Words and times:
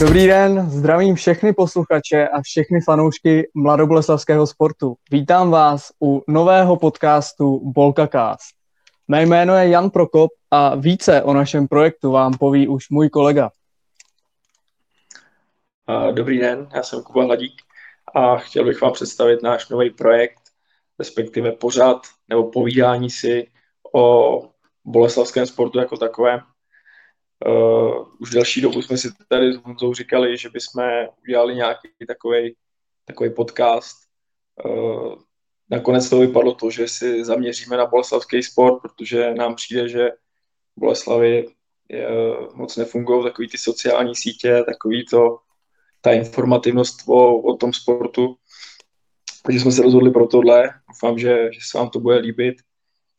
Dobrý 0.00 0.26
den, 0.26 0.70
zdravím 0.70 1.14
všechny 1.14 1.52
posluchače 1.52 2.28
a 2.28 2.42
všechny 2.42 2.80
fanoušky 2.80 3.50
mladoboleslavského 3.54 4.46
sportu. 4.46 4.96
Vítám 5.10 5.50
vás 5.50 5.92
u 6.02 6.22
nového 6.28 6.76
podcastu 6.76 7.72
Bolkacast. 7.72 8.54
Mé 9.08 9.22
jméno 9.22 9.56
je 9.56 9.68
Jan 9.68 9.90
Prokop 9.90 10.30
a 10.50 10.74
více 10.74 11.22
o 11.22 11.32
našem 11.32 11.68
projektu 11.68 12.10
vám 12.12 12.38
poví 12.38 12.68
už 12.68 12.90
můj 12.90 13.08
kolega. 13.08 13.50
Dobrý 16.12 16.38
den, 16.38 16.68
já 16.74 16.82
jsem 16.82 17.02
Kuba 17.02 17.24
Hladík 17.24 17.62
a 18.14 18.36
chtěl 18.36 18.64
bych 18.64 18.80
vám 18.80 18.92
představit 18.92 19.42
náš 19.42 19.68
nový 19.68 19.90
projekt, 19.90 20.40
respektive 20.98 21.52
pořád 21.52 22.02
nebo 22.28 22.50
povídání 22.50 23.10
si 23.10 23.50
o 23.94 24.42
boleslavském 24.84 25.46
sportu 25.46 25.78
jako 25.78 25.96
takovém. 25.96 26.40
Uh, 27.46 28.06
už 28.18 28.30
delší 28.30 28.60
dobu 28.60 28.82
jsme 28.82 28.98
si 28.98 29.08
tady 29.28 29.52
s 29.52 29.56
Honzou 29.56 29.94
říkali, 29.94 30.38
že 30.38 30.50
bychom 30.50 30.84
udělali 31.22 31.54
nějaký 31.54 31.88
takový 32.08 32.56
takový 33.04 33.30
podcast. 33.30 33.96
Uh, 34.64 35.14
nakonec 35.70 36.10
to 36.10 36.18
vypadlo 36.18 36.54
to, 36.54 36.70
že 36.70 36.88
si 36.88 37.24
zaměříme 37.24 37.76
na 37.76 37.86
boleslavský 37.86 38.42
sport, 38.42 38.80
protože 38.82 39.34
nám 39.34 39.54
přijde, 39.54 39.88
že 39.88 40.10
Boleslavy 40.76 41.46
je, 41.88 42.08
moc 42.54 42.76
nefungují 42.76 43.24
takový 43.24 43.48
ty 43.48 43.58
sociální 43.58 44.16
sítě, 44.16 44.62
takový 44.66 45.06
to, 45.06 45.38
ta 46.00 46.12
informativnost 46.12 47.08
o, 47.08 47.40
o 47.40 47.56
tom 47.56 47.72
sportu. 47.72 48.36
Takže 49.42 49.60
jsme 49.60 49.72
se 49.72 49.82
rozhodli 49.82 50.10
pro 50.10 50.26
tohle. 50.26 50.70
Doufám, 50.88 51.18
že, 51.18 51.48
že 51.52 51.60
se 51.70 51.78
vám 51.78 51.90
to 51.90 52.00
bude 52.00 52.16
líbit, 52.16 52.56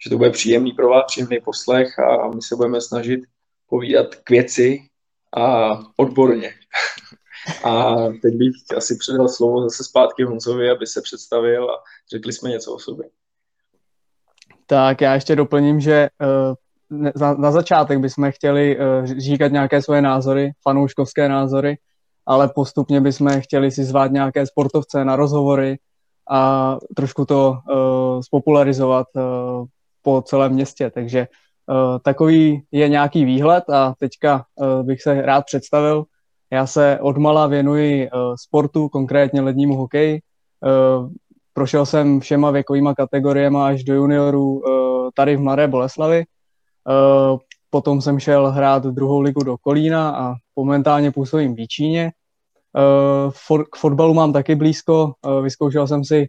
že 0.04 0.10
to 0.10 0.18
bude 0.18 0.30
příjemný 0.30 0.72
pro 0.72 0.90
vás, 0.90 1.06
příjemný 1.08 1.40
poslech 1.40 2.00
a 2.00 2.28
my 2.28 2.42
se 2.42 2.56
budeme 2.56 2.82
snažit 2.82 3.20
povídat 3.70 4.16
k 4.16 4.30
věci 4.30 4.80
a 5.38 5.70
odborně. 5.98 6.54
A 7.64 7.96
teď 8.22 8.36
bych 8.36 8.52
asi 8.78 8.96
předal 9.00 9.30
slovo 9.30 9.62
zase 9.62 9.84
zpátky 9.84 10.24
Honzovi, 10.24 10.70
aby 10.70 10.88
se 10.88 11.02
představil 11.02 11.70
a 11.70 11.74
řekli 12.12 12.34
jsme 12.34 12.50
něco 12.50 12.74
o 12.74 12.80
sobě. 12.80 13.10
Tak 14.66 15.02
já 15.02 15.14
ještě 15.14 15.36
doplním, 15.36 15.80
že 15.80 16.10
uh, 16.22 17.10
na, 17.20 17.34
na 17.34 17.52
začátek 17.52 18.00
bychom 18.00 18.32
chtěli 18.32 18.78
uh, 18.78 19.06
říkat 19.06 19.52
nějaké 19.52 19.82
svoje 19.82 20.02
názory, 20.02 20.52
fanouškovské 20.62 21.30
názory, 21.30 21.78
ale 22.26 22.50
postupně 22.56 23.02
bychom 23.02 23.42
chtěli 23.42 23.72
si 23.72 23.84
zvát 23.84 24.12
nějaké 24.12 24.46
sportovce 24.46 25.06
na 25.06 25.16
rozhovory 25.16 25.78
a 26.30 26.78
trošku 26.96 27.26
to 27.26 27.52
uh, 27.52 28.22
spopularizovat 28.22 29.08
uh, 29.16 29.66
po 30.02 30.22
celém 30.22 30.52
městě. 30.52 30.90
Takže 30.90 31.20
uh, 31.20 31.49
takový 32.04 32.64
je 32.72 32.90
nějaký 32.90 33.26
výhled 33.26 33.64
a 33.70 33.94
teďka 34.00 34.44
uh, 34.56 34.84
bych 34.84 35.02
se 35.02 35.22
rád 35.22 35.46
představil. 35.46 36.04
Já 36.52 36.68
se 36.68 37.00
odmala 37.02 37.48
věnuji 37.48 38.10
uh, 38.12 38.36
sportu, 38.44 38.90
konkrétně 38.90 39.42
lednímu 39.42 39.76
hokeji. 39.76 40.20
Prošel 41.54 41.86
jsem 41.86 42.20
všema 42.20 42.52
věkovýma 42.52 42.96
kategoriemi 42.96 43.58
až 43.58 43.84
do 43.84 43.96
juniorů 43.96 44.62
tady 45.14 45.36
v 45.36 45.40
Mladé 45.40 45.68
Boleslavi. 45.68 46.24
Potom 47.70 48.02
jsem 48.02 48.20
šel 48.20 48.52
hrát 48.52 48.84
druhou 48.84 49.20
ligu 49.20 49.44
do 49.44 49.58
Kolína 49.58 50.10
a 50.10 50.34
momentálně 50.56 51.12
působím 51.12 51.54
v 51.54 51.58
Výčíně. 51.58 52.12
Uh, 53.50 53.62
k 53.72 53.76
fotbalu 53.76 54.14
mám 54.14 54.34
taky 54.34 54.56
blízko. 54.56 55.14
Vyzkoušel 55.42 55.88
jsem 55.88 56.06
si 56.06 56.28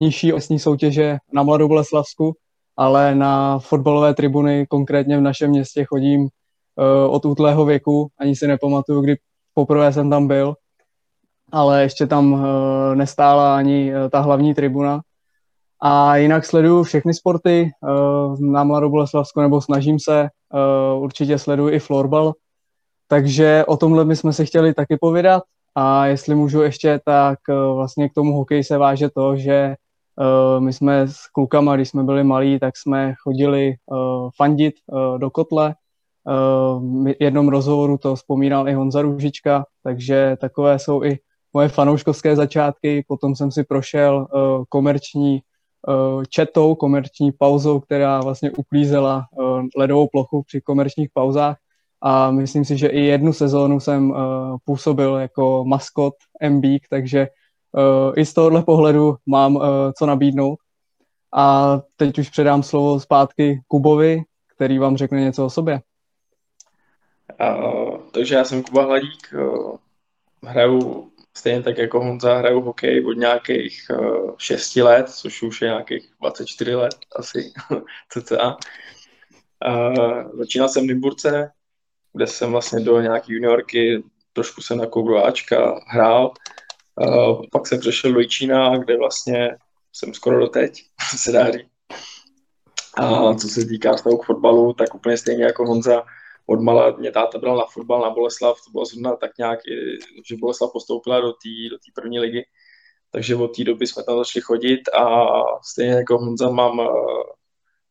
nižší 0.00 0.32
osní 0.32 0.58
soutěže 0.58 1.18
na 1.32 1.42
Mladou 1.42 1.68
Boleslavsku, 1.68 2.34
ale 2.80 3.14
na 3.14 3.58
fotbalové 3.58 4.14
tribuny, 4.14 4.66
konkrétně 4.66 5.18
v 5.18 5.20
našem 5.20 5.50
městě, 5.50 5.84
chodím 5.84 6.20
uh, 6.20 6.28
od 7.14 7.24
útlého 7.24 7.64
věku. 7.64 8.08
Ani 8.18 8.36
si 8.36 8.46
nepamatuju, 8.46 9.00
kdy 9.00 9.16
poprvé 9.54 9.92
jsem 9.92 10.10
tam 10.10 10.28
byl, 10.28 10.54
ale 11.52 11.82
ještě 11.82 12.06
tam 12.06 12.32
uh, 12.32 12.40
nestála 12.94 13.56
ani 13.56 13.92
uh, 13.92 14.08
ta 14.08 14.20
hlavní 14.20 14.54
tribuna. 14.54 15.00
A 15.82 16.16
jinak 16.16 16.44
sleduju 16.44 16.82
všechny 16.82 17.14
sporty 17.14 17.70
na 18.40 18.64
Mladou 18.64 18.90
Boleslavsku, 18.90 19.40
nebo 19.40 19.60
snažím 19.60 19.98
se, 19.98 20.28
určitě 20.96 21.38
sleduju 21.38 21.70
i 21.70 21.78
florbal, 21.78 22.32
takže 23.08 23.64
o 23.64 23.76
tomhle 23.76 24.04
my 24.04 24.16
jsme 24.16 24.32
se 24.32 24.44
chtěli 24.44 24.74
taky 24.74 24.96
povědat 25.00 25.42
a 25.74 26.06
jestli 26.06 26.34
můžu 26.34 26.62
ještě, 26.62 27.00
tak 27.04 27.38
vlastně 27.74 28.08
k 28.08 28.14
tomu 28.14 28.36
hokeji 28.36 28.64
se 28.64 28.78
váže 28.78 29.08
to, 29.08 29.36
že 29.36 29.76
my 30.58 30.72
jsme 30.72 31.08
s 31.08 31.26
klukama, 31.32 31.76
když 31.76 31.88
jsme 31.88 32.04
byli 32.04 32.24
malí, 32.24 32.58
tak 32.58 32.76
jsme 32.76 33.14
chodili 33.22 33.74
uh, 33.86 34.30
fandit 34.36 34.74
do 35.18 35.30
kotle. 35.30 35.74
V 36.26 37.14
jednom 37.20 37.48
rozhovoru 37.48 37.98
to 37.98 38.16
vzpomínal 38.16 38.68
i 38.68 38.72
Honza 38.72 39.02
Růžička, 39.02 39.64
takže 39.82 40.36
takové 40.40 40.78
jsou 40.78 41.04
i 41.04 41.18
moje 41.52 41.68
fanouškovské 41.68 42.36
začátky. 42.36 43.04
Potom 43.08 43.36
jsem 43.36 43.50
si 43.50 43.64
prošel 43.64 44.26
komerční 44.68 45.40
četou, 46.28 46.74
komerční 46.74 47.32
pauzou, 47.32 47.80
která 47.80 48.20
vlastně 48.20 48.50
uklízela 48.50 49.24
ledovou 49.76 50.08
plochu 50.12 50.42
při 50.42 50.60
komerčních 50.60 51.08
pauzách 51.14 51.56
a 52.02 52.30
myslím 52.30 52.64
si, 52.64 52.76
že 52.76 52.88
i 52.88 53.00
jednu 53.00 53.32
sezónu 53.32 53.80
jsem 53.80 54.14
působil 54.64 55.16
jako 55.16 55.64
maskot 55.64 56.14
MBík, 56.48 56.86
takže 56.90 57.28
uh, 57.72 58.12
i 58.16 58.26
z 58.26 58.34
tohohle 58.34 58.62
pohledu 58.62 59.16
mám 59.26 59.56
uh, 59.56 59.62
co 59.98 60.06
nabídnout. 60.06 60.58
A 61.34 61.76
teď 61.96 62.18
už 62.18 62.30
předám 62.30 62.62
slovo 62.62 63.00
zpátky 63.00 63.62
Kubovi, 63.68 64.22
který 64.54 64.78
vám 64.78 64.96
řekne 64.96 65.20
něco 65.20 65.46
o 65.46 65.50
sobě. 65.50 65.80
Uh, 67.40 67.96
takže 68.12 68.34
já 68.34 68.44
jsem 68.44 68.62
Kuba 68.62 68.82
Hladík, 68.82 69.34
uh, 69.34 69.76
hraju 70.42 71.10
stejně 71.36 71.62
tak 71.62 71.78
jako 71.78 72.00
Honza, 72.00 72.38
hraju 72.38 72.60
hokej 72.60 73.06
od 73.06 73.12
nějakých 73.12 73.86
uh, 73.98 74.34
6 74.38 74.76
let, 74.76 75.08
což 75.08 75.42
už 75.42 75.62
je 75.62 75.68
nějakých 75.68 76.10
24 76.20 76.74
let 76.74 76.94
asi, 77.16 77.52
cca. 78.08 78.56
Uh, 79.68 80.38
začínal 80.38 80.68
jsem 80.68 80.84
v 80.84 80.86
Nymburce, 80.86 81.52
kde 82.12 82.26
jsem 82.26 82.52
vlastně 82.52 82.80
do 82.80 83.00
nějaký 83.00 83.32
juniorky, 83.32 84.02
trošku 84.32 84.60
jsem 84.60 84.78
na 84.78 84.86
Ačka 85.24 85.80
hrál. 85.86 86.32
Uh, 86.96 87.42
pak 87.52 87.66
jsem 87.66 87.80
přešel 87.80 88.12
do 88.12 88.20
Jičína, 88.20 88.78
kde 88.78 88.96
vlastně 88.96 89.56
jsem 89.92 90.14
skoro 90.14 90.40
do 90.40 90.46
teď, 90.46 90.82
se 91.16 91.32
dá 91.32 91.50
říct. 91.50 91.70
A 92.96 93.34
co 93.34 93.48
se 93.48 93.64
týká 93.64 93.96
vztahu 93.96 94.18
k 94.18 94.26
fotbalu, 94.26 94.72
tak 94.72 94.94
úplně 94.94 95.16
stejně 95.16 95.44
jako 95.44 95.66
Honza, 95.66 96.02
od 96.46 96.60
mala 96.60 96.96
mě 96.96 97.12
táta 97.12 97.38
bral 97.38 97.56
na 97.56 97.64
fotbal 97.72 98.00
na 98.00 98.10
Boleslav, 98.10 98.56
to 98.64 98.70
bylo 98.70 98.84
zrovna 98.84 99.16
tak 99.16 99.30
nějak, 99.38 99.60
že 100.26 100.36
Boleslav 100.36 100.72
postoupila 100.72 101.20
do 101.20 101.32
té 101.32 101.48
do 101.70 101.78
tý 101.78 101.92
první 101.94 102.20
ligy, 102.20 102.42
takže 103.12 103.36
od 103.36 103.56
té 103.56 103.64
doby 103.64 103.86
jsme 103.86 104.02
tam 104.02 104.18
začali 104.18 104.42
chodit 104.42 104.88
a 104.88 105.26
stejně 105.62 105.92
jako 105.92 106.18
Honza 106.18 106.50
mám, 106.50 106.80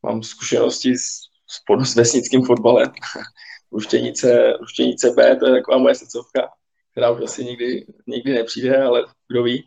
mám 0.04 0.24
zkušenosti 0.24 0.96
s, 0.96 1.04
s, 1.48 1.92
s 1.92 1.96
vesnickým 1.96 2.46
fotbalem. 2.46 2.92
Ruštěnice, 3.72 4.54
Ruštěnice 4.59 5.12
B, 5.12 5.36
to 5.36 5.46
je 5.48 5.54
taková 5.54 5.78
moje 5.78 5.96
srdcovka, 5.96 6.50
která 6.92 7.12
už 7.12 7.22
asi 7.24 7.46
nikdy, 7.46 7.86
nikdy 8.08 8.34
nepřijde, 8.34 8.84
ale 8.84 9.06
kdo 9.28 9.44
ví. 9.44 9.64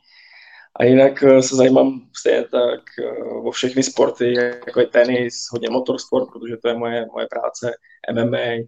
A 0.77 0.85
jinak 0.85 1.23
eh, 1.23 1.43
se 1.43 1.57
zajímám 1.57 2.01
stejně 2.17 2.43
tak 2.43 2.81
eh, 2.99 3.25
o 3.25 3.51
všechny 3.51 3.83
sporty, 3.83 4.35
jako 4.67 4.81
je 4.81 4.87
tenis, 4.87 5.35
hodně 5.51 5.71
motorsport, 5.71 6.29
protože 6.33 6.57
to 6.57 6.69
je 6.69 6.75
moje, 6.75 7.07
moje 7.13 7.27
práce, 7.31 7.73
MMA, 8.13 8.67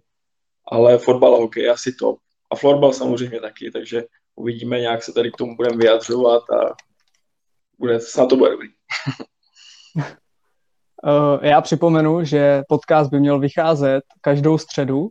ale 0.71 0.97
fotbal 0.97 1.35
a 1.35 1.37
hokej 1.37 1.69
asi 1.69 1.93
top. 1.99 2.19
A 2.51 2.55
florbal 2.55 2.93
samozřejmě 2.93 3.41
taky, 3.41 3.71
takže 3.71 4.03
uvidíme, 4.35 4.79
nějak 4.79 5.03
se 5.03 5.13
tady 5.13 5.31
k 5.31 5.37
tomu 5.37 5.55
budeme 5.55 5.77
vyjadřovat 5.77 6.43
a 6.49 6.75
bude, 7.79 7.99
snad 7.99 8.29
to 8.29 8.35
bude 8.35 8.51
dobrý. 8.51 8.67
Eh, 11.07 11.47
já 11.47 11.61
připomenu, 11.61 12.23
že 12.23 12.61
podcast 12.69 13.11
by 13.11 13.19
měl 13.19 13.39
vycházet 13.39 14.03
každou 14.21 14.57
středu 14.57 15.09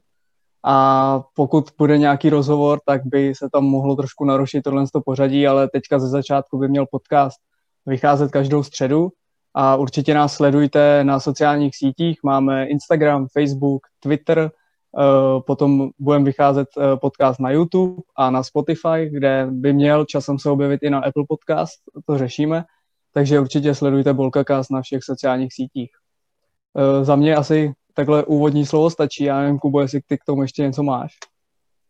a 0.67 1.21
pokud 1.35 1.71
bude 1.79 1.99
nějaký 1.99 2.31
rozhovor, 2.31 2.81
tak 2.87 3.01
by 3.05 3.35
se 3.35 3.49
tam 3.53 3.65
mohlo 3.65 3.97
trošku 3.97 4.25
narušit 4.25 4.63
tohle 4.63 4.85
pořadí, 5.05 5.47
ale 5.47 5.69
teďka 5.69 5.99
ze 5.99 6.09
začátku 6.09 6.59
by 6.59 6.69
měl 6.69 6.87
podcast 6.91 7.37
vycházet 7.87 8.31
každou 8.31 8.63
středu 8.63 9.09
a 9.55 9.77
určitě 9.77 10.15
nás 10.15 10.35
sledujte 10.35 11.05
na 11.05 11.21
sociálních 11.21 11.77
sítích. 11.77 12.19
Máme 12.23 12.67
Instagram, 12.67 13.27
Facebook, 13.33 13.83
Twitter, 14.01 14.39
eh, 14.39 15.41
potom 15.47 15.91
budeme 15.99 16.25
vycházet 16.25 16.69
eh, 16.79 16.97
podcast 16.97 17.41
na 17.41 17.51
YouTube 17.51 18.03
a 18.17 18.31
na 18.31 18.43
Spotify, 18.43 19.09
kde 19.11 19.47
by 19.51 19.73
měl 19.73 20.05
časem 20.05 20.39
se 20.39 20.51
objevit 20.51 20.83
i 20.83 20.91
na 20.91 20.99
Apple 20.99 21.25
Podcast, 21.29 21.79
to 22.07 22.19
řešíme, 22.19 22.65
takže 23.13 23.41
určitě 23.41 23.75
sledujte 23.75 24.13
Bolkacast 24.13 24.71
na 24.71 24.83
všech 24.83 25.05
sociálních 25.05 25.55
sítích. 25.55 25.91
Eh, 26.79 27.05
za 27.05 27.17
mě 27.17 27.37
asi 27.37 27.73
takhle 27.95 28.25
úvodní 28.25 28.67
slovo 28.67 28.91
stačí. 28.91 29.25
Já 29.25 29.41
nevím, 29.41 29.59
Kubo, 29.59 29.81
jestli 29.81 30.01
ty 30.07 30.19
k 30.19 30.25
tomu 30.25 30.43
ještě 30.43 30.63
něco 30.63 30.83
máš. 30.83 31.13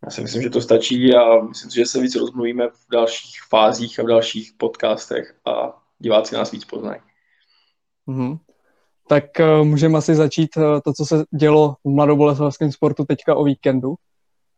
Já 0.04 0.10
si 0.10 0.20
myslím, 0.20 0.42
že 0.42 0.50
to 0.50 0.60
stačí 0.60 1.14
a 1.14 1.42
myslím 1.42 1.70
si, 1.70 1.76
že 1.76 1.86
se 1.86 2.00
víc 2.00 2.14
rozmluvíme 2.14 2.68
v 2.68 2.90
dalších 2.92 3.40
fázích 3.48 4.00
a 4.00 4.02
v 4.02 4.06
dalších 4.06 4.52
podcastech 4.56 5.34
a 5.46 5.82
diváci 5.98 6.34
nás 6.34 6.50
víc 6.50 6.64
poznají. 6.64 7.00
Mm-hmm. 8.08 8.38
Tak 9.08 9.24
uh, 9.40 9.66
můžeme 9.66 9.98
asi 9.98 10.14
začít 10.14 10.56
uh, 10.56 10.62
to, 10.84 10.92
co 10.92 11.06
se 11.06 11.24
dělo 11.36 11.76
v 11.84 11.88
mladoboleslavském 11.90 12.72
sportu 12.72 13.04
teďka 13.04 13.34
o 13.34 13.44
víkendu. 13.44 13.94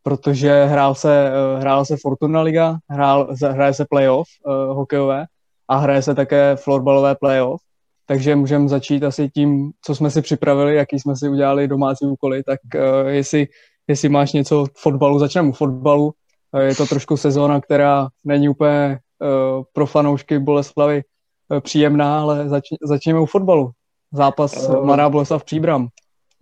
protože 0.07 0.65
hrál 0.65 0.95
se, 0.95 1.31
uh, 1.31 1.61
hrál 1.61 1.85
se 1.85 1.97
Fortuna 1.97 2.41
Liga, 2.41 2.79
hrál, 2.91 3.35
hraje 3.51 3.75
se 3.75 3.85
playoff 3.85 4.29
uh, 4.47 4.77
hokejové 4.77 5.27
a 5.69 5.77
hraje 5.77 6.03
se 6.03 6.15
také 6.15 6.57
florbalové 6.57 7.15
playoff, 7.15 7.63
takže 8.07 8.37
můžeme 8.37 8.69
začít 8.69 9.05
asi 9.05 9.29
tím, 9.29 9.71
co 9.85 9.95
jsme 9.95 10.11
si 10.11 10.23
připravili, 10.23 10.75
jaký 10.75 10.99
jsme 10.99 11.17
si 11.17 11.29
udělali 11.29 11.69
domácí 11.69 12.05
úkoly, 12.05 12.43
tak 12.43 12.61
uh, 12.75 13.09
jestli, 13.09 13.47
jestli 13.89 14.09
máš 14.09 14.33
něco 14.33 14.65
v 14.65 14.81
fotbalu, 14.81 15.19
začneme 15.19 15.49
u 15.49 15.53
fotbalu. 15.53 16.13
Uh, 16.53 16.61
je 16.61 16.75
to 16.75 16.87
trošku 16.87 17.17
sezóna, 17.17 17.61
která 17.61 18.09
není 18.25 18.49
úplně 18.49 18.99
uh, 19.23 19.65
pro 19.73 19.87
fanoušky 19.87 20.39
Boleslavy 20.39 21.03
uh, 21.49 21.61
příjemná, 21.61 22.21
ale 22.21 22.49
zač, 22.49 22.65
začněme 22.83 23.21
u 23.21 23.27
fotbalu. 23.27 23.71
Zápas 24.13 24.69
uh, 24.69 24.85
Mladá 24.85 25.09
Boleslav 25.09 25.45
Příbram. 25.45 25.89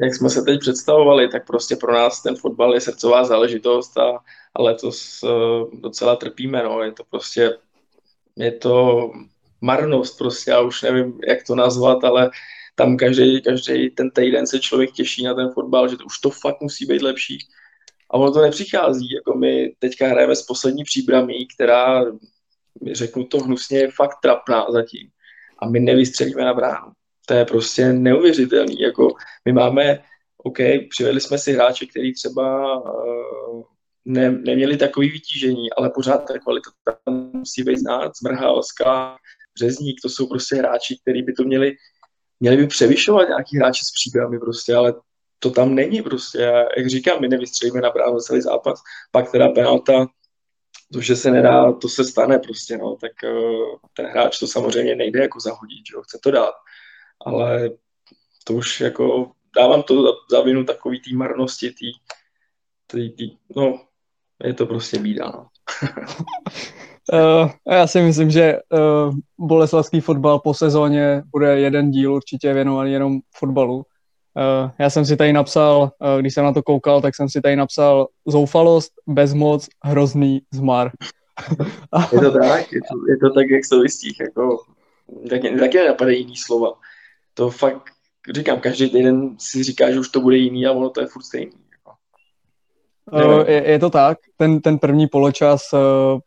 Jak 0.00 0.14
jsme 0.14 0.30
se 0.30 0.42
teď 0.42 0.60
představovali, 0.60 1.28
tak 1.28 1.46
prostě 1.46 1.76
pro 1.76 1.92
nás 1.92 2.22
ten 2.22 2.36
fotbal 2.36 2.74
je 2.74 2.80
srdcová 2.80 3.24
záležitost 3.24 3.98
a, 3.98 4.18
a 4.56 4.62
letos 4.62 5.22
uh, 5.22 5.80
docela 5.80 6.16
trpíme. 6.16 6.62
No. 6.62 6.82
Je 6.82 6.92
to 6.92 7.02
prostě 7.10 7.56
je 8.36 8.52
to 8.52 9.10
marnost 9.64 10.18
prostě, 10.18 10.50
já 10.50 10.60
už 10.60 10.82
nevím, 10.82 11.20
jak 11.28 11.38
to 11.46 11.54
nazvat, 11.54 12.04
ale 12.04 12.30
tam 12.74 12.96
každý, 12.96 13.42
každý 13.42 13.90
ten 13.90 14.10
týden 14.10 14.46
se 14.46 14.60
člověk 14.60 14.92
těší 14.92 15.24
na 15.24 15.34
ten 15.34 15.50
fotbal, 15.50 15.88
že 15.88 15.96
to 15.96 16.04
už 16.04 16.18
to 16.18 16.30
fakt 16.30 16.60
musí 16.60 16.86
být 16.86 17.02
lepší. 17.02 17.38
A 18.10 18.14
ono 18.14 18.32
to 18.32 18.42
nepřichází, 18.42 19.12
jako 19.12 19.38
my 19.38 19.74
teďka 19.78 20.08
hrajeme 20.08 20.36
s 20.36 20.42
poslední 20.42 20.84
příbramí, 20.84 21.46
která, 21.46 22.04
řeknu 22.92 23.24
to 23.24 23.38
hnusně, 23.38 23.78
je 23.78 23.90
fakt 23.90 24.16
trapná 24.22 24.66
zatím. 24.72 25.08
A 25.58 25.68
my 25.68 25.80
nevystřelíme 25.80 26.44
na 26.44 26.54
bránu. 26.54 26.92
To 27.26 27.34
je 27.34 27.44
prostě 27.44 27.92
neuvěřitelný. 27.92 28.80
Jako 28.80 29.14
my 29.44 29.52
máme, 29.52 30.02
OK, 30.36 30.58
přivedli 30.90 31.20
jsme 31.20 31.38
si 31.38 31.52
hráče, 31.52 31.86
který 31.86 32.14
třeba 32.14 32.76
uh, 32.82 33.62
ne, 34.04 34.30
neměli 34.30 34.76
takový 34.76 35.10
vytížení, 35.10 35.72
ale 35.72 35.90
pořád 35.90 36.18
ta 36.18 36.38
kvalita 36.38 36.70
tam 37.04 37.30
musí 37.32 37.62
být 37.62 37.78
znát. 37.78 38.12
Zmrhalská, 38.16 39.16
Březník, 39.54 40.00
to 40.02 40.08
jsou 40.08 40.26
prostě 40.26 40.56
hráči, 40.56 40.98
kteří 41.02 41.22
by 41.22 41.32
to 41.32 41.42
měli, 41.42 41.76
měli 42.40 42.56
by 42.56 42.66
převyšovat 42.66 43.28
nějaký 43.28 43.58
hráči 43.58 43.84
s 43.84 43.92
příbrami 43.92 44.38
prostě, 44.38 44.74
ale 44.74 44.94
to 45.38 45.50
tam 45.50 45.74
není 45.74 46.02
prostě. 46.02 46.48
A 46.48 46.78
jak 46.78 46.86
říkám, 46.86 47.20
my 47.20 47.28
nevystřelíme 47.28 47.80
na 47.80 47.90
bránu 47.90 48.18
celý 48.18 48.40
zápas, 48.40 48.82
pak 49.10 49.32
teda 49.32 49.48
penalta, 49.48 50.06
to, 50.92 51.00
že 51.00 51.16
se 51.16 51.30
nedá, 51.30 51.72
to 51.72 51.88
se 51.88 52.04
stane 52.04 52.38
prostě, 52.38 52.78
no, 52.78 52.96
tak 52.96 53.12
uh, 53.24 53.76
ten 53.96 54.06
hráč 54.06 54.38
to 54.38 54.46
samozřejmě 54.46 54.94
nejde 54.94 55.20
jako 55.20 55.40
zahodit, 55.40 55.78
že 55.90 55.94
jo, 55.94 56.02
chce 56.02 56.18
to 56.22 56.30
dát, 56.30 56.54
ale 57.26 57.70
to 58.44 58.54
už 58.54 58.80
jako, 58.80 59.32
dávám 59.56 59.82
to 59.82 60.02
za, 60.02 60.08
za 60.30 60.44
vinu 60.44 60.64
takový 60.64 61.00
té 61.00 61.10
marnosti, 61.14 61.70
tý, 61.70 61.92
tý, 62.86 63.10
tý, 63.10 63.36
no, 63.56 63.86
je 64.44 64.54
to 64.54 64.66
prostě 64.66 64.98
bída, 64.98 65.24
no. 65.24 65.48
Uh, 67.12 67.50
já 67.70 67.86
si 67.86 68.02
myslím, 68.02 68.30
že 68.30 68.58
uh, 68.72 69.14
boleslavský 69.38 70.00
fotbal 70.00 70.38
po 70.38 70.54
sezóně 70.54 71.22
bude 71.32 71.60
jeden 71.60 71.90
díl 71.90 72.14
určitě 72.14 72.54
věnovaný 72.54 72.92
jenom 72.92 73.20
fotbalu. 73.36 73.76
Uh, 73.76 74.70
já 74.78 74.90
jsem 74.90 75.04
si 75.04 75.16
tady 75.16 75.32
napsal, 75.32 75.80
uh, 75.82 76.20
když 76.20 76.34
jsem 76.34 76.44
na 76.44 76.52
to 76.52 76.62
koukal, 76.62 77.00
tak 77.00 77.16
jsem 77.16 77.28
si 77.28 77.40
tady 77.40 77.56
napsal 77.56 78.06
zoufalost, 78.26 78.92
bezmoc, 79.06 79.68
hrozný 79.84 80.42
zmar. 80.52 80.90
je 82.12 82.20
to 82.20 82.30
tak, 82.30 82.72
je 82.72 82.80
to, 82.80 83.10
je 83.10 83.16
to 83.16 83.30
tak, 83.34 83.50
jak 83.50 83.62
to 83.70 83.78
listích, 83.78 84.20
jako 84.20 84.58
taky, 85.30 85.58
taky 85.58 85.76
nenapadají 85.76 86.18
jiný 86.18 86.36
slova. 86.36 86.72
To 87.34 87.50
fakt, 87.50 87.82
říkám, 88.34 88.60
každý 88.60 88.90
týden 88.90 89.36
si 89.38 89.62
říká, 89.62 89.92
že 89.92 90.00
už 90.00 90.08
to 90.08 90.20
bude 90.20 90.36
jiný 90.36 90.66
a 90.66 90.72
ono 90.72 90.90
to 90.90 91.00
je 91.00 91.06
furt 91.06 91.22
stejný. 91.22 91.52
Uh, 93.12 93.44
je, 93.46 93.70
je 93.70 93.78
to 93.78 93.90
tak, 93.90 94.18
ten, 94.36 94.60
ten 94.60 94.78
první 94.78 95.06
poločas 95.06 95.72
uh, 95.72 96.20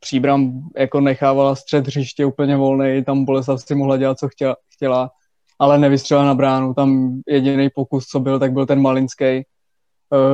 Příbram 0.00 0.68
jako 0.76 1.00
nechávala 1.00 1.54
střed 1.54 1.86
hřiště 1.86 2.24
úplně 2.24 2.56
volný, 2.56 3.04
tam 3.04 3.24
Boleslav 3.24 3.62
si 3.62 3.74
mohla 3.74 3.96
dělat, 3.96 4.18
co 4.18 4.28
chtěla, 4.28 4.56
chtěla 4.74 5.10
ale 5.58 5.78
nevystřelila 5.78 6.26
na 6.26 6.34
bránu. 6.34 6.74
Tam 6.74 7.20
jediný 7.28 7.68
pokus, 7.74 8.06
co 8.06 8.20
byl, 8.20 8.38
tak 8.38 8.52
byl 8.52 8.66
ten 8.66 8.80
Malinský, 8.80 9.44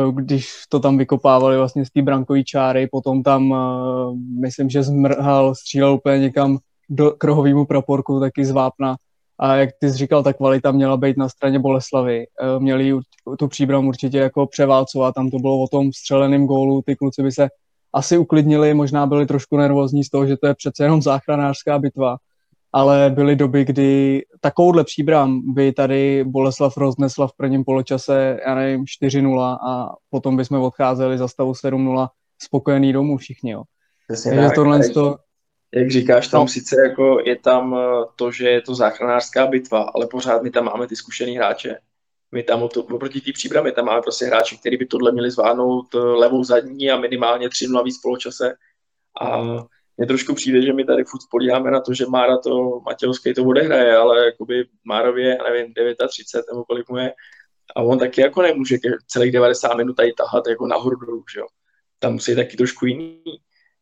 uh, 0.06 0.14
když 0.14 0.48
to 0.69 0.81
tam 0.81 0.98
vykopávali 0.98 1.56
vlastně 1.56 1.84
z 1.84 1.90
té 1.90 2.02
brankové 2.02 2.44
čáry, 2.44 2.88
potom 2.92 3.22
tam, 3.22 3.50
uh, 3.50 4.16
myslím, 4.40 4.70
že 4.70 4.82
zmrhal, 4.82 5.54
střílel 5.54 5.94
úplně 5.94 6.19
někam 6.19 6.58
do 6.90 7.10
krohovýmu 7.10 7.66
praporku, 7.66 8.20
taky 8.20 8.44
z 8.44 8.50
vápna 8.50 8.96
a 9.38 9.56
jak 9.56 9.70
ty 9.80 9.90
jsi 9.90 9.98
říkal, 9.98 10.22
ta 10.22 10.32
kvalita 10.32 10.72
měla 10.72 10.96
být 10.96 11.16
na 11.16 11.28
straně 11.28 11.58
Boleslavy. 11.58 12.25
Eh, 12.25 12.60
měli 12.60 12.98
tu 13.38 13.48
příbram 13.48 13.87
určitě 13.87 14.19
jako 14.19 14.46
převálcovat, 14.46 15.14
tam 15.14 15.30
to 15.30 15.38
bylo 15.38 15.62
o 15.62 15.69
tom 15.69 15.92
střeleném 15.92 16.46
gólu, 16.46 16.82
ty 16.87 16.96
kluci 16.96 17.22
by 17.22 17.32
se 17.32 17.48
asi 17.94 18.19
uklidnili, 18.19 18.75
možná 18.75 19.06
byli 19.06 19.26
trošku 19.26 19.56
nervózní 19.56 20.05
z 20.05 20.11
toho, 20.11 20.26
že 20.26 20.37
to 20.37 20.46
je 20.46 20.55
přece 20.55 20.85
jenom 20.85 21.02
záchranářská 21.02 21.79
bitva, 21.79 22.17
ale 22.73 23.11
byly 23.11 23.37
doby, 23.37 23.64
kdy 23.64 24.23
takovouhle 24.41 24.85
příbram 24.85 25.55
by 25.55 25.73
tady 25.73 26.25
Boleslav 26.25 26.76
roznesla 26.76 27.26
v 27.26 27.32
prvním 27.37 27.64
poločase, 27.64 28.41
já 28.46 28.55
nevím, 28.55 28.85
4-0 29.02 29.58
a 29.69 29.94
potom 30.11 30.37
bychom 30.37 30.61
odcházeli 30.61 31.19
za 31.19 31.29
stavu 31.29 31.52
7-0 31.52 32.08
spokojený 32.43 32.93
domů 32.93 33.17
všichni, 33.17 33.50
jo. 33.50 33.62
Takže 34.08 34.50
tohle 34.55 34.88
to, 34.88 35.17
jak 35.75 35.90
říkáš, 35.90 36.29
tam 36.29 36.40
no. 36.40 36.49
sice 36.49 36.76
jako 36.81 37.19
je 37.25 37.37
tam 37.37 37.76
eh, 37.79 38.05
to, 38.17 38.31
že 38.31 38.49
je 38.49 38.61
to 38.61 38.75
záchranářská 38.75 39.47
bitva, 39.47 39.90
ale 39.94 40.06
pořád 40.06 40.43
my 40.43 40.50
tam 40.50 40.64
máme 40.64 40.87
ty 40.87 40.97
zkušený 40.97 41.37
hráče. 41.37 41.79
My 42.32 42.43
tam 42.43 42.62
oproti 42.62 43.21
té 43.21 43.32
příbramy 43.32 43.73
tam 43.73 43.85
máme 43.85 44.03
prostě 44.03 44.25
hráči, 44.25 44.59
kteří 44.59 44.76
by 44.76 44.87
tohle 44.87 45.12
měli 45.12 45.31
zvládnout 45.31 45.94
eh, 45.94 45.99
levou 45.99 46.44
zadní 46.44 46.91
a 46.91 47.00
minimálně 47.00 47.49
3 47.49 47.67
0 47.69 47.82
víc 47.82 47.99
poločase. 47.99 48.55
A 49.21 49.43
mně 49.97 50.06
trošku 50.06 50.35
přijde, 50.35 50.62
že 50.62 50.73
my 50.73 50.85
tady 50.85 51.05
furt 51.05 51.21
spolíháme 51.21 51.71
na 51.71 51.81
to, 51.81 51.94
že 51.94 52.06
Mára 52.06 52.38
to, 52.38 52.81
Matějovský 52.81 53.35
to 53.35 53.44
odehraje, 53.44 53.97
ale 53.97 54.25
jakoby 54.25 54.65
Márově, 54.85 55.38
nevím, 55.49 55.75
39 56.09 56.44
nebo 56.53 56.65
kolik 56.65 56.88
mu 56.88 56.97
je, 56.97 57.12
a 57.76 57.82
on 57.82 57.99
taky 57.99 58.21
jako 58.21 58.43
nemůže 58.43 58.76
celých 59.06 59.32
90 59.32 59.75
minut 59.75 59.94
tady 59.94 60.12
tahat 60.12 60.47
jako 60.49 60.67
nahoru 60.67 60.97
dolů, 60.97 61.25
že 61.35 61.41
jo. 61.41 61.47
Tam 61.99 62.12
musí 62.12 62.37
taky 62.37 62.56
trošku 62.56 62.87
jiný. 62.87 63.23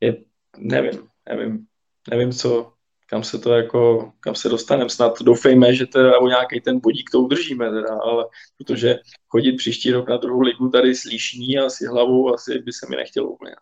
Je, 0.01 0.17
nevím, 0.59 1.09
nevím 1.29 1.67
nevím, 2.11 2.33
co, 2.33 2.73
kam 3.13 3.25
se 3.25 3.39
to 3.39 3.53
jako, 3.53 4.11
kam 4.21 4.35
se 4.35 4.49
dostaneme. 4.49 4.91
Snad 4.91 5.23
doufejme, 5.23 5.75
že 5.75 5.87
teda 5.87 6.19
o 6.19 6.29
nějaký 6.29 6.61
ten 6.61 6.81
bodík 6.81 7.11
to 7.11 7.21
udržíme, 7.21 7.71
teda, 7.71 7.99
ale 8.03 8.25
protože 8.59 8.99
chodit 9.29 9.53
příští 9.53 9.93
rok 9.93 10.09
na 10.09 10.17
druhou 10.17 10.41
ligu 10.41 10.69
tady 10.69 10.95
s 10.95 11.05
Líšní 11.05 11.59
a 11.59 11.71
s 11.71 11.81
hlavou 11.81 12.35
asi 12.35 12.59
by 12.59 12.73
se 12.73 12.87
mi 12.91 12.97
nechtělo 12.97 13.29
úplně. 13.29 13.53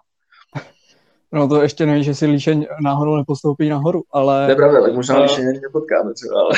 No 1.33 1.49
to 1.49 1.63
ještě 1.63 1.87
nevíš, 1.87 2.07
že 2.07 2.15
si 2.15 2.27
Líšeň 2.27 2.67
náhodou 2.85 3.17
nepostoupí 3.17 3.69
nahoru, 3.69 4.03
ale... 4.13 4.47
To 4.47 4.51
je 4.51 4.57
pravda, 4.57 4.83
tak 4.83 4.95
možná 4.95 5.23
Líšeň 5.23 5.49
ani 5.49 5.61
nepotkáme 5.61 6.15
třeba, 6.15 6.41
ale... 6.41 6.53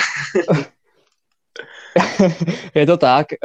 je 2.75 2.87
to 2.87 2.97
tak. 2.97 3.27
E, 3.33 3.39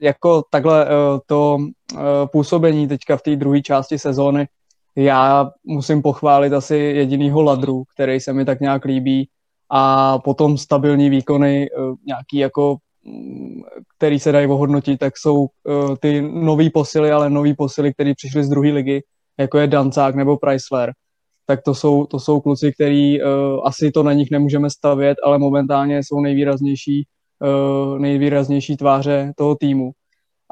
jako 0.00 0.42
takhle 0.50 0.84
e, 0.84 0.88
to 1.26 1.58
e, 1.58 1.96
působení 2.26 2.88
teďka 2.88 3.16
v 3.16 3.22
té 3.22 3.36
druhé 3.36 3.62
části 3.62 3.98
sezóny 3.98 4.48
já 4.96 5.50
musím 5.64 6.02
pochválit 6.02 6.52
asi 6.52 6.76
jedinýho 6.76 7.42
Ladru, 7.42 7.84
který 7.94 8.20
se 8.20 8.32
mi 8.32 8.44
tak 8.44 8.60
nějak 8.60 8.84
líbí. 8.84 9.28
A 9.70 10.18
potom 10.18 10.58
stabilní 10.58 11.10
výkony, 11.10 11.66
eh, 11.66 11.94
nějaký 12.06 12.36
jako 12.36 12.76
mm, 13.04 13.60
který 13.96 14.18
se 14.18 14.32
dají 14.32 14.46
ohodnotit, 14.46 14.98
tak 14.98 15.18
jsou 15.18 15.40
uh, 15.40 15.96
ty 16.00 16.22
nový 16.22 16.70
posily, 16.70 17.10
ale 17.10 17.30
nový 17.30 17.54
posily, 17.54 17.92
který 17.92 18.14
přišli 18.14 18.44
z 18.44 18.48
druhé 18.48 18.72
ligy, 18.72 19.02
jako 19.38 19.58
je 19.58 19.66
Dancák 19.66 20.14
nebo 20.14 20.38
Chrysler, 20.44 20.92
tak 21.46 21.62
to 21.62 21.74
jsou, 21.74 22.06
to 22.06 22.18
jsou 22.18 22.40
kluci, 22.40 22.72
který 22.72 23.22
uh, 23.22 23.28
asi 23.64 23.90
to 23.90 24.02
na 24.02 24.12
nich 24.12 24.30
nemůžeme 24.30 24.70
stavět, 24.70 25.18
ale 25.24 25.38
momentálně 25.38 25.98
jsou 25.98 26.20
nejvýraznější, 26.20 27.06
nejvýraznější 27.98 28.76
tváře 28.76 29.32
toho 29.36 29.54
týmu 29.54 29.92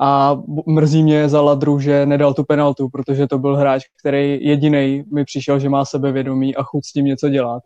a 0.00 0.37
mrzí 0.67 1.02
mě 1.02 1.28
za 1.28 1.40
Ladru, 1.40 1.81
že 1.81 2.07
nedal 2.07 2.35
tu 2.35 2.45
penaltu, 2.45 2.88
protože 2.88 3.26
to 3.26 3.38
byl 3.38 3.57
hráč, 3.57 3.85
který 4.00 4.45
jediný 4.45 5.05
mi 5.14 5.25
přišel, 5.25 5.59
že 5.59 5.69
má 5.69 5.85
sebevědomí 5.85 6.57
a 6.57 6.62
chuť 6.62 6.85
s 6.85 6.93
tím 6.93 7.05
něco 7.05 7.28
dělat. 7.28 7.62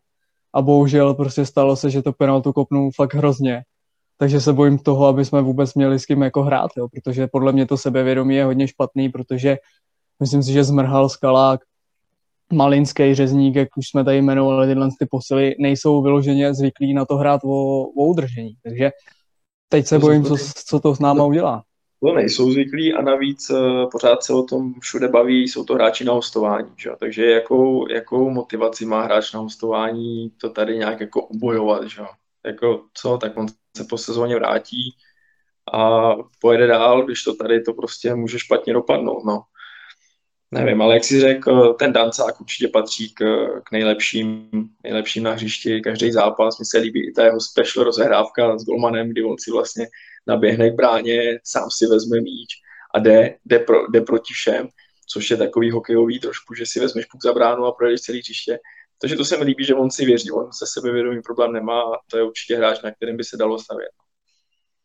A 0.55 0.63
bohužel 0.63 1.15
prostě 1.15 1.47
stalo 1.47 1.77
se, 1.77 1.91
že 1.91 2.03
to 2.03 2.13
penaltu 2.13 2.53
kopnul 2.53 2.91
fakt 2.97 3.15
hrozně. 3.15 3.63
Takže 4.19 4.41
se 4.41 4.53
bojím 4.53 4.79
toho, 4.79 5.07
aby 5.07 5.25
jsme 5.25 5.43
vůbec 5.43 5.75
měli 5.75 5.99
s 5.99 6.07
kým 6.07 6.23
jako 6.23 6.43
hrát, 6.43 6.71
jo, 6.77 6.89
protože 6.89 7.27
podle 7.27 7.53
mě 7.53 7.67
to 7.67 7.77
sebevědomí 7.77 8.35
je 8.35 8.45
hodně 8.45 8.69
špatný, 8.69 9.09
protože 9.09 9.57
myslím 10.21 10.43
si, 10.43 10.53
že 10.53 10.65
zmrhal 10.65 11.09
Skalák, 11.09 11.61
Malinský 12.53 13.15
řezník, 13.15 13.57
jak 13.57 13.69
už 13.77 13.89
jsme 13.89 14.05
tady 14.05 14.19
jmenovali, 14.19 14.67
tyhle 14.67 14.89
ty 14.99 15.07
posily, 15.11 15.55
nejsou 15.59 16.03
vyloženě 16.03 16.55
zvyklí 16.55 16.95
na 16.95 17.05
to 17.05 17.17
hrát 17.17 17.41
o, 17.45 17.83
o 17.83 18.05
udržení. 18.05 18.55
Takže 18.63 18.91
teď 19.69 19.87
se 19.87 19.99
bojím, 19.99 20.25
co, 20.25 20.37
co 20.67 20.81
to 20.81 20.95
s 20.95 20.99
náma 20.99 21.25
udělá 21.25 21.63
to 22.03 22.15
nejsou 22.15 22.51
zvyklí 22.51 22.95
a 22.95 23.03
navíc 23.03 23.51
uh, 23.51 23.91
pořád 23.91 24.25
se 24.25 24.33
o 24.33 24.43
tom 24.43 24.75
všude 24.81 25.09
baví, 25.09 25.49
jsou 25.49 25.65
to 25.65 25.75
hráči 25.75 26.05
na 26.05 26.13
hostování, 26.13 26.71
že? 26.77 26.91
takže 27.01 27.27
jakou, 27.31 27.89
jakou 27.89 28.31
motivaci 28.31 28.85
má 28.85 29.03
hráč 29.03 29.33
na 29.33 29.41
hostování 29.41 30.31
to 30.31 30.51
tady 30.51 30.79
nějak 30.79 31.01
jako 31.01 31.27
ubojovat, 31.27 31.85
že? 31.85 32.03
jako 32.47 32.85
co, 32.95 33.19
tak 33.19 33.37
on 33.37 33.47
se 33.77 33.85
po 33.85 33.99
sezóně 33.99 34.35
vrátí 34.35 34.97
a 35.73 36.11
pojede 36.41 36.67
dál, 36.67 37.03
když 37.03 37.25
to 37.25 37.35
tady 37.35 37.61
to 37.61 37.73
prostě 37.73 38.15
může 38.15 38.39
špatně 38.39 38.73
dopadnout, 38.73 39.25
no. 39.25 39.43
nevím, 40.51 40.83
ale 40.83 40.95
jak 40.95 41.05
si 41.05 41.21
řekl, 41.21 41.75
ten 41.75 41.93
dancák 41.93 42.41
určitě 42.41 42.69
patří 42.69 43.15
k, 43.15 43.47
k 43.65 43.73
nejlepším, 43.73 44.51
nejlepším 44.83 45.23
na 45.23 45.33
hřišti 45.33 45.81
každý 45.81 46.13
zápas. 46.13 46.59
Mně 46.59 46.67
se 46.67 46.79
líbí 46.79 47.09
i 47.09 47.13
ta 47.13 47.25
jeho 47.25 47.41
special 47.41 47.85
rozehrávka 47.85 48.59
s 48.59 48.65
golmanem, 48.65 49.09
kdy 49.09 49.25
on 49.25 49.37
si 49.39 49.51
vlastně 49.51 49.87
naběhne 50.27 50.71
k 50.71 50.75
bráně, 50.75 51.41
sám 51.45 51.69
si 51.79 51.87
vezme 51.87 52.21
míč 52.21 52.49
a 52.95 52.99
jde, 52.99 53.37
jde, 53.45 53.59
pro, 53.59 53.91
jde 53.91 54.01
proti 54.01 54.35
všem, 54.35 54.69
což 55.09 55.31
je 55.31 55.37
takový 55.37 55.71
hokejový 55.71 56.21
trošku, 56.21 56.55
že 56.55 56.67
si 56.67 56.81
vezmeš 56.81 57.05
puk 57.05 57.23
za 57.23 57.33
bránu 57.33 57.65
a 57.65 57.73
projdeš 57.73 58.01
celý 58.01 58.19
hřiště. 58.19 58.59
Takže 59.01 59.17
to 59.17 59.25
se 59.25 59.37
mi 59.37 59.45
líbí, 59.45 59.65
že 59.65 59.75
on 59.75 59.91
si 59.91 60.05
věří, 60.05 60.31
on 60.31 60.53
se 60.53 60.65
sebevědomý 60.67 61.23
problém 61.23 61.53
nemá 61.53 61.81
a 61.81 61.99
to 62.11 62.17
je 62.17 62.23
určitě 62.23 62.57
hráč, 62.57 62.83
na 62.83 62.91
kterým 62.91 63.17
by 63.17 63.25
se 63.25 63.37
dalo 63.37 63.59
stavět. 63.59 63.91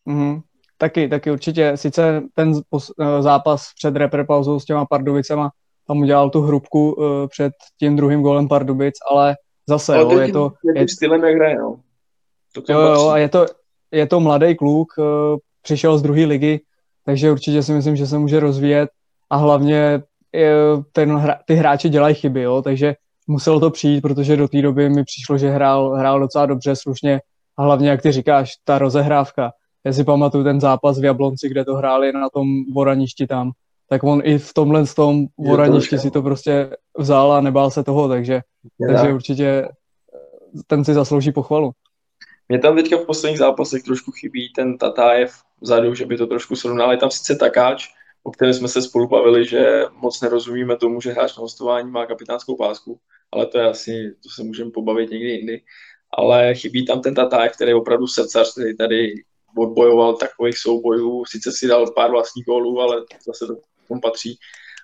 Mm-hmm. 0.07 0.41
Taky, 0.77 1.09
taky 1.09 1.31
určitě. 1.31 1.71
Sice 1.75 2.21
ten 2.33 2.53
eh, 2.53 3.21
zápas 3.21 3.71
před 3.75 3.95
reprepauzou 3.95 4.59
s 4.59 4.65
těma 4.65 4.85
Pardubicema 4.85 5.49
tam 5.87 5.97
udělal 5.97 6.29
tu 6.29 6.41
hrubku 6.41 6.93
uh, 6.93 7.27
před 7.27 7.53
tím 7.79 7.95
druhým 7.95 8.21
golem 8.21 8.47
Pardubic, 8.47 8.95
ale 9.11 9.35
zase, 9.69 9.95
ale 9.95 10.13
jo, 10.13 10.19
je 10.19 10.31
to... 10.31 10.51
Je, 10.75 10.89
stylem, 10.89 11.23
jak 11.23 11.35
hraje, 11.35 11.57
no. 11.57 11.81
To 12.53 12.73
jo, 12.73 12.79
jo, 12.79 13.09
a 13.09 13.17
je 13.17 13.29
to, 13.29 13.45
je 13.91 14.07
to 14.07 14.19
mladý 14.19 14.55
kluk, 14.55 14.87
uh, 14.97 15.05
přišel 15.61 15.97
z 15.97 16.01
druhé 16.01 16.25
ligy, 16.25 16.59
takže 17.05 17.31
určitě 17.31 17.63
si 17.63 17.73
myslím, 17.73 17.95
že 17.95 18.07
se 18.07 18.17
může 18.17 18.39
rozvíjet. 18.39 18.89
A 19.29 19.37
hlavně 19.37 20.01
ten, 20.91 21.15
hra, 21.15 21.39
ty 21.45 21.55
hráči 21.55 21.89
dělají 21.89 22.15
chyby, 22.15 22.41
jo, 22.41 22.61
takže 22.61 22.95
muselo 23.27 23.59
to 23.59 23.69
přijít, 23.69 24.01
protože 24.01 24.37
do 24.37 24.47
té 24.47 24.61
doby 24.61 24.89
mi 24.89 25.03
přišlo, 25.03 25.37
že 25.37 25.49
hrál, 25.49 25.89
hrál 25.89 26.19
docela 26.19 26.45
dobře, 26.45 26.75
slušně. 26.75 27.21
A 27.57 27.63
hlavně, 27.63 27.89
jak 27.89 28.01
ty 28.01 28.11
říkáš, 28.11 28.53
ta 28.63 28.77
rozehrávka. 28.77 29.51
Já 29.85 29.93
si 29.93 30.03
pamatuju 30.03 30.43
ten 30.43 30.61
zápas 30.61 30.99
v 30.99 31.03
Jablonci, 31.03 31.49
kde 31.49 31.65
to 31.65 31.75
hráli 31.75 32.11
na 32.11 32.29
tom 32.29 32.47
voraništi 32.73 33.27
tam, 33.27 33.51
tak 33.89 34.03
on 34.03 34.21
i 34.23 34.37
v 34.37 34.53
tomhle 34.53 34.85
s 34.85 34.95
tom 34.95 35.25
voraništi 35.37 35.99
si 35.99 36.11
to 36.11 36.21
prostě 36.21 36.69
vzal 36.97 37.31
a 37.31 37.41
nebál 37.41 37.71
se 37.71 37.83
toho, 37.83 38.07
takže, 38.07 38.41
takže 38.87 39.13
určitě 39.13 39.67
ten 40.67 40.85
si 40.85 40.93
zaslouží 40.93 41.31
pochvalu. 41.31 41.71
Mě 42.49 42.59
tam 42.59 42.75
teďka 42.75 42.97
v 42.97 43.05
posledních 43.05 43.39
zápasech 43.39 43.83
trošku 43.83 44.11
chybí 44.11 44.53
ten 44.55 44.77
Tatájev 44.77 45.35
vzadu, 45.61 45.95
že 45.95 46.05
by 46.05 46.17
to 46.17 46.27
trošku 46.27 46.55
srovnal. 46.55 46.91
Je 46.91 46.97
tam 46.97 47.11
sice 47.11 47.35
Takáč, 47.35 47.87
o 48.23 48.31
kterém 48.31 48.53
jsme 48.53 48.67
se 48.67 48.81
spolu 48.81 49.07
bavili, 49.07 49.45
že 49.45 49.83
moc 49.91 50.21
nerozumíme 50.21 50.77
tomu, 50.77 51.01
že 51.01 51.11
hráč 51.11 51.37
na 51.37 51.41
hostování 51.41 51.91
má 51.91 52.05
kapitánskou 52.05 52.55
pásku, 52.55 52.99
ale 53.31 53.45
to 53.45 53.57
je 53.57 53.69
asi, 53.69 54.15
to 54.23 54.29
se 54.29 54.43
můžeme 54.43 54.71
pobavit 54.71 55.09
někdy 55.09 55.29
jindy. 55.29 55.61
Ale 56.17 56.55
chybí 56.55 56.85
tam 56.85 57.01
ten 57.01 57.15
Tatájev, 57.15 57.53
který 57.53 57.71
je 57.71 57.75
opravdu 57.75 58.07
srdcař, 58.07 58.51
který 58.51 58.77
tady 58.77 59.13
odbojoval 59.57 60.15
takových 60.15 60.57
soubojů, 60.57 61.25
sice 61.25 61.51
si 61.51 61.67
dal 61.67 61.91
pár 61.91 62.11
vlastních 62.11 62.45
gólů, 62.45 62.81
ale 62.81 63.05
zase 63.27 63.47
to 63.47 63.55
tomu 63.87 64.01
patří, 64.01 64.37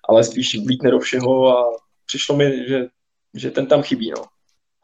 ale 0.10 0.24
spíš 0.24 0.66
vlítne 0.66 0.92
do 0.92 1.00
všeho 1.00 1.58
a 1.58 1.78
přišlo 2.06 2.36
mi, 2.36 2.68
že, 2.68 2.88
že 3.34 3.52
ten 3.52 3.68
tam 3.68 3.84
chybí, 3.84 4.12
no. 4.12 4.33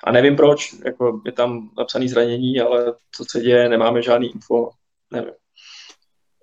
A 0.04 0.12
nevím 0.12 0.36
proč, 0.36 0.76
jako 0.86 1.22
je 1.26 1.32
tam 1.32 1.70
napsaný 1.78 2.10
zranění, 2.10 2.60
ale 2.60 2.94
co 3.16 3.26
se 3.30 3.42
děje, 3.42 3.70
nemáme 3.70 4.02
žádný 4.02 4.28
info, 4.28 4.70
nevím. 5.12 5.34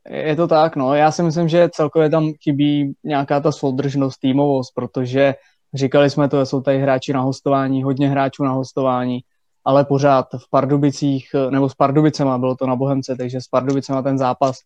Je 0.09 0.37
to 0.37 0.49
tak, 0.49 0.77
no. 0.77 0.95
Já 0.95 1.11
si 1.11 1.23
myslím, 1.23 1.49
že 1.49 1.69
celkově 1.73 2.11
tam 2.11 2.33
chybí 2.43 2.95
nějaká 3.05 3.41
ta 3.41 3.53
soudržnost, 3.53 4.21
týmovost, 4.21 4.75
protože 4.75 5.35
říkali 5.75 6.11
jsme 6.11 6.29
to, 6.29 6.47
jsou 6.47 6.61
tady 6.61 6.79
hráči 6.79 7.13
na 7.13 7.21
hostování, 7.21 7.83
hodně 7.83 8.09
hráčů 8.09 8.45
na 8.45 8.53
hostování, 8.53 9.21
ale 9.65 9.85
pořád 9.85 10.27
v 10.39 10.51
Pardubicích, 10.51 11.29
nebo 11.51 11.69
s 11.69 11.75
Pardubicema, 11.75 12.39
bylo 12.39 12.57
to 12.57 12.67
na 12.67 12.77
Bohemce, 12.77 13.17
takže 13.17 13.41
s 13.41 13.49
Pardubicema 13.49 14.03
ten 14.03 14.19
zápas 14.19 14.57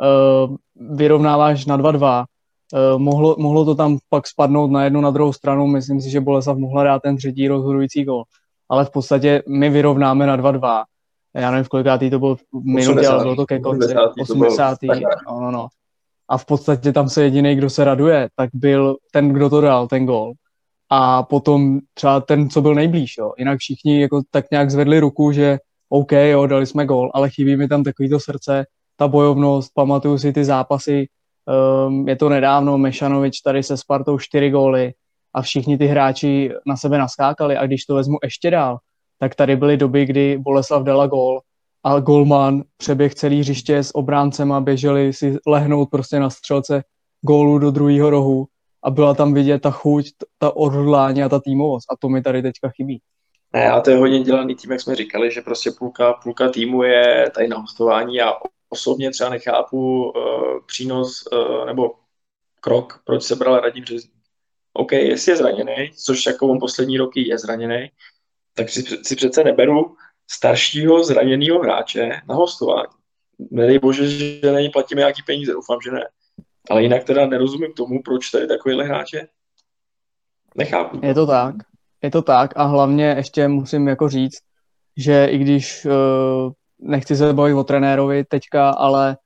uh, 0.00 0.56
vyrovnáváš 0.96 1.66
na 1.66 1.78
2-2. 1.78 2.24
Uh, 2.72 2.98
mohlo, 2.98 3.36
mohlo 3.38 3.64
to 3.64 3.74
tam 3.74 3.98
pak 4.08 4.26
spadnout 4.26 4.70
na 4.70 4.84
jednu, 4.84 5.00
na 5.00 5.10
druhou 5.10 5.32
stranu. 5.32 5.66
Myslím 5.66 6.00
si, 6.00 6.10
že 6.10 6.20
Boleslav 6.20 6.56
mohla 6.56 6.84
dát 6.84 7.02
ten 7.02 7.16
třetí 7.16 7.48
rozhodující 7.48 8.04
gol. 8.04 8.24
Ale 8.70 8.84
v 8.84 8.90
podstatě 8.90 9.42
my 9.48 9.70
vyrovnáme 9.70 10.26
na 10.26 10.36
2-2. 10.36 10.84
Já 11.34 11.50
nevím, 11.50 11.64
v 11.64 11.68
kolikátý 11.68 12.10
to 12.10 12.18
byl 12.18 12.36
minutě, 12.64 13.06
ale 13.06 13.22
bylo 13.22 13.36
to 13.36 13.46
ke 13.46 13.60
konci. 13.60 13.94
80. 14.20 14.78
No, 15.26 15.40
no, 15.40 15.50
no. 15.50 15.68
A 16.28 16.38
v 16.38 16.44
podstatě 16.44 16.92
tam 16.92 17.08
se 17.08 17.22
jediný, 17.22 17.54
kdo 17.54 17.70
se 17.70 17.84
raduje, 17.84 18.28
tak 18.36 18.50
byl 18.54 18.96
ten, 19.12 19.28
kdo 19.28 19.50
to 19.50 19.60
dal, 19.60 19.88
ten 19.88 20.06
gol 20.06 20.32
a 20.90 21.22
potom 21.22 21.78
třeba 21.94 22.20
ten, 22.20 22.50
co 22.50 22.62
byl 22.62 22.74
nejblíž, 22.74 23.14
jo. 23.18 23.32
Jinak 23.38 23.58
všichni 23.58 24.00
jako 24.00 24.22
tak 24.30 24.50
nějak 24.50 24.70
zvedli 24.70 25.00
ruku, 25.00 25.32
že 25.32 25.58
OK, 25.88 26.12
jo, 26.12 26.46
dali 26.46 26.66
jsme 26.66 26.86
gol, 26.86 27.10
ale 27.14 27.30
chybí 27.30 27.56
mi 27.56 27.68
tam 27.68 27.84
takovýto 27.84 28.20
srdce, 28.20 28.66
ta 28.96 29.08
bojovnost, 29.08 29.70
pamatuju 29.74 30.18
si 30.18 30.32
ty 30.32 30.44
zápasy, 30.44 31.08
um, 31.86 32.08
je 32.08 32.16
to 32.16 32.28
nedávno, 32.28 32.78
Mešanovič 32.78 33.40
tady 33.40 33.62
se 33.62 33.76
Spartou 33.76 34.18
čtyři 34.18 34.50
góly 34.50 34.92
a 35.34 35.42
všichni 35.42 35.78
ty 35.78 35.86
hráči 35.86 36.50
na 36.66 36.76
sebe 36.76 36.98
naskákali 36.98 37.56
a 37.56 37.66
když 37.66 37.84
to 37.84 37.94
vezmu 37.94 38.18
ještě 38.22 38.50
dál, 38.50 38.78
tak 39.18 39.34
tady 39.34 39.56
byly 39.56 39.76
doby, 39.76 40.06
kdy 40.06 40.38
Boleslav 40.38 40.82
dala 40.82 41.06
gól 41.06 41.40
a 41.84 42.00
golman 42.00 42.62
přeběh 42.76 43.14
celý 43.14 43.40
hřiště 43.40 43.78
s 43.78 43.94
obráncem 43.94 44.52
a 44.52 44.60
běželi 44.60 45.12
si 45.12 45.36
lehnout 45.46 45.90
prostě 45.90 46.20
na 46.20 46.30
střelce 46.30 46.82
gólu 47.22 47.58
do 47.58 47.70
druhého 47.70 48.10
rohu 48.10 48.46
a 48.84 48.90
byla 48.90 49.14
tam 49.14 49.34
vidět 49.34 49.58
ta 49.58 49.70
chuť, 49.70 50.06
ta 50.38 50.56
odhodlání 50.56 51.22
a 51.22 51.28
ta 51.28 51.40
týmovost 51.40 51.92
a 51.92 51.96
to 51.98 52.08
mi 52.08 52.22
tady 52.22 52.42
teďka 52.42 52.68
chybí. 52.68 53.00
Ne, 53.52 53.70
a 53.70 53.80
to 53.80 53.90
je 53.90 53.96
hodně 53.96 54.20
dělaný 54.20 54.54
tým, 54.54 54.70
jak 54.70 54.80
jsme 54.80 54.94
říkali, 54.94 55.30
že 55.30 55.42
prostě 55.42 55.70
půlka, 55.78 56.12
půlka 56.12 56.48
týmu 56.48 56.82
je 56.82 57.30
tady 57.34 57.48
na 57.48 57.58
hostování 57.58 58.20
a 58.20 58.32
osobně 58.68 59.10
třeba 59.10 59.30
nechápu 59.30 60.02
uh, 60.04 60.12
přínos 60.66 61.24
uh, 61.32 61.66
nebo 61.66 61.90
krok, 62.60 63.02
proč 63.04 63.22
se 63.22 63.36
bral 63.36 63.60
Radim. 63.60 63.84
OK, 64.72 64.92
jestli 64.92 65.32
je 65.32 65.36
zraněný, 65.36 65.90
což 66.04 66.26
jako 66.26 66.48
on 66.48 66.58
poslední 66.60 66.98
roky 66.98 67.28
je 67.28 67.38
zraněný, 67.38 67.90
tak 68.54 68.68
si, 68.68 68.82
si 68.82 69.16
přece 69.16 69.44
neberu 69.44 69.96
staršího 70.30 71.04
zraněného 71.04 71.58
hráče 71.58 72.10
na 72.28 72.34
hostování. 72.34 72.92
Nedej 73.50 73.78
bože, 73.78 74.08
že 74.08 74.52
není 74.52 74.68
platíme 74.68 74.98
nějaký 74.98 75.22
peníze, 75.26 75.52
doufám, 75.52 75.78
že 75.84 75.90
ne. 75.90 76.08
Ale 76.70 76.82
jinak 76.82 77.04
teda 77.04 77.26
nerozumím 77.26 77.72
tomu, 77.72 78.02
proč 78.02 78.30
tady 78.30 78.46
takovýhle 78.46 78.84
hráče 78.84 79.28
nechápu. 80.56 81.00
Je 81.02 81.14
to 81.14 81.26
tak, 81.26 81.54
je 82.02 82.10
to 82.10 82.22
tak 82.22 82.50
a 82.56 82.64
hlavně 82.64 83.14
ještě 83.16 83.48
musím 83.48 83.88
jako 83.88 84.08
říct, 84.08 84.38
že 84.96 85.26
i 85.26 85.38
když 85.38 85.84
uh, 85.84 86.52
nechci 86.78 87.16
se 87.16 87.32
bavit 87.32 87.54
o 87.54 87.64
trenérovi 87.64 88.24
teďka, 88.24 88.70
ale 88.70 89.16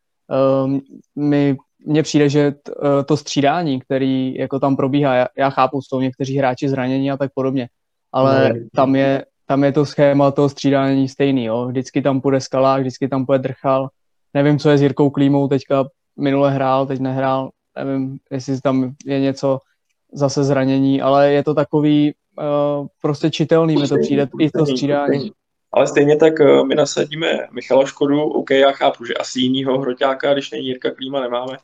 um, 0.64 0.80
mi 1.16 1.56
mně 1.85 2.03
přijde, 2.03 2.29
že 2.29 2.53
uh, 2.53 2.87
to 3.07 3.17
střídání, 3.17 3.81
který 3.81 4.35
jako 4.35 4.61
tam 4.61 4.76
probíhá, 4.76 5.14
já, 5.14 5.26
já 5.38 5.50
chápu, 5.50 5.83
jsou 5.83 6.00
někteří 6.00 6.38
hráči 6.38 6.69
zranění 6.69 7.11
a 7.11 7.17
tak 7.17 7.31
podobně, 7.35 7.69
ale 8.12 8.49
no, 8.49 8.61
tam 8.75 8.97
je, 8.97 9.25
tam 9.47 9.64
je 9.64 9.73
to 9.73 9.87
schéma 9.87 10.31
toho 10.31 10.49
střídání 10.49 11.09
stejný, 11.09 11.45
jo. 11.45 11.67
Vždycky 11.67 12.03
tam 12.03 12.21
půjde 12.21 12.41
Skalák, 12.41 12.81
vždycky 12.81 13.09
tam 13.09 13.26
půjde 13.26 13.38
Drchal. 13.38 13.88
Nevím, 14.35 14.59
co 14.59 14.71
je 14.71 14.79
s 14.79 14.83
Jirkou 14.83 15.11
Klímou 15.11 15.49
teďka 15.49 15.85
minule 16.19 16.50
hrál, 16.50 16.87
teď 16.87 17.00
nehrál, 17.00 17.50
nevím, 17.76 18.19
jestli 18.31 18.61
tam 18.61 18.95
je 19.05 19.21
něco 19.21 19.59
zase 20.12 20.45
zranění, 20.45 21.03
ale 21.03 21.33
je 21.33 21.45
to 21.45 21.55
takový 21.55 22.14
uh, 22.38 22.87
prostě 23.03 23.31
čitelný, 23.31 23.76
mi 23.76 23.88
to 23.88 23.99
přijde 23.99 24.29
i 24.41 24.50
to 24.50 24.67
střídání. 24.67 25.33
Ale 25.73 25.87
stejně 25.87 26.17
tak 26.17 26.33
uh, 26.41 26.67
my 26.67 26.75
nasadíme 26.75 27.38
Michala 27.53 27.87
Škodu, 27.87 28.23
OK, 28.23 28.50
já 28.50 28.73
chápu, 28.73 29.05
že 29.05 29.14
asi 29.14 29.41
jinýho 29.41 29.79
hroťáka, 29.79 30.33
když 30.33 30.50
není 30.50 30.67
Jirka 30.67 30.91
Klíma, 30.91 31.21
nemáme, 31.21 31.57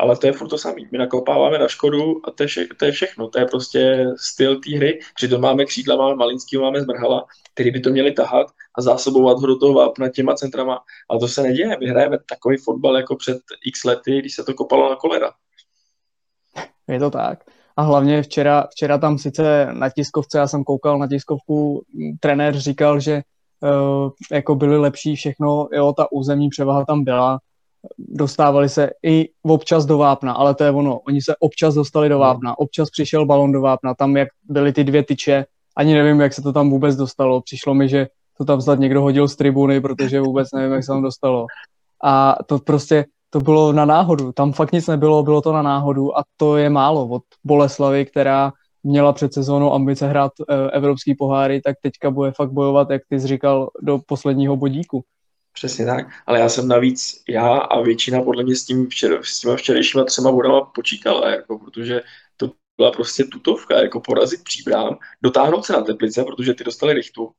ale 0.00 0.16
to 0.16 0.26
je 0.26 0.32
furt 0.32 0.48
to 0.48 0.58
samý. 0.58 0.88
My 0.92 0.98
nakopáváme 0.98 1.58
na 1.58 1.68
Škodu 1.68 2.20
a 2.24 2.30
to 2.30 2.42
je, 2.42 2.46
vše, 2.46 2.66
to 2.76 2.84
je 2.84 2.92
všechno. 2.92 3.28
To 3.28 3.38
je 3.38 3.46
prostě 3.46 4.06
styl 4.20 4.60
té 4.60 4.76
hry. 4.76 5.00
Přitom 5.14 5.40
máme 5.40 5.64
křídla, 5.64 5.96
máme 5.96 6.14
Malinský, 6.14 6.56
máme 6.56 6.80
Zmrhala, 6.80 7.26
který 7.54 7.70
by 7.70 7.80
to 7.80 7.90
měli 7.90 8.12
tahat 8.12 8.46
a 8.78 8.82
zásobovat 8.82 9.38
ho 9.38 9.46
do 9.46 9.58
toho 9.58 9.74
vápna 9.74 10.08
těma 10.08 10.34
centrama. 10.34 10.80
Ale 11.08 11.20
to 11.20 11.28
se 11.28 11.42
neděje. 11.42 11.76
My 11.80 11.86
hrajeme 11.86 12.18
takový 12.28 12.56
fotbal 12.56 12.96
jako 12.96 13.16
před 13.16 13.38
x 13.66 13.84
lety, 13.84 14.18
když 14.18 14.34
se 14.34 14.44
to 14.44 14.54
kopalo 14.54 14.90
na 14.90 14.96
kolera. 14.96 15.32
Je 16.88 16.98
to 16.98 17.10
tak. 17.10 17.44
A 17.76 17.82
hlavně 17.82 18.22
včera, 18.22 18.66
včera 18.70 18.98
tam 18.98 19.18
sice 19.18 19.68
na 19.72 19.90
tiskovce, 19.90 20.38
já 20.38 20.48
jsem 20.48 20.64
koukal 20.64 20.98
na 20.98 21.08
tiskovku, 21.08 21.84
trenér 22.20 22.58
říkal, 22.58 23.00
že 23.00 23.22
uh, 23.60 24.10
jako 24.32 24.54
byly 24.54 24.78
lepší 24.78 25.16
všechno, 25.16 25.68
jo, 25.72 25.92
ta 25.92 26.12
územní 26.12 26.48
převaha 26.48 26.84
tam 26.84 27.04
byla, 27.04 27.38
dostávali 27.98 28.68
se 28.68 28.90
i 29.02 29.28
občas 29.42 29.86
do 29.86 29.98
vápna, 29.98 30.32
ale 30.32 30.54
to 30.54 30.64
je 30.64 30.70
ono, 30.70 30.98
oni 30.98 31.22
se 31.22 31.34
občas 31.40 31.74
dostali 31.74 32.08
do 32.08 32.18
vápna, 32.18 32.58
občas 32.58 32.90
přišel 32.90 33.26
balon 33.26 33.52
do 33.52 33.60
vápna, 33.60 33.94
tam 33.94 34.16
jak 34.16 34.28
byly 34.44 34.72
ty 34.72 34.84
dvě 34.84 35.02
tyče, 35.02 35.44
ani 35.76 35.94
nevím, 35.94 36.20
jak 36.20 36.32
se 36.32 36.42
to 36.42 36.52
tam 36.52 36.70
vůbec 36.70 36.96
dostalo, 36.96 37.40
přišlo 37.40 37.74
mi, 37.74 37.88
že 37.88 38.06
to 38.38 38.44
tam 38.44 38.60
snad 38.60 38.78
někdo 38.78 39.02
hodil 39.02 39.28
z 39.28 39.36
tribuny, 39.36 39.80
protože 39.80 40.20
vůbec 40.20 40.48
nevím, 40.52 40.72
jak 40.72 40.84
se 40.84 40.92
tam 40.92 41.02
dostalo. 41.02 41.46
A 42.04 42.36
to 42.46 42.58
prostě, 42.58 43.04
to 43.30 43.40
bylo 43.40 43.72
na 43.72 43.84
náhodu, 43.84 44.32
tam 44.32 44.52
fakt 44.52 44.72
nic 44.72 44.86
nebylo, 44.86 45.22
bylo 45.22 45.40
to 45.40 45.52
na 45.52 45.62
náhodu 45.62 46.18
a 46.18 46.22
to 46.36 46.56
je 46.56 46.70
málo. 46.70 47.08
Od 47.08 47.22
Boleslavy, 47.44 48.06
která 48.06 48.52
měla 48.82 49.12
před 49.12 49.34
sezónou 49.34 49.72
ambice 49.72 50.08
hrát 50.08 50.32
e, 50.48 50.70
evropský 50.70 51.14
poháry, 51.14 51.60
tak 51.60 51.76
teďka 51.82 52.10
bude 52.10 52.32
fakt 52.32 52.52
bojovat, 52.52 52.90
jak 52.90 53.02
ty 53.08 53.20
jsi 53.20 53.26
říkal, 53.26 53.68
do 53.82 53.98
posledního 54.06 54.56
bodíku. 54.56 55.04
Přesně 55.54 55.86
tak, 55.86 56.06
ale 56.26 56.40
já 56.40 56.48
jsem 56.48 56.68
navíc, 56.68 57.22
já 57.28 57.56
a 57.56 57.80
většina 57.80 58.22
podle 58.22 58.42
mě 58.42 58.56
s, 58.56 58.64
tím 58.64 58.88
včer, 58.88 59.20
s 59.22 59.40
těma 59.40 59.56
včerejšíma 59.56 60.04
třema 60.04 60.32
bodama 60.32 60.60
počítala, 60.60 61.30
jako, 61.30 61.58
protože 61.58 62.02
to 62.36 62.52
byla 62.76 62.90
prostě 62.90 63.24
tutovka, 63.24 63.82
jako 63.82 64.00
porazit 64.00 64.44
příbrám, 64.44 64.98
dotáhnout 65.22 65.64
se 65.64 65.72
na 65.72 65.82
Teplice, 65.82 66.24
protože 66.24 66.54
ty 66.54 66.64
dostali 66.64 66.94
rychtu. 66.94 67.32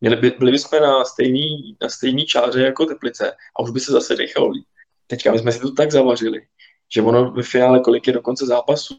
Měli 0.00 0.16
by, 0.16 0.30
byli 0.38 0.52
bychom 0.52 0.80
na 0.82 1.04
stejný, 1.04 1.76
na 1.82 1.88
stejný 1.88 2.26
čáře 2.26 2.62
jako 2.62 2.86
Teplice 2.86 3.32
a 3.56 3.62
už 3.62 3.70
by 3.70 3.80
se 3.80 3.92
zase 3.92 4.16
dechalo 4.16 4.48
líp. 4.48 4.66
Teďka 5.06 5.32
my 5.32 5.38
jsme 5.38 5.52
si 5.52 5.60
to 5.60 5.72
tak 5.72 5.90
zavařili, 5.90 6.46
že 6.94 7.02
ono 7.02 7.30
ve 7.30 7.42
finále 7.42 7.80
kolik 7.80 8.06
je 8.06 8.12
do 8.12 8.22
konce 8.22 8.46
zápasu, 8.46 8.94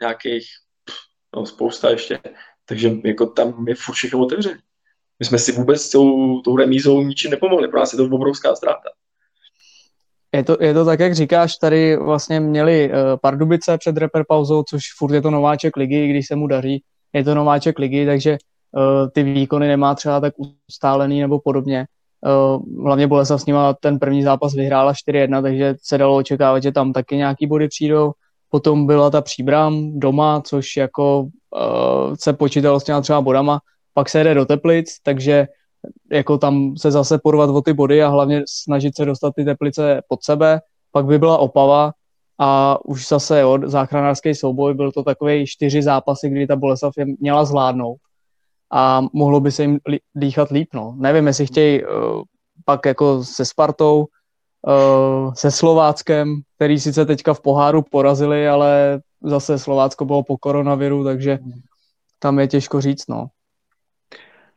nějakých, 0.00 0.46
no 1.36 1.46
spousta 1.46 1.90
ještě, 1.90 2.20
takže 2.64 2.90
jako 3.04 3.26
tam 3.26 3.68
je 3.68 3.74
furt 3.74 3.94
všechno 3.94 4.18
otevřené. 4.18 4.58
My 5.20 5.26
jsme 5.26 5.38
si 5.38 5.52
vůbec 5.52 5.90
tou, 5.90 6.40
tou 6.40 6.56
remízou 6.56 7.02
ničím 7.02 7.30
nepomohli, 7.30 7.68
pro 7.68 7.80
nás 7.80 7.92
je 7.92 7.96
to 7.96 8.04
obrovská 8.04 8.54
ztráta. 8.54 8.88
Je 10.34 10.44
to, 10.44 10.56
je 10.60 10.74
to 10.74 10.84
tak, 10.84 11.00
jak 11.00 11.14
říkáš, 11.14 11.56
tady 11.56 11.96
vlastně 11.96 12.40
měli 12.40 12.90
uh, 12.90 12.94
Pardubice 13.20 13.78
před 13.78 13.96
reper 13.96 14.24
pauzou, 14.28 14.62
což 14.62 14.82
furt 14.98 15.14
je 15.14 15.22
to 15.22 15.30
nováček 15.30 15.76
ligy, 15.76 16.08
když 16.08 16.26
se 16.26 16.36
mu 16.36 16.46
daří, 16.46 16.82
je 17.12 17.24
to 17.24 17.34
nováček 17.34 17.78
ligy, 17.78 18.06
takže 18.06 18.38
uh, 18.76 19.08
ty 19.12 19.22
výkony 19.22 19.68
nemá 19.68 19.94
třeba 19.94 20.20
tak 20.20 20.34
ustálený 20.68 21.20
nebo 21.20 21.40
podobně. 21.40 21.86
Uh, 22.26 22.84
hlavně 22.84 23.06
Boleslav 23.06 23.42
s 23.42 23.46
nima 23.46 23.74
ten 23.74 23.98
první 23.98 24.22
zápas 24.22 24.54
vyhrála 24.54 24.92
4-1, 24.92 25.42
takže 25.42 25.74
se 25.82 25.98
dalo 25.98 26.16
očekávat, 26.16 26.62
že 26.62 26.72
tam 26.72 26.92
taky 26.92 27.16
nějaký 27.16 27.46
body 27.46 27.68
přijdou. 27.68 28.12
Potom 28.50 28.86
byla 28.86 29.10
ta 29.10 29.20
příbram 29.20 30.00
doma, 30.00 30.40
což 30.40 30.76
jako 30.76 31.20
uh, 31.20 32.14
se 32.20 32.32
počítalo 32.32 32.80
s 32.80 32.84
těma 32.84 33.00
třeba 33.00 33.20
bodama, 33.20 33.60
pak 33.98 34.08
se 34.08 34.18
jede 34.18 34.34
do 34.34 34.46
Teplic, 34.46 34.96
takže 35.02 35.46
jako 36.12 36.38
tam 36.38 36.76
se 36.76 36.90
zase 36.90 37.18
porvat 37.18 37.50
o 37.50 37.62
ty 37.62 37.72
body 37.72 38.02
a 38.02 38.08
hlavně 38.08 38.42
snažit 38.48 38.96
se 38.96 39.04
dostat 39.04 39.34
ty 39.34 39.44
Teplice 39.44 40.02
pod 40.08 40.24
sebe. 40.24 40.60
Pak 40.92 41.06
by 41.06 41.18
byla 41.18 41.38
Opava 41.38 41.92
a 42.38 42.78
už 42.84 43.08
zase 43.08 43.40
jo, 43.40 43.58
záchranářský 43.64 44.34
souboj, 44.34 44.74
byl 44.74 44.92
to 44.92 45.02
takový 45.02 45.46
čtyři 45.46 45.82
zápasy, 45.82 46.30
kdy 46.30 46.46
ta 46.46 46.56
Boleslav 46.56 46.92
je 46.98 47.06
měla 47.20 47.44
zvládnout 47.44 47.96
a 48.70 49.02
mohlo 49.12 49.40
by 49.40 49.52
se 49.52 49.62
jim 49.62 49.78
dýchat 50.14 50.50
líp. 50.50 50.68
No. 50.74 50.94
Nevím, 50.98 51.26
jestli 51.26 51.46
chtějí 51.46 51.84
uh, 51.84 52.22
pak 52.64 52.86
jako 52.86 53.24
se 53.24 53.44
Spartou, 53.44 54.06
uh, 54.66 55.32
se 55.34 55.50
Slováckem, 55.50 56.40
který 56.56 56.80
sice 56.80 57.06
teďka 57.06 57.34
v 57.34 57.40
poháru 57.40 57.82
porazili, 57.82 58.48
ale 58.48 59.00
zase 59.22 59.58
Slovácko 59.58 60.04
bylo 60.04 60.22
po 60.22 60.38
koronaviru, 60.38 61.04
takže 61.04 61.38
tam 62.18 62.38
je 62.38 62.48
těžko 62.48 62.80
říct, 62.80 63.08
no. 63.08 63.26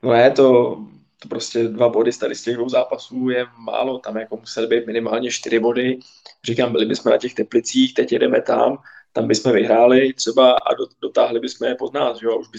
No 0.03 0.13
je 0.13 0.31
to, 0.31 0.77
to 1.19 1.27
prostě 1.27 1.63
dva 1.63 1.89
body 1.89 2.11
z 2.11 2.19
z 2.33 2.43
těch 2.43 2.55
dvou 2.55 2.69
zápasů 2.69 3.29
je 3.29 3.45
málo, 3.57 3.99
tam 3.99 4.17
jako 4.17 4.37
museli 4.37 4.67
být 4.67 4.87
minimálně 4.87 5.31
čtyři 5.31 5.59
body. 5.59 5.99
Říkám, 6.45 6.71
byli 6.71 6.85
bychom 6.85 7.11
na 7.11 7.17
těch 7.17 7.33
teplicích, 7.33 7.93
teď 7.93 8.11
jedeme 8.11 8.41
tam, 8.41 8.77
tam 9.13 9.27
bychom 9.27 9.51
vyhráli 9.51 10.13
třeba 10.13 10.51
a 10.51 10.73
dotáhli 11.01 11.39
bychom 11.39 11.67
je 11.67 11.75
pod 11.75 11.93
nás, 11.93 12.21
jo, 12.21 12.37
už 12.37 12.47
by, 12.47 12.57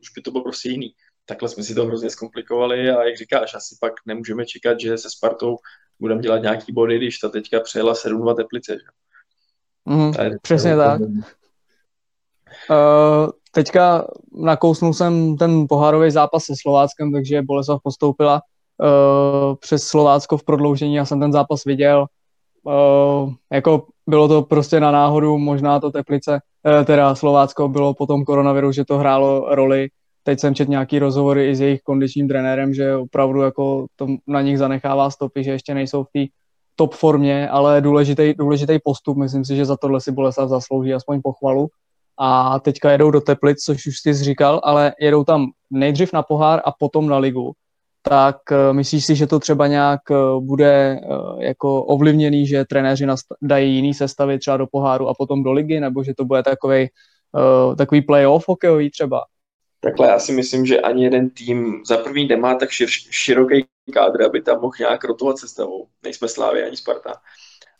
už 0.00 0.10
by 0.16 0.22
to 0.22 0.30
bylo 0.30 0.44
prostě 0.44 0.68
jiný. 0.68 0.94
Takhle 1.26 1.48
jsme 1.48 1.62
si 1.62 1.74
to 1.74 1.86
hrozně 1.86 2.10
zkomplikovali 2.10 2.90
a 2.90 3.04
jak 3.04 3.16
říkáš, 3.16 3.54
asi 3.54 3.76
pak 3.80 3.92
nemůžeme 4.06 4.46
čekat, 4.46 4.80
že 4.80 4.98
se 4.98 5.10
Spartou 5.10 5.56
budeme 6.00 6.22
dělat 6.22 6.42
nějaký 6.42 6.72
body, 6.72 6.96
když 6.96 7.18
ta 7.18 7.28
teďka 7.28 7.60
přejela 7.60 7.94
7-2 7.94 8.36
teplice. 8.36 8.72
Že? 8.72 8.86
Mm, 9.84 10.12
přesně 10.42 10.76
tak. 10.76 11.00
Uh, 12.70 13.30
teďka 13.52 14.06
nakousnul 14.32 14.94
jsem 14.94 15.36
ten 15.36 15.66
pohárový 15.68 16.10
zápas 16.10 16.44
se 16.44 16.54
Slováckem, 16.60 17.12
takže 17.12 17.42
Boleslav 17.42 17.80
postoupila 17.82 18.34
uh, 18.40 19.54
přes 19.60 19.84
Slovácko 19.84 20.36
v 20.36 20.44
prodloužení. 20.44 20.94
Já 20.94 21.04
jsem 21.04 21.20
ten 21.20 21.32
zápas 21.32 21.64
viděl. 21.64 22.06
Uh, 22.62 23.32
jako 23.52 23.86
bylo 24.06 24.28
to 24.28 24.42
prostě 24.42 24.80
na 24.80 24.90
náhodu, 24.90 25.38
možná 25.38 25.80
to 25.80 25.90
Teplice, 25.90 26.32
uh, 26.32 26.84
teda 26.84 27.14
Slovácko 27.14 27.68
bylo 27.68 27.94
po 27.94 28.06
tom 28.06 28.24
koronaviru, 28.24 28.72
že 28.72 28.84
to 28.84 28.98
hrálo 28.98 29.54
roli. 29.54 29.88
Teď 30.22 30.40
jsem 30.40 30.54
četl 30.54 30.70
nějaký 30.70 30.98
rozhovory 30.98 31.50
i 31.50 31.56
s 31.56 31.60
jejich 31.60 31.82
kondičním 31.82 32.28
trenérem, 32.28 32.74
že 32.74 32.96
opravdu 32.96 33.40
jako 33.40 33.86
to 33.96 34.06
na 34.26 34.40
nich 34.42 34.58
zanechává 34.58 35.10
stopy, 35.10 35.44
že 35.44 35.50
ještě 35.50 35.74
nejsou 35.74 36.04
v 36.04 36.08
té 36.12 36.32
top 36.76 36.94
formě, 36.94 37.48
ale 37.48 37.80
důležitý, 37.80 38.34
důležitý 38.38 38.78
postup. 38.84 39.16
Myslím 39.16 39.44
si, 39.44 39.56
že 39.56 39.64
za 39.64 39.76
tohle 39.76 40.00
si 40.00 40.12
Boleslav 40.12 40.48
zaslouží 40.48 40.94
aspoň 40.94 41.20
pochvalu 41.22 41.68
a 42.18 42.58
teďka 42.58 42.92
jedou 42.92 43.10
do 43.10 43.20
Teplic, 43.20 43.64
což 43.64 43.86
už 43.86 43.98
jsi 43.98 44.12
říkal, 44.14 44.60
ale 44.64 44.92
jedou 45.00 45.24
tam 45.24 45.46
nejdřív 45.70 46.12
na 46.12 46.22
pohár 46.22 46.62
a 46.64 46.72
potom 46.72 47.08
na 47.08 47.18
ligu. 47.18 47.52
Tak 48.02 48.36
uh, 48.50 48.76
myslíš 48.76 49.04
si, 49.04 49.16
že 49.16 49.26
to 49.26 49.38
třeba 49.38 49.66
nějak 49.66 50.00
uh, 50.10 50.44
bude 50.44 51.00
uh, 51.00 51.42
jako 51.42 51.82
ovlivněný, 51.82 52.46
že 52.46 52.64
trenéři 52.64 53.06
dají 53.42 53.74
jiný 53.74 53.94
sestavy 53.94 54.38
třeba 54.38 54.56
do 54.56 54.66
poháru 54.66 55.08
a 55.08 55.14
potom 55.14 55.42
do 55.42 55.52
ligy, 55.52 55.80
nebo 55.80 56.04
že 56.04 56.14
to 56.14 56.24
bude 56.24 56.42
takový 56.42 56.88
uh, 57.68 57.76
takový 57.76 58.02
playoff 58.02 58.48
hokejový 58.48 58.90
třeba? 58.90 59.24
Takhle 59.80 60.08
já 60.08 60.18
si 60.18 60.32
myslím, 60.32 60.66
že 60.66 60.80
ani 60.80 61.04
jeden 61.04 61.30
tým 61.30 61.82
za 61.86 61.96
první 61.96 62.28
nemá 62.28 62.54
tak 62.54 62.70
šir, 62.70 62.88
široký 63.10 63.66
kádr, 63.92 64.22
aby 64.22 64.42
tam 64.42 64.60
mohl 64.60 64.74
nějak 64.78 65.04
rotovat 65.04 65.38
sestavou. 65.38 65.86
Nejsme 66.04 66.28
Slávy 66.28 66.62
ani 66.62 66.76
Sparta 66.76 67.14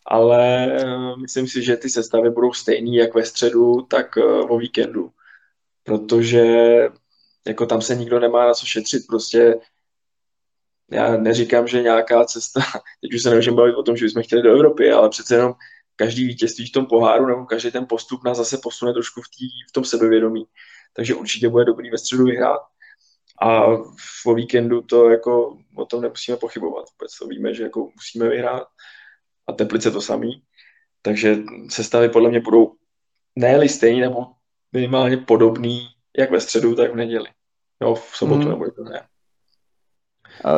ale 0.08 0.72
eh, 0.72 1.16
myslím 1.16 1.48
si, 1.48 1.62
že 1.62 1.76
ty 1.76 1.90
sestavy 1.90 2.30
budou 2.30 2.52
stejný 2.52 2.94
jak 2.94 3.14
ve 3.14 3.24
středu, 3.24 3.82
tak 3.82 4.18
eh, 4.18 4.22
o 4.24 4.58
víkendu, 4.58 5.10
protože 5.84 6.44
jako 7.46 7.66
tam 7.66 7.82
se 7.82 7.94
nikdo 7.94 8.20
nemá 8.20 8.46
na 8.46 8.54
co 8.54 8.66
šetřit, 8.66 9.02
prostě 9.08 9.60
já 10.90 11.16
neříkám, 11.16 11.68
že 11.68 11.82
nějaká 11.82 12.24
cesta, 12.24 12.60
teď 13.00 13.14
už 13.14 13.22
se 13.22 13.30
nemůžeme 13.30 13.56
bavit 13.56 13.74
o 13.74 13.82
tom, 13.82 13.96
že 13.96 14.04
bychom 14.04 14.22
chtěli 14.22 14.42
do 14.42 14.50
Evropy, 14.50 14.92
ale 14.92 15.08
přece 15.08 15.34
jenom 15.34 15.54
každý 15.96 16.26
vítězství 16.26 16.66
v 16.66 16.72
tom 16.72 16.86
poháru 16.86 17.26
nebo 17.26 17.44
každý 17.44 17.70
ten 17.70 17.86
postup 17.86 18.24
nás 18.24 18.36
zase 18.36 18.58
posune 18.62 18.92
trošku 18.92 19.22
v, 19.22 19.28
tý, 19.28 19.44
v 19.68 19.72
tom 19.72 19.84
sebevědomí. 19.84 20.44
Takže 20.92 21.14
určitě 21.14 21.48
bude 21.48 21.64
dobrý 21.64 21.90
ve 21.90 21.98
středu 21.98 22.24
vyhrát. 22.24 22.60
A 23.40 23.64
o 24.26 24.34
víkendu 24.34 24.82
to 24.82 25.10
jako 25.10 25.58
o 25.74 25.86
tom 25.86 26.02
nemusíme 26.02 26.36
pochybovat. 26.36 26.84
Vůbec 26.92 27.18
to 27.18 27.26
víme, 27.26 27.54
že 27.54 27.62
jako 27.62 27.90
musíme 27.94 28.28
vyhrát 28.28 28.68
a 29.48 29.52
Teplice 29.52 29.90
to 29.90 30.00
samý. 30.00 30.42
Takže 31.02 31.36
sestavy 31.68 32.08
podle 32.08 32.30
mě 32.30 32.40
budou 32.40 32.72
ne 33.36 33.68
stejný, 33.68 34.00
nebo 34.00 34.26
minimálně 34.72 35.16
podobný, 35.16 35.88
jak 36.18 36.30
ve 36.30 36.40
středu, 36.40 36.74
tak 36.74 36.92
v 36.92 36.96
neděli. 36.96 37.26
Jo, 37.82 37.94
v 37.94 38.16
sobotu 38.16 38.40
hmm. 38.40 38.48
nebo 38.48 38.64
ne. 38.90 39.02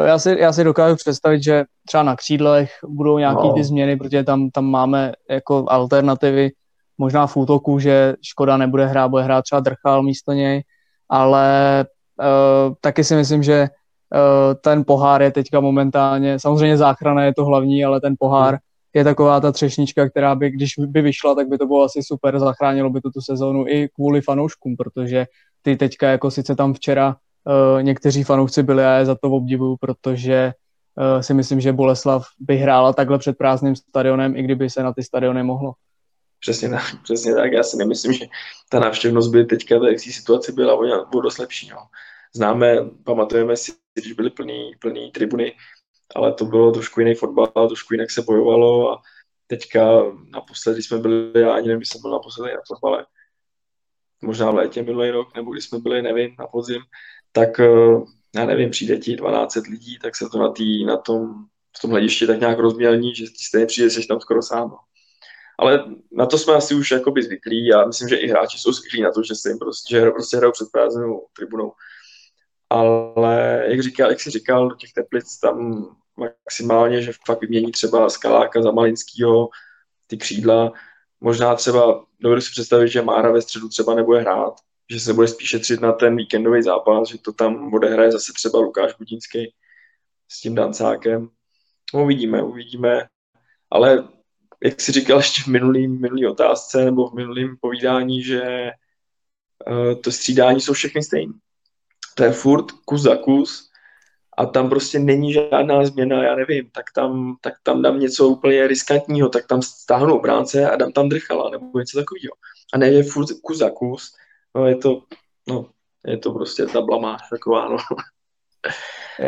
Já 0.06 0.18
si, 0.18 0.36
já 0.38 0.52
si 0.52 0.64
dokážu 0.64 0.96
představit, 0.96 1.42
že 1.42 1.64
třeba 1.86 2.02
na 2.02 2.16
křídlech 2.16 2.70
budou 2.86 3.18
nějaké 3.18 3.42
no. 3.42 3.52
ty 3.52 3.64
změny, 3.64 3.96
protože 3.96 4.24
tam, 4.24 4.50
tam 4.50 4.64
máme 4.64 5.12
jako 5.30 5.64
alternativy, 5.68 6.50
možná 6.98 7.26
v 7.26 7.36
útoku, 7.36 7.78
že 7.78 8.14
Škoda 8.22 8.56
nebude 8.56 8.86
hrát, 8.86 9.08
bude 9.08 9.22
hrát 9.22 9.42
třeba 9.42 9.60
Drchal 9.60 10.02
místo 10.02 10.32
něj, 10.32 10.62
ale 11.08 11.84
uh, 12.20 12.74
taky 12.80 13.04
si 13.04 13.14
myslím, 13.14 13.42
že 13.42 13.62
uh, 13.62 14.54
ten 14.60 14.84
pohár 14.84 15.22
je 15.22 15.30
teďka 15.32 15.60
momentálně, 15.60 16.38
samozřejmě 16.38 16.76
záchrana 16.76 17.24
je 17.24 17.34
to 17.34 17.44
hlavní, 17.44 17.84
ale 17.84 18.00
ten 18.00 18.14
pohár 18.18 18.58
je 18.94 19.04
taková 19.04 19.40
ta 19.40 19.52
třešnička, 19.52 20.10
která 20.10 20.34
by, 20.34 20.50
když 20.50 20.74
by 20.78 21.02
vyšla, 21.02 21.34
tak 21.34 21.48
by 21.48 21.58
to 21.58 21.66
bylo 21.66 21.82
asi 21.82 22.02
super, 22.02 22.38
zachránilo 22.38 22.90
by 22.90 23.00
to 23.00 23.10
tu 23.10 23.20
sezónu 23.20 23.68
i 23.68 23.88
kvůli 23.94 24.20
fanouškům, 24.20 24.76
protože 24.76 25.26
ty 25.62 25.76
teďka 25.76 26.08
jako 26.08 26.30
sice 26.30 26.56
tam 26.56 26.74
včera 26.74 27.16
uh, 27.44 27.82
někteří 27.82 28.24
fanoušci 28.24 28.62
byli 28.62 28.84
a 28.84 28.90
já 28.90 28.98
je 28.98 29.06
za 29.06 29.14
to 29.14 29.30
obdivuju, 29.30 29.76
protože 29.80 30.52
uh, 30.96 31.20
si 31.20 31.34
myslím, 31.34 31.60
že 31.60 31.72
Boleslav 31.72 32.26
by 32.38 32.56
hrála 32.56 32.92
takhle 32.92 33.18
před 33.18 33.38
prázdným 33.38 33.76
stadionem, 33.76 34.36
i 34.36 34.42
kdyby 34.42 34.70
se 34.70 34.82
na 34.82 34.92
ty 34.92 35.02
stadiony 35.02 35.42
mohlo. 35.42 35.72
Přesně 36.40 36.68
tak, 36.68 37.02
přesně 37.02 37.34
tak. 37.34 37.52
Já 37.52 37.62
si 37.62 37.76
nemyslím, 37.76 38.12
že 38.12 38.24
ta 38.68 38.80
návštěvnost 38.80 39.30
by 39.30 39.44
teďka 39.44 39.78
v 39.78 39.80
té 39.80 39.98
situaci 39.98 40.52
byla 40.52 40.74
o 41.14 41.20
dost 41.20 41.38
lepší. 41.38 41.68
No. 41.68 41.76
Známe, 42.34 42.76
pamatujeme 43.04 43.56
si, 43.56 43.72
když 43.94 44.12
byly 44.12 44.30
plný, 44.30 44.72
plný 44.78 45.10
tribuny, 45.10 45.52
ale 46.16 46.34
to 46.34 46.44
bylo 46.44 46.72
trošku 46.72 47.00
jiný 47.00 47.14
fotbal, 47.14 47.46
trošku 47.46 47.94
jinak 47.94 48.10
se 48.10 48.22
bojovalo 48.22 48.92
a 48.92 49.02
teďka 49.46 50.02
naposledy 50.30 50.82
jsme 50.82 50.98
byli, 50.98 51.40
já 51.40 51.52
ani 51.52 51.68
nevím, 51.68 51.84
jsem 51.84 52.00
byl 52.00 52.10
naposledy 52.10 52.54
na 52.54 52.60
fotbale, 52.66 53.06
možná 54.22 54.50
v 54.50 54.54
létě 54.54 54.82
minulý 54.82 55.10
rok, 55.10 55.34
nebo 55.34 55.52
když 55.52 55.64
jsme 55.64 55.78
byli, 55.78 56.02
nevím, 56.02 56.36
na 56.38 56.46
podzim, 56.46 56.82
tak 57.32 57.60
eh, 57.60 57.96
já 58.34 58.44
nevím, 58.44 58.70
přijde 58.70 58.98
ti 58.98 59.16
12 59.16 59.54
lidí, 59.54 59.98
tak 59.98 60.16
se 60.16 60.28
to 60.32 60.38
na, 60.38 60.52
tý, 60.52 60.84
na 60.84 60.96
tom, 60.96 61.34
v 61.78 61.80
tom 61.80 61.90
hledišti 61.90 62.26
tak 62.26 62.40
nějak 62.40 62.58
rozmělní, 62.58 63.14
že 63.14 63.24
ti 63.24 63.44
stejně 63.44 63.66
přijde, 63.66 63.90
jsi 63.90 64.06
tam 64.06 64.20
skoro 64.20 64.42
sám. 64.42 64.68
No. 64.68 64.76
Ale 65.58 65.84
na 66.12 66.26
to 66.26 66.38
jsme 66.38 66.54
asi 66.54 66.74
už 66.74 66.90
jakoby 66.90 67.22
zvyklí 67.22 67.72
a 67.72 67.86
myslím, 67.86 68.08
že 68.08 68.16
i 68.16 68.28
hráči 68.28 68.58
jsou 68.58 68.72
zvyklí 68.72 69.02
na 69.02 69.12
to, 69.12 69.22
že 69.22 69.34
se 69.34 69.48
jim 69.48 69.58
prostě, 69.58 69.94
že 69.96 70.10
prostě 70.10 70.36
hrajou 70.36 70.52
před 70.52 70.68
prázdnou 70.72 71.26
tribunou. 71.36 71.72
Ale 72.70 73.64
jak, 73.66 73.82
říkal, 73.82 74.10
jak 74.10 74.20
jsi 74.20 74.30
říkal, 74.30 74.68
do 74.68 74.76
těch 74.76 74.92
teplic 74.92 75.38
tam 75.38 75.84
maximálně, 76.20 77.02
že 77.02 77.12
fakt 77.26 77.40
vymění 77.40 77.72
třeba 77.72 78.10
Skaláka 78.10 78.62
za 78.62 78.70
Malinskýho, 78.70 79.48
ty 80.06 80.16
křídla. 80.16 80.72
Možná 81.20 81.54
třeba, 81.54 82.04
dovedu 82.20 82.40
si 82.40 82.50
představit, 82.50 82.88
že 82.88 83.02
Mára 83.02 83.32
ve 83.32 83.42
středu 83.42 83.68
třeba 83.68 83.94
nebude 83.94 84.20
hrát, 84.20 84.54
že 84.90 85.00
se 85.00 85.12
bude 85.12 85.28
spíše 85.28 85.58
třít 85.58 85.80
na 85.80 85.92
ten 85.92 86.16
víkendový 86.16 86.62
zápas, 86.62 87.08
že 87.08 87.18
to 87.18 87.32
tam 87.32 87.70
bude 87.70 87.88
hraje 87.88 88.12
zase 88.12 88.32
třeba 88.32 88.58
Lukáš 88.58 88.94
Budínský 88.94 89.54
s 90.28 90.40
tím 90.40 90.54
Dancákem. 90.54 91.28
No, 91.94 92.02
uvidíme, 92.02 92.42
uvidíme. 92.42 93.06
Ale 93.70 94.08
jak 94.64 94.80
si 94.80 94.92
říkal 94.92 95.18
ještě 95.18 95.42
v 95.42 95.46
minulý, 95.46 95.88
minulý 95.88 96.26
otázce 96.26 96.84
nebo 96.84 97.10
v 97.10 97.14
minulém 97.14 97.56
povídání, 97.60 98.22
že 98.22 98.70
uh, 99.66 100.00
to 100.00 100.12
střídání 100.12 100.60
jsou 100.60 100.72
všechny 100.72 101.02
stejné. 101.02 101.32
To 102.14 102.24
je 102.24 102.32
furt 102.32 102.72
kus 102.84 103.02
za 103.02 103.16
kus 103.16 103.69
a 104.40 104.46
tam 104.46 104.68
prostě 104.68 104.98
není 104.98 105.32
žádná 105.32 105.84
změna, 105.84 106.24
já 106.24 106.36
nevím, 106.36 106.70
tak 106.72 106.84
tam, 106.94 107.36
tak 107.40 107.54
tam 107.62 107.82
dám 107.82 108.00
něco 108.00 108.28
úplně 108.28 108.66
riskantního, 108.66 109.28
tak 109.28 109.46
tam 109.46 109.62
stáhnu 109.62 110.14
obránce 110.14 110.70
a 110.70 110.76
dám 110.76 110.92
tam 110.92 111.08
drchala 111.08 111.50
nebo 111.50 111.78
něco 111.78 111.98
takového. 111.98 112.32
A 112.74 112.78
ne 112.78 112.88
je 112.88 113.02
furt 113.02 113.26
kus 113.42 113.58
za 113.58 113.70
kus, 113.70 114.12
no 114.54 114.66
je 114.66 114.76
to, 114.76 115.02
no, 115.48 115.66
je 116.06 116.16
to 116.18 116.32
prostě 116.32 116.66
ta 116.66 116.80
blamáž 116.80 117.20
taková, 117.30 117.68
no. 117.68 117.76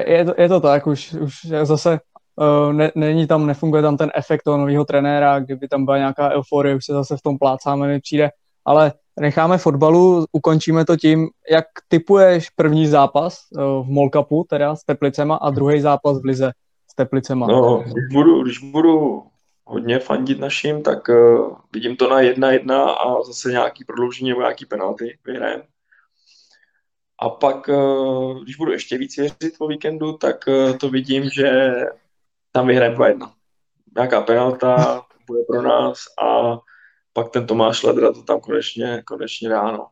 Je, 0.07 0.25
to, 0.25 0.35
je 0.39 0.49
to 0.49 0.61
tak, 0.61 0.87
už, 0.87 1.13
už 1.13 1.45
zase 1.63 1.99
uh, 2.37 2.73
ne, 2.73 2.93
není 2.95 3.27
tam, 3.27 3.47
nefunguje 3.47 3.83
tam 3.83 3.97
ten 3.97 4.11
efekt 4.15 4.43
toho 4.43 4.57
nového 4.57 4.85
trenéra, 4.85 5.41
kdyby 5.41 5.69
tam 5.69 5.85
byla 5.85 5.99
nějaká 5.99 6.31
euforie, 6.31 6.77
už 6.77 6.85
se 6.85 6.93
zase 6.93 7.17
v 7.17 7.23
tom 7.23 7.39
plácáme, 7.39 7.89
mi 7.89 8.01
přijde, 8.01 8.31
ale 8.65 8.93
necháme 9.21 9.59
fotbalu, 9.59 10.25
ukončíme 10.33 10.85
to 10.85 10.97
tím, 10.97 11.29
jak 11.51 11.65
typuješ 11.89 12.51
první 12.51 12.87
zápas 12.87 13.47
uh, 13.51 13.87
v 13.87 13.91
Molkapu, 13.91 14.47
teda 14.49 14.77
s 14.77 14.85
Teplicema 14.85 15.37
a 15.37 15.51
druhý 15.51 15.81
zápas 15.81 16.21
v 16.23 16.25
Lize 16.25 16.53
s 16.91 16.95
Teplicema. 16.95 17.47
No, 17.47 17.79
když 17.79 18.05
budu, 18.13 18.43
když 18.43 18.59
budu 18.59 19.23
hodně 19.65 19.99
fandit 19.99 20.41
našim, 20.41 20.83
tak 20.83 21.09
uh, 21.09 21.57
vidím 21.73 21.97
to 21.97 22.11
na 22.11 22.21
jedna 22.21 22.53
jedna 22.53 22.91
a 22.91 23.23
zase 23.23 23.51
nějaký 23.51 23.85
prodloužení 23.85 24.29
nebo 24.29 24.41
nějaký 24.41 24.67
penalty 24.67 25.19
vyhrajeme. 25.27 25.63
A 27.19 27.29
pak, 27.29 27.69
uh, 27.69 28.43
když 28.43 28.57
budu 28.57 28.73
ještě 28.73 28.99
víc 28.99 29.17
věřit 29.17 29.59
po 29.59 29.69
víkendu, 29.69 30.13
tak 30.13 30.45
uh, 30.49 30.77
to 30.77 30.89
vidím, 30.89 31.31
že 31.31 31.73
tam 32.53 32.67
vyhrajeme 32.67 32.97
2-1. 32.97 33.33
Nějaká 33.97 34.21
penalta 34.21 35.03
bude 35.27 35.43
pro 35.49 35.63
nás 35.63 35.99
a 36.23 36.59
pak 37.13 37.31
ten 37.31 37.47
Tomáš 37.47 37.83
Ledra 37.83 38.13
to 38.13 38.23
tam 38.23 38.41
konečně, 38.41 39.03
konečně 39.07 39.49
dá, 39.49 39.73
no. 39.73 39.87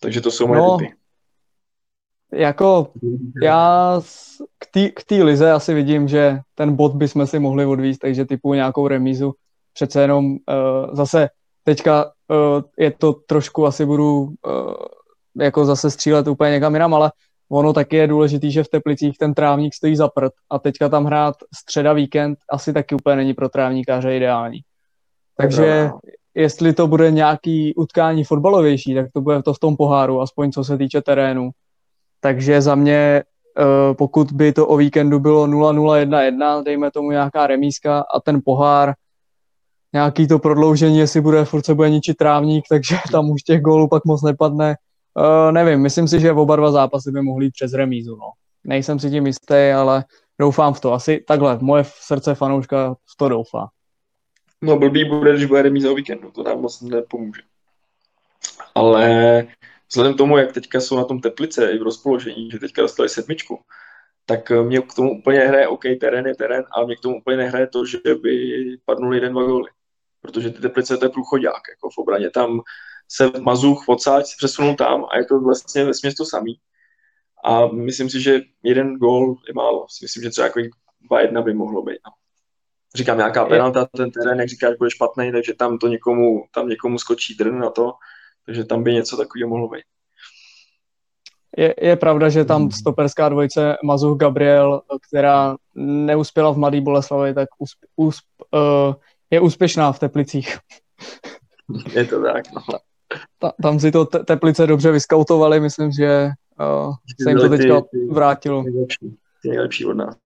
Takže 0.00 0.20
to 0.20 0.30
jsou 0.30 0.46
moje 0.46 0.60
no, 0.60 0.78
typy. 0.78 0.94
Jako 2.32 2.92
já 3.42 4.00
k 4.94 5.04
té 5.04 5.14
lize 5.14 5.52
asi 5.52 5.74
vidím, 5.74 6.08
že 6.08 6.38
ten 6.54 6.76
bod 6.76 6.94
bychom 6.94 7.26
si 7.26 7.38
mohli 7.38 7.66
odvíst, 7.66 8.00
takže 8.00 8.24
typu 8.24 8.54
nějakou 8.54 8.88
remízu. 8.88 9.32
Přece 9.72 10.00
jenom 10.00 10.26
uh, 10.26 10.36
zase 10.92 11.28
teďka 11.64 12.04
uh, 12.04 12.62
je 12.78 12.90
to 12.90 13.12
trošku, 13.12 13.66
asi 13.66 13.86
budu 13.86 14.20
uh, 14.20 14.32
jako 15.40 15.64
zase 15.64 15.90
střílet 15.90 16.28
úplně 16.28 16.50
někam 16.50 16.74
jinam, 16.74 16.94
ale 16.94 17.12
ono 17.48 17.72
taky 17.72 17.96
je 17.96 18.06
důležitý, 18.06 18.52
že 18.52 18.64
v 18.64 18.68
Teplicích 18.68 19.18
ten 19.18 19.34
trávník 19.34 19.74
stojí 19.74 19.96
za 19.96 20.08
prd 20.08 20.32
a 20.50 20.58
teďka 20.58 20.88
tam 20.88 21.04
hrát 21.04 21.34
středa 21.54 21.92
víkend 21.92 22.38
asi 22.50 22.72
taky 22.72 22.94
úplně 22.94 23.16
není 23.16 23.34
pro 23.34 23.48
trávníkáře 23.48 24.16
ideální. 24.16 24.60
Takže 25.36 25.90
jestli 26.34 26.72
to 26.72 26.86
bude 26.86 27.10
nějaký 27.10 27.74
utkání 27.74 28.24
fotbalovější, 28.24 28.94
tak 28.94 29.06
to 29.12 29.20
bude 29.20 29.42
to 29.42 29.54
v 29.54 29.58
tom 29.58 29.76
poháru, 29.76 30.20
aspoň 30.20 30.52
co 30.52 30.64
se 30.64 30.78
týče 30.78 31.02
terénu. 31.02 31.50
Takže 32.20 32.60
za 32.60 32.74
mě, 32.74 33.22
eh, 33.58 33.94
pokud 33.94 34.32
by 34.32 34.52
to 34.52 34.66
o 34.66 34.76
víkendu 34.76 35.20
bylo 35.20 35.46
0-0-1-1, 35.46 36.62
dejme 36.62 36.90
tomu 36.90 37.10
nějaká 37.10 37.46
remíska 37.46 38.04
a 38.14 38.20
ten 38.20 38.40
pohár, 38.44 38.94
nějaký 39.92 40.28
to 40.28 40.38
prodloužení, 40.38 40.98
jestli 40.98 41.20
bude, 41.20 41.44
furt 41.44 41.66
se 41.66 41.74
bude 41.74 41.90
ničit 41.90 42.16
trávník, 42.16 42.64
takže 42.68 42.96
tam 43.12 43.30
už 43.30 43.42
těch 43.42 43.60
gólů 43.60 43.88
pak 43.88 44.04
moc 44.04 44.22
nepadne. 44.22 44.74
Uh, 45.18 45.52
nevím, 45.52 45.82
myslím 45.82 46.08
si, 46.08 46.20
že 46.20 46.32
oba 46.32 46.56
dva 46.56 46.70
zápasy 46.70 47.10
by 47.10 47.22
mohly 47.22 47.44
jít 47.44 47.50
přes 47.50 47.72
remízu. 47.72 48.16
No. 48.16 48.26
Nejsem 48.64 48.98
si 48.98 49.10
tím 49.10 49.26
jistý, 49.26 49.70
ale 49.76 50.04
doufám 50.40 50.74
v 50.74 50.80
to. 50.80 50.92
Asi 50.92 51.24
takhle, 51.28 51.58
moje 51.60 51.84
srdce 51.86 52.34
fanouška 52.34 52.94
v 52.94 53.16
to 53.16 53.28
doufá. 53.28 53.68
No 54.64 54.78
blbý 54.78 55.04
bude, 55.04 55.32
když 55.32 55.44
bude 55.44 55.62
remíza 55.62 55.90
o 55.90 55.94
víkendu, 55.94 56.30
to 56.30 56.42
nám 56.42 56.60
moc 56.60 56.80
nepomůže. 56.80 57.42
Ale 58.74 59.46
vzhledem 59.88 60.14
k 60.14 60.16
tomu, 60.16 60.38
jak 60.38 60.52
teďka 60.52 60.80
jsou 60.80 60.96
na 60.96 61.04
tom 61.04 61.20
Teplice 61.20 61.72
i 61.72 61.78
v 61.78 61.82
rozpoložení, 61.82 62.50
že 62.50 62.58
teďka 62.58 62.82
dostali 62.82 63.08
sedmičku, 63.08 63.60
tak 64.26 64.50
mě 64.50 64.80
k 64.80 64.94
tomu 64.94 65.18
úplně 65.18 65.38
hraje, 65.38 65.68
OK, 65.68 65.82
terén 66.00 66.26
je 66.26 66.34
terén, 66.34 66.64
a 66.76 66.84
mě 66.84 66.96
k 66.96 67.00
tomu 67.00 67.18
úplně 67.18 67.36
nehraje 67.36 67.66
to, 67.66 67.86
že 67.86 67.98
by 68.22 68.76
padnul 68.84 69.14
jeden, 69.14 69.32
dva 69.32 69.42
góly. 69.42 69.70
Protože 70.20 70.50
ty 70.50 70.60
Teplice 70.60 70.96
to 70.96 71.04
je 71.04 71.08
průchodák, 71.08 71.62
jako 71.70 71.90
v 71.90 71.98
obraně. 71.98 72.30
Tam 72.30 72.60
se 73.08 73.30
Mazuch 73.40 73.88
odsáď 73.88 74.26
se 74.26 74.34
přesunul 74.38 74.74
tam 74.74 75.04
a 75.04 75.18
je 75.18 75.24
to 75.24 75.40
vlastně 75.40 75.84
ve 75.84 75.92
to 76.16 76.24
samý. 76.24 76.58
A 77.44 77.66
myslím 77.66 78.10
si, 78.10 78.20
že 78.20 78.40
jeden 78.62 78.96
gól 78.96 79.36
je 79.48 79.54
málo. 79.54 79.86
Myslím, 80.02 80.22
že 80.22 80.30
třeba 80.30 80.46
jako 80.46 80.60
2-1 81.10 81.44
by 81.44 81.54
mohlo 81.54 81.82
být. 81.82 81.98
No 82.06 82.12
říkám, 82.94 83.18
nějaká 83.18 83.44
penalta, 83.44 83.86
ten 83.96 84.10
terén, 84.10 84.40
jak 84.40 84.48
říkáš, 84.48 84.76
bude 84.78 84.90
špatný, 84.90 85.32
takže 85.32 85.54
tam 85.54 85.78
to 85.78 85.88
někomu, 85.88 86.44
tam 86.54 86.68
někomu 86.68 86.98
skočí 86.98 87.34
drn 87.34 87.58
na 87.58 87.70
to, 87.70 87.92
takže 88.46 88.64
tam 88.64 88.82
by 88.82 88.92
něco 88.92 89.16
takového 89.16 89.48
mohlo 89.48 89.68
být. 89.68 89.84
Je, 91.56 91.74
je 91.80 91.96
pravda, 91.96 92.28
že 92.28 92.44
tam 92.44 92.70
stoperská 92.70 93.28
dvojice 93.28 93.76
Mazuch 93.84 94.18
Gabriel, 94.18 94.82
která 95.08 95.56
neuspěla 95.74 96.52
v 96.52 96.56
Mladý 96.56 96.80
Boleslavi, 96.80 97.34
tak 97.34 97.48
usp, 97.58 97.78
usp, 97.96 98.24
uh, 98.54 98.94
je 99.30 99.40
úspěšná 99.40 99.92
v 99.92 99.98
Teplicích. 99.98 100.58
Je 101.92 102.04
to 102.04 102.22
tak, 102.22 102.52
no. 102.52 102.62
Ta, 103.38 103.52
tam 103.62 103.80
si 103.80 103.92
to 103.92 104.04
te, 104.04 104.18
Teplice 104.18 104.66
dobře 104.66 104.92
vyskautovali, 104.92 105.60
myslím, 105.60 105.92
že 105.92 106.30
uh, 106.60 106.94
se 107.22 107.30
jim 107.30 107.38
to 107.38 107.48
teďka 107.48 107.82
vrátilo. 108.10 108.62
Nejlepší, 108.62 109.16
nejlepší 109.44 109.86
od 109.86 109.94
nás. 109.94 110.16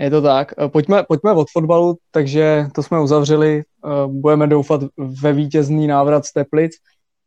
Je 0.00 0.10
to 0.10 0.22
tak. 0.22 0.52
Eh, 0.58 0.68
pojďme, 0.68 1.02
pojďme 1.08 1.32
od 1.32 1.50
fotbalu, 1.52 1.96
takže 2.10 2.66
to 2.74 2.82
jsme 2.82 3.00
uzavřeli. 3.00 3.62
Eh, 3.62 3.88
budeme 4.06 4.46
doufat 4.46 4.80
ve 4.96 5.32
vítězný 5.32 5.86
návrat 5.86 6.24
z 6.24 6.32
Teplic. 6.32 6.72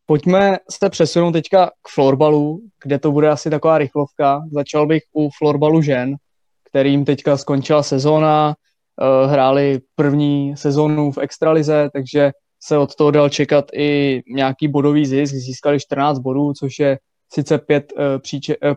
Pojďme 0.05 0.57
se 0.71 0.89
přesunout 0.89 1.31
teďka 1.31 1.67
k 1.67 1.89
florbalu, 1.93 2.59
kde 2.83 2.99
to 2.99 3.11
bude 3.11 3.29
asi 3.29 3.49
taková 3.49 3.77
rychlovka. 3.77 4.41
Začal 4.51 4.87
bych 4.87 5.01
u 5.13 5.29
florbalu 5.37 5.81
žen, 5.81 6.15
kterým 6.69 7.05
teďka 7.05 7.37
skončila 7.37 7.83
sezóna, 7.83 8.55
eh, 8.55 9.27
hráli 9.27 9.79
první 9.95 10.57
sezónu 10.57 11.11
v 11.11 11.17
extralize, 11.17 11.89
takže 11.93 12.31
se 12.63 12.77
od 12.77 12.95
toho 12.95 13.11
dal 13.11 13.29
čekat 13.29 13.65
i 13.73 14.21
nějaký 14.27 14.67
bodový 14.67 15.05
zisk. 15.05 15.35
Získali 15.35 15.79
14 15.79 16.19
bodů, 16.19 16.53
což 16.53 16.79
je 16.79 16.99
sice 17.33 17.57
5, 17.57 17.93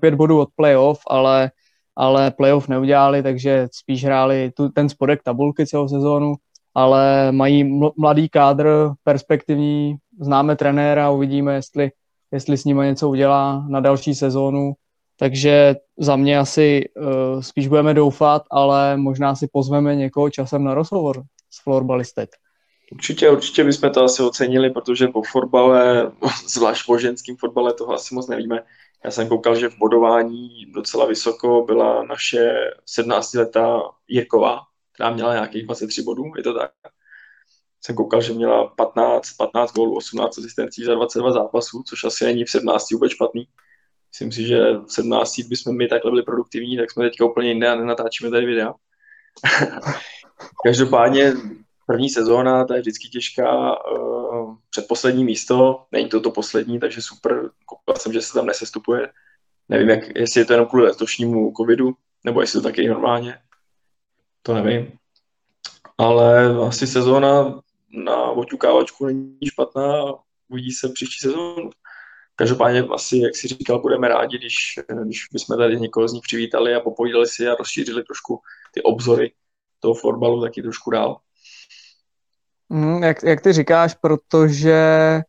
5 0.01 0.15
bodů 0.15 0.41
od 0.41 0.49
playoff, 0.57 1.01
ale 1.07 1.51
ale 1.97 2.31
playoff 2.31 2.69
neudělali, 2.69 3.23
takže 3.23 3.69
spíš 3.73 4.05
hráli 4.05 4.53
tu, 4.57 4.69
ten 4.69 4.89
spodek 4.89 5.23
tabulky 5.23 5.67
celou 5.67 5.89
sezónu, 5.89 6.35
ale 6.75 7.33
mají 7.33 7.81
mladý 7.97 8.29
kádr, 8.29 8.91
perspektivní, 9.05 9.97
známe 10.21 10.57
trenéra, 10.57 11.11
uvidíme, 11.11 11.55
jestli, 11.55 11.91
jestli 12.33 12.57
s 12.57 12.65
nimi 12.65 12.87
něco 12.87 13.09
udělá 13.09 13.67
na 13.69 13.81
další 13.81 14.15
sezónu, 14.15 14.73
takže 15.19 15.77
za 15.99 16.17
mě 16.17 16.39
asi 16.39 16.85
uh, 16.97 17.41
spíš 17.41 17.69
budeme 17.69 17.95
doufat, 17.95 18.43
ale 18.51 18.97
možná 18.97 19.35
si 19.35 19.49
pozveme 19.53 19.97
někoho 19.97 20.31
časem 20.31 20.65
na 20.65 20.75
rozhovor 20.75 21.23
s 21.51 21.63
florbalistek. 21.63 22.31
Určitě, 22.93 23.31
určitě 23.31 23.65
bychom 23.65 23.91
to 23.91 24.05
asi 24.05 24.23
ocenili, 24.23 24.71
protože 24.71 25.09
po 25.09 25.23
fotbale, 25.23 26.13
zvlášť 26.49 26.87
po 26.87 26.99
ženském 26.99 27.37
fotbale, 27.37 27.75
toho 27.75 27.95
asi 27.95 28.15
moc 28.15 28.29
nevíme. 28.29 28.63
Já 29.07 29.12
jsem 29.12 29.29
koukal, 29.29 29.57
že 29.57 29.69
v 29.69 29.79
bodování 29.79 30.66
docela 30.75 31.07
vysoko 31.07 31.64
byla 31.66 32.03
naše 32.05 32.55
17-letá 32.99 33.81
Jirková, 34.09 34.61
která 34.92 35.11
měla 35.11 35.35
nějakých 35.35 35.64
23 35.66 36.03
bodů, 36.03 36.25
je 36.37 36.42
to 36.42 36.59
tak. 36.59 36.71
Jsem 37.81 37.97
koukal, 37.97 38.23
že 38.23 38.33
měla 38.33 38.66
15, 38.66 39.33
15 39.33 39.73
gólů, 39.73 39.97
18 39.97 40.38
asistencí 40.38 40.85
za 40.85 40.95
22 40.95 41.33
zápasů, 41.33 41.83
což 41.87 42.05
asi 42.05 42.25
není 42.25 42.45
v 42.45 42.51
17 42.51 42.90
vůbec 42.90 43.12
špatný. 43.12 43.49
Myslím 44.12 44.33
si, 44.33 44.47
že 44.47 44.73
v 44.73 44.92
17 44.92 45.40
bychom 45.40 45.77
my 45.77 45.88
takhle 45.88 46.11
byli 46.11 46.23
produktivní, 46.23 46.77
tak 46.77 46.90
jsme 46.90 47.05
teďka 47.11 47.25
úplně 47.25 47.49
jinde 47.49 47.69
a 47.69 47.75
nenatáčíme 47.75 48.31
tady 48.31 48.47
videa. 48.47 48.75
Každopádně 50.64 51.33
první 51.87 52.11
sezóna, 52.11 52.64
ta 52.64 52.75
je 52.75 52.81
vždycky 52.81 53.09
těžká. 53.09 53.77
Uh, 53.92 54.55
předposlední 54.70 55.25
místo, 55.25 55.87
není 55.92 56.09
to 56.09 56.20
to 56.20 56.31
poslední, 56.31 56.81
takže 56.81 57.03
super. 57.03 57.51
Koukal 57.66 57.96
jsem, 57.96 58.12
že 58.12 58.22
se 58.22 58.33
tam 58.33 58.46
nesestupuje. 58.46 59.12
Nevím, 59.68 59.88
jak, 59.88 60.16
jestli 60.16 60.40
je 60.40 60.44
to 60.44 60.53
jenom 60.53 60.66
kvůli 60.66 60.85
letošnímu 60.85 61.53
covidu, 61.57 61.94
nebo 62.25 62.40
jestli 62.40 62.61
to 62.61 62.68
taky 62.68 62.88
normálně. 62.88 63.38
To 64.42 64.55
nevím. 64.55 64.92
Ale 65.99 66.57
asi 66.66 66.87
sezóna 66.87 67.61
na 68.05 68.31
oťukávačku 68.31 69.07
není 69.07 69.38
špatná 69.44 70.14
uvidí 70.49 70.72
se 70.72 70.88
příští 70.88 71.29
sezónu. 71.29 71.70
Každopádně 72.37 72.83
asi, 72.83 73.18
jak 73.18 73.37
si 73.37 73.49
říkal, 73.49 73.81
budeme 73.81 74.09
rádi, 74.09 74.38
když, 74.38 74.79
když 75.05 75.27
bychom 75.33 75.57
tady 75.57 75.81
někoho 75.81 76.09
z 76.09 76.12
nich 76.12 76.22
přivítali 76.22 76.75
a 76.75 76.81
popovídali 76.81 77.27
si 77.27 77.49
a 77.49 77.55
rozšířili 77.55 78.05
trošku 78.05 78.40
ty 78.72 78.83
obzory 78.83 79.33
toho 79.81 79.94
fotbalu 79.94 80.42
taky 80.42 80.62
trošku 80.62 80.90
dál. 80.90 81.20
Mm, 82.68 83.02
jak, 83.02 83.22
jak 83.22 83.40
ty 83.40 83.52
říkáš, 83.52 83.94
protože 83.94 85.20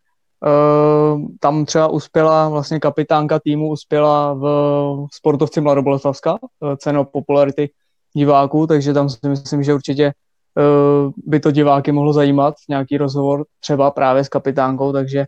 uh, 0.46 1.22
tam 1.40 1.66
třeba 1.66 1.88
uspěla 1.88 2.50
vlastně 2.50 2.80
kapitánka 2.80 3.40
týmu, 3.40 3.70
uspěla 3.70 4.34
v 4.34 5.08
sportovci 5.14 5.62
Mladoboleslavska, 5.62 6.38
uh, 6.60 6.76
cenu 6.76 7.06
popularity 7.06 7.70
diváků, 8.14 8.68
takže 8.68 8.94
tam 8.94 9.10
si 9.10 9.30
myslím, 9.30 9.64
že 9.64 9.74
určitě 9.74 10.14
uh, 10.56 11.12
by 11.18 11.40
to 11.40 11.52
diváky 11.52 11.92
mohlo 11.92 12.14
zajímat, 12.14 12.56
nějaký 12.70 12.98
rozhovor 12.98 13.46
třeba 13.60 13.92
právě 13.92 14.24
s 14.24 14.30
kapitánkou, 14.30 14.94
takže, 14.94 15.26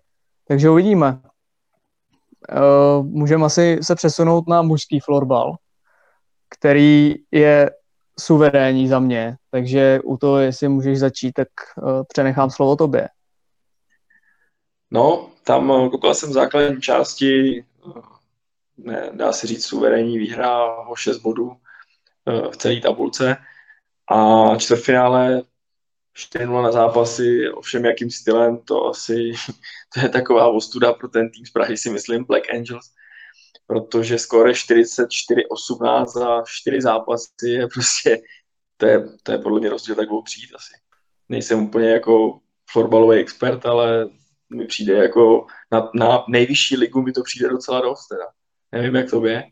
Takže 0.50 0.70
uvidíme. 0.70 1.22
Uh, 2.52 3.06
můžeme 3.06 3.46
asi 3.46 3.80
se 3.82 3.96
přesunout 3.96 4.48
na 4.48 4.62
mužský 4.62 5.00
florbal, 5.00 5.56
který 6.50 7.16
je 7.32 7.72
suverénní 8.20 8.88
za 8.88 9.00
mě, 9.00 9.36
takže 9.52 10.00
u 10.04 10.18
toho, 10.18 10.38
jestli 10.38 10.68
můžeš 10.68 11.00
začít, 11.00 11.32
tak 11.32 11.48
uh, 11.82 12.04
přenechám 12.08 12.50
slovo 12.50 12.76
tobě. 12.76 13.08
No, 14.92 15.30
tam 15.44 15.70
uh, 15.70 15.90
koukal 15.90 16.14
jsem 16.14 16.34
základní 16.34 16.82
části, 16.82 17.66
ne, 18.78 19.10
dá 19.14 19.32
se 19.32 19.48
říct 19.48 19.66
suverénní 19.66 20.18
výhra 20.18 20.76
o 20.76 20.96
6 20.96 21.18
bodů 21.18 21.58
v 22.52 22.58
celé 22.58 22.82
tabulce 22.82 23.38
a 24.12 24.56
čtvrtfinále 24.58 25.42
4 26.14 26.46
na 26.46 26.72
zápasy, 26.72 27.50
ovšem 27.50 27.86
jakým 27.86 28.12
stylem, 28.12 28.58
to 28.58 28.86
asi 28.86 29.32
to 29.94 30.00
je 30.00 30.10
taková 30.10 30.48
ostuda 30.48 30.94
pro 30.94 31.08
ten 31.08 31.30
tým 31.32 31.46
z 31.46 31.52
Prahy, 31.52 31.78
si 31.78 31.90
myslím, 31.90 32.24
Black 32.24 32.54
Angels, 32.54 32.86
protože 33.70 34.20
skoro 34.20 34.50
44-18 34.50 36.06
za 36.06 36.44
4 36.48 36.82
zápasy 36.82 37.50
je 37.50 37.68
prostě, 37.74 38.18
to 38.78 38.86
je, 38.86 39.06
to 39.24 39.32
je 39.32 39.38
podle 39.38 39.60
mě 39.60 39.70
rozdíl 39.70 39.96
tak 39.96 40.08
přijít 40.24 40.50
asi. 40.56 40.74
Nejsem 41.30 41.64
úplně 41.64 41.90
jako 41.90 42.40
florbalový 42.72 43.20
expert, 43.20 43.66
ale 43.66 44.10
mi 44.50 44.66
přijde 44.66 44.94
jako 44.94 45.46
na, 45.72 45.90
na 45.96 46.24
nejvyšší 46.30 46.78
ligu 46.78 47.02
mi 47.02 47.12
to 47.12 47.24
přijde 47.24 47.50
docela 47.50 47.82
dost 47.82 48.08
teda. 48.08 48.26
Nevím, 48.72 48.96
jak 48.96 49.10
to 49.10 49.26
je. 49.26 49.44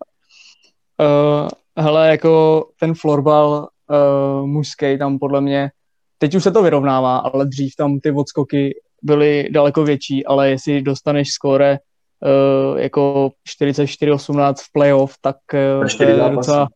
Uh, 1.00 1.50
hele, 1.78 2.10
jako 2.10 2.64
ten 2.80 2.94
florbal 2.94 3.70
uh, 3.90 4.48
mužský 4.48 4.98
tam 4.98 5.20
podle 5.20 5.42
mě 5.42 5.72
teď 6.18 6.36
už 6.36 6.44
se 6.44 6.52
to 6.52 6.64
vyrovnává, 6.64 7.18
ale 7.18 7.46
dřív 7.46 7.76
tam 7.76 8.00
ty 8.00 8.12
odskoky 8.12 8.80
byly 9.02 9.50
daleko 9.52 9.84
větší, 9.84 10.26
ale 10.26 10.50
jestli 10.50 10.82
dostaneš 10.82 11.32
skóre 11.32 11.80
uh, 12.22 12.80
jako 12.80 13.32
44-18 13.62 14.54
v 14.58 14.72
playoff, 14.74 15.16
tak 15.22 15.36
uh, 15.82 15.88
to 15.98 16.04
je 16.04 16.16
docela 16.32 16.68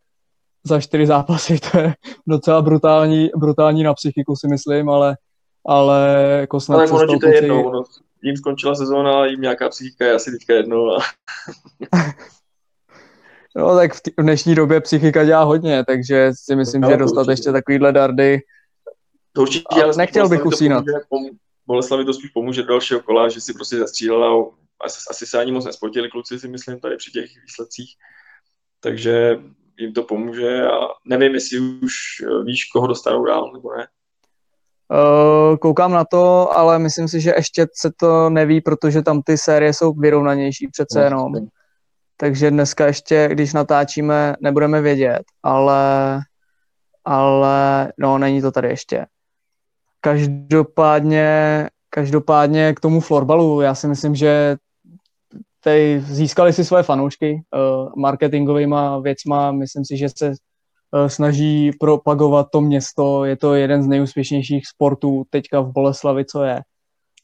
za 0.63 0.81
čtyři 0.81 1.07
zápasy, 1.07 1.59
to 1.71 1.79
je 1.79 1.93
docela 2.27 2.61
brutální, 2.61 3.29
brutální 3.37 3.83
na 3.83 3.93
psychiku 3.93 4.35
si 4.35 4.47
myslím, 4.47 4.89
ale, 4.89 5.17
ale 5.67 6.17
jako 6.39 6.59
snad 6.59 6.77
ale 6.77 6.89
ono 6.89 7.13
ti 7.13 7.19
to 7.19 7.27
je 7.27 7.35
jedno, 7.35 7.65
ono, 7.65 7.83
jim 8.23 8.37
skončila 8.37 8.75
sezóna, 8.75 9.25
jim 9.25 9.41
nějaká 9.41 9.69
psychika 9.69 10.05
je 10.05 10.13
asi 10.13 10.31
teďka 10.31 10.53
jedno. 10.53 10.95
A... 10.95 10.99
no 13.55 13.75
tak 13.75 13.93
v, 13.93 13.99
v 14.17 14.21
dnešní 14.21 14.55
době 14.55 14.81
psychika 14.81 15.23
dělá 15.23 15.43
hodně, 15.43 15.85
takže 15.85 16.31
si 16.35 16.55
myslím, 16.55 16.81
no, 16.81 16.89
že 16.89 16.97
dostat 16.97 17.21
určitě. 17.21 17.31
ještě 17.31 17.51
takovýhle 17.51 17.91
dardy 17.91 18.41
to 19.33 19.41
určitě, 19.41 19.83
ale 19.83 19.93
nechtěl 19.97 20.29
bych 20.29 20.45
usínat. 20.45 20.85
Boleslavi 21.67 22.05
to 22.05 22.13
spíš 22.13 22.29
pomůže 22.29 22.61
do 22.61 22.67
dalšího 22.67 22.99
kola, 22.99 23.29
že 23.29 23.41
si 23.41 23.53
prostě 23.53 23.77
zastřílel 23.77 24.23
a 24.23 24.45
asi, 24.85 24.99
asi 25.09 25.25
se 25.25 25.39
ani 25.39 25.51
moc 25.51 25.65
nespotili 25.65 26.09
kluci, 26.09 26.39
si 26.39 26.47
myslím, 26.47 26.79
tady 26.79 26.97
při 26.97 27.11
těch 27.11 27.29
výsledcích. 27.45 27.95
Takže 28.79 29.39
jim 29.77 29.93
to 29.93 30.03
pomůže 30.03 30.65
a 30.67 30.77
nevím, 31.05 31.33
jestli 31.33 31.59
už 31.59 31.93
eh, 32.23 32.43
víš, 32.43 32.65
koho 32.65 32.87
dostanou 32.87 33.25
dál, 33.25 33.51
nebo 33.53 33.75
ne. 33.75 33.87
Uh, 34.91 35.57
koukám 35.57 35.91
na 35.91 36.05
to, 36.05 36.57
ale 36.57 36.79
myslím 36.79 37.07
si, 37.07 37.21
že 37.21 37.33
ještě 37.35 37.67
se 37.73 37.91
to 37.97 38.29
neví, 38.29 38.61
protože 38.61 39.01
tam 39.01 39.21
ty 39.21 39.37
série 39.37 39.73
jsou 39.73 39.93
vyrovnanější 39.93 40.67
přece 40.67 40.99
no, 40.99 41.05
jenom. 41.05 41.33
Takže 42.17 42.51
dneska 42.51 42.87
ještě, 42.87 43.29
když 43.31 43.53
natáčíme, 43.53 44.35
nebudeme 44.41 44.81
vědět, 44.81 45.21
ale, 45.43 46.19
ale 47.05 47.93
no, 47.97 48.17
není 48.17 48.41
to 48.41 48.51
tady 48.51 48.67
ještě. 48.67 49.05
Každopádně, 50.01 51.29
každopádně 51.89 52.73
k 52.73 52.79
tomu 52.79 52.99
florbalu, 52.99 53.61
já 53.61 53.75
si 53.75 53.87
myslím, 53.87 54.15
že 54.15 54.57
tady 55.63 55.99
získali 55.99 56.53
si 56.53 56.65
svoje 56.65 56.83
fanoušky 56.83 57.33
uh, 57.33 57.89
marketingovýma 57.95 58.99
věcma, 58.99 59.51
myslím 59.51 59.85
si, 59.85 59.97
že 59.97 60.07
se 60.17 60.27
uh, 60.27 61.07
snaží 61.07 61.71
propagovat 61.79 62.47
to 62.51 62.61
město, 62.61 63.25
je 63.25 63.37
to 63.37 63.53
jeden 63.55 63.83
z 63.83 63.87
nejúspěšnějších 63.87 64.67
sportů 64.67 65.23
teďka 65.29 65.61
v 65.61 65.71
Boleslavi, 65.71 66.25
co 66.25 66.43
je. 66.43 66.61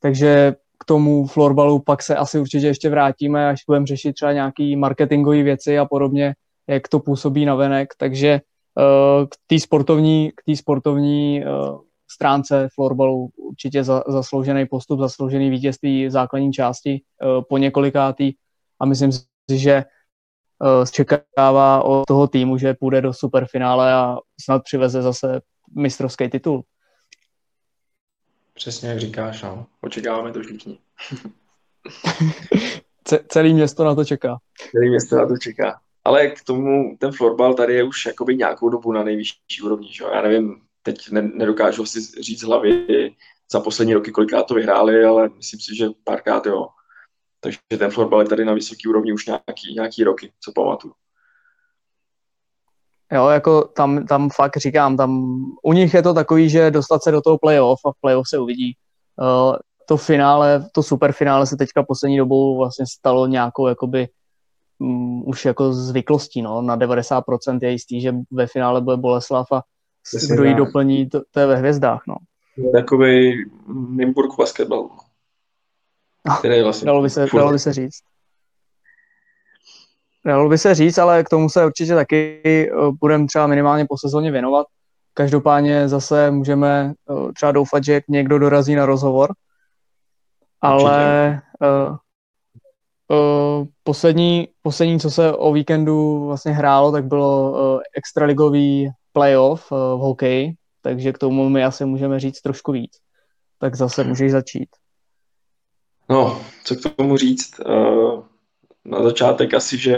Takže 0.01 0.55
k 0.79 0.85
tomu 0.85 1.27
florbalu 1.27 1.79
pak 1.79 2.03
se 2.03 2.15
asi 2.15 2.39
určitě 2.39 2.67
ještě 2.67 2.89
vrátíme, 2.89 3.49
až 3.49 3.59
budeme 3.67 3.85
řešit 3.85 4.13
třeba 4.13 4.33
nějaký 4.33 4.75
marketingové 4.75 5.43
věci 5.43 5.79
a 5.79 5.85
podobně, 5.85 6.35
jak 6.67 6.87
to 6.87 6.99
působí 6.99 7.45
na 7.45 7.55
venek, 7.55 7.93
takže 7.97 8.41
uh, 8.75 9.25
k 9.25 9.35
té 9.47 9.59
sportovní, 9.59 10.31
k 10.35 10.55
sportovní 10.55 11.43
uh, 11.45 11.79
stránce 12.11 12.67
florbalu 12.73 13.29
určitě 13.35 13.83
za, 13.83 14.03
zasloužený 14.07 14.65
postup, 14.65 14.99
zasloužený 14.99 15.49
vítězství 15.49 16.09
základní 16.09 16.53
části 16.53 17.01
uh, 17.21 17.43
po 17.49 17.57
několikátý 17.57 18.33
a 18.79 18.85
myslím 18.85 19.11
si, 19.11 19.21
že 19.51 19.83
uh, 20.79 20.85
čekává 20.91 21.83
od 21.83 22.05
toho 22.07 22.27
týmu, 22.27 22.57
že 22.57 22.73
půjde 22.73 23.01
do 23.01 23.13
superfinále 23.13 23.93
a 23.93 24.17
snad 24.41 24.63
přiveze 24.63 25.01
zase 25.01 25.41
mistrovský 25.75 26.29
titul. 26.29 26.63
Přesně 28.53 28.89
jak 28.89 28.99
říkáš, 28.99 29.41
no. 29.41 29.65
Očekáváme 29.81 30.31
to 30.31 30.39
všichni. 30.39 30.79
Celý 33.27 33.53
město 33.53 33.83
na 33.83 33.95
to 33.95 34.05
čeká. 34.05 34.37
Celý 34.71 34.89
město 34.89 35.15
na 35.15 35.27
to 35.27 35.37
čeká. 35.37 35.79
Ale 36.03 36.27
k 36.27 36.43
tomu, 36.43 36.97
ten 36.99 37.11
florbal 37.11 37.53
tady 37.53 37.73
je 37.73 37.83
už 37.83 38.05
jakoby 38.05 38.35
nějakou 38.35 38.69
dobu 38.69 38.91
na 38.91 39.03
nejvyšší 39.03 39.61
úrovni. 39.63 39.93
Že? 39.93 40.03
Já 40.13 40.21
nevím, 40.21 40.61
teď 40.87 41.11
ne, 41.11 41.21
nedokážu 41.21 41.85
si 41.85 42.01
říct 42.21 42.43
hlavy 42.43 42.85
za 43.51 43.59
poslední 43.59 43.93
roky, 43.93 44.11
kolikrát 44.11 44.43
to 44.43 44.53
vyhráli, 44.53 45.05
ale 45.05 45.29
myslím 45.29 45.59
si, 45.59 45.75
že 45.75 45.87
párkrát 46.03 46.45
jo. 46.45 46.67
Takže 47.39 47.59
ten 47.79 47.91
florbal 47.91 48.21
je 48.21 48.27
tady 48.27 48.45
na 48.45 48.53
vysoké 48.53 48.89
úrovni 48.89 49.13
už 49.13 49.25
nějaký, 49.25 49.73
nějaký 49.75 50.03
roky, 50.03 50.31
co 50.39 50.51
pamatuju. 50.55 50.93
Jo, 53.11 53.27
jako 53.27 53.63
tam, 53.63 54.05
tam 54.05 54.29
fakt 54.29 54.57
říkám, 54.57 54.97
tam 54.97 55.41
u 55.63 55.73
nich 55.73 55.93
je 55.93 56.01
to 56.01 56.13
takový, 56.13 56.49
že 56.49 56.71
dostat 56.71 57.03
se 57.03 57.11
do 57.11 57.21
toho 57.21 57.37
playoff 57.37 57.79
a 57.85 57.91
v 57.91 58.01
playoff 58.01 58.27
se 58.29 58.39
uvidí. 58.39 58.75
Uh, 59.21 59.55
to 59.87 59.97
finále, 59.97 60.69
to 60.71 60.83
superfinále 60.83 61.47
se 61.47 61.57
teďka 61.57 61.83
poslední 61.83 62.17
dobou 62.17 62.57
vlastně 62.57 62.85
stalo 62.87 63.27
nějakou 63.27 63.67
jakoby 63.67 64.07
um, 64.79 65.29
už 65.29 65.45
jako 65.45 65.73
zvyklostí, 65.73 66.41
no. 66.41 66.61
Na 66.61 66.77
90% 66.77 67.59
je 67.61 67.71
jistý, 67.71 68.01
že 68.01 68.15
ve 68.31 68.47
finále 68.47 68.81
bude 68.81 68.97
Boleslav 68.97 69.51
a 69.51 69.61
kdo 70.31 70.43
ji 70.43 70.53
doplní, 70.53 71.09
to, 71.09 71.21
to 71.31 71.39
je 71.39 71.47
ve 71.47 71.55
hvězdách, 71.55 72.01
no. 72.07 72.15
Takový 72.73 73.45
Nymburk 73.89 74.37
basketbal. 74.37 74.89
Který 76.39 76.61
vlastně 76.61 76.85
dalo, 76.85 77.01
by 77.01 77.09
se, 77.09 77.27
dalo 77.33 77.51
by 77.51 77.59
se 77.59 77.73
říct. 77.73 77.99
Dalo 80.25 80.49
by 80.49 80.57
se 80.57 80.75
říct, 80.75 80.97
ale 80.97 81.23
k 81.23 81.29
tomu 81.29 81.49
se 81.49 81.65
určitě 81.65 81.95
taky 81.95 82.41
eh, 82.45 82.71
budeme 82.99 83.25
třeba 83.27 83.47
minimálně 83.47 83.85
po 83.89 83.97
sezóně 83.97 84.31
věnovat. 84.31 84.67
Každopádně 85.13 85.89
zase 85.89 86.31
můžeme 86.31 86.93
eh, 87.09 87.33
třeba 87.33 87.51
doufat, 87.51 87.83
že 87.83 88.01
někdo 88.07 88.39
dorazí 88.39 88.75
na 88.75 88.85
rozhovor. 88.85 89.33
Ale 90.61 91.41
uh, 91.61 91.97
uh, 93.17 93.65
poslední, 93.83 94.47
poslední, 94.61 94.99
co 94.99 95.11
se 95.11 95.33
o 95.33 95.53
víkendu 95.53 96.25
vlastně 96.25 96.51
hrálo, 96.51 96.91
tak 96.91 97.05
bylo 97.05 97.51
uh, 97.51 97.79
extraligový 97.97 98.89
playoff 99.17 99.71
uh, 99.71 99.77
v 99.77 99.99
hokeji, 99.99 100.53
takže 100.81 101.13
k 101.13 101.17
tomu 101.17 101.49
my 101.49 101.63
asi 101.63 101.85
můžeme 101.85 102.19
říct 102.19 102.41
trošku 102.41 102.71
víc. 102.71 102.91
Tak 103.59 103.75
zase 103.75 104.03
můžeš 104.03 104.31
začít. 104.31 104.69
No, 106.09 106.41
co 106.63 106.75
k 106.75 106.95
tomu 106.95 107.17
říct? 107.17 107.59
Uh, 107.59 108.23
na 108.85 109.03
začátek 109.03 109.53
asi, 109.53 109.77
že 109.77 109.97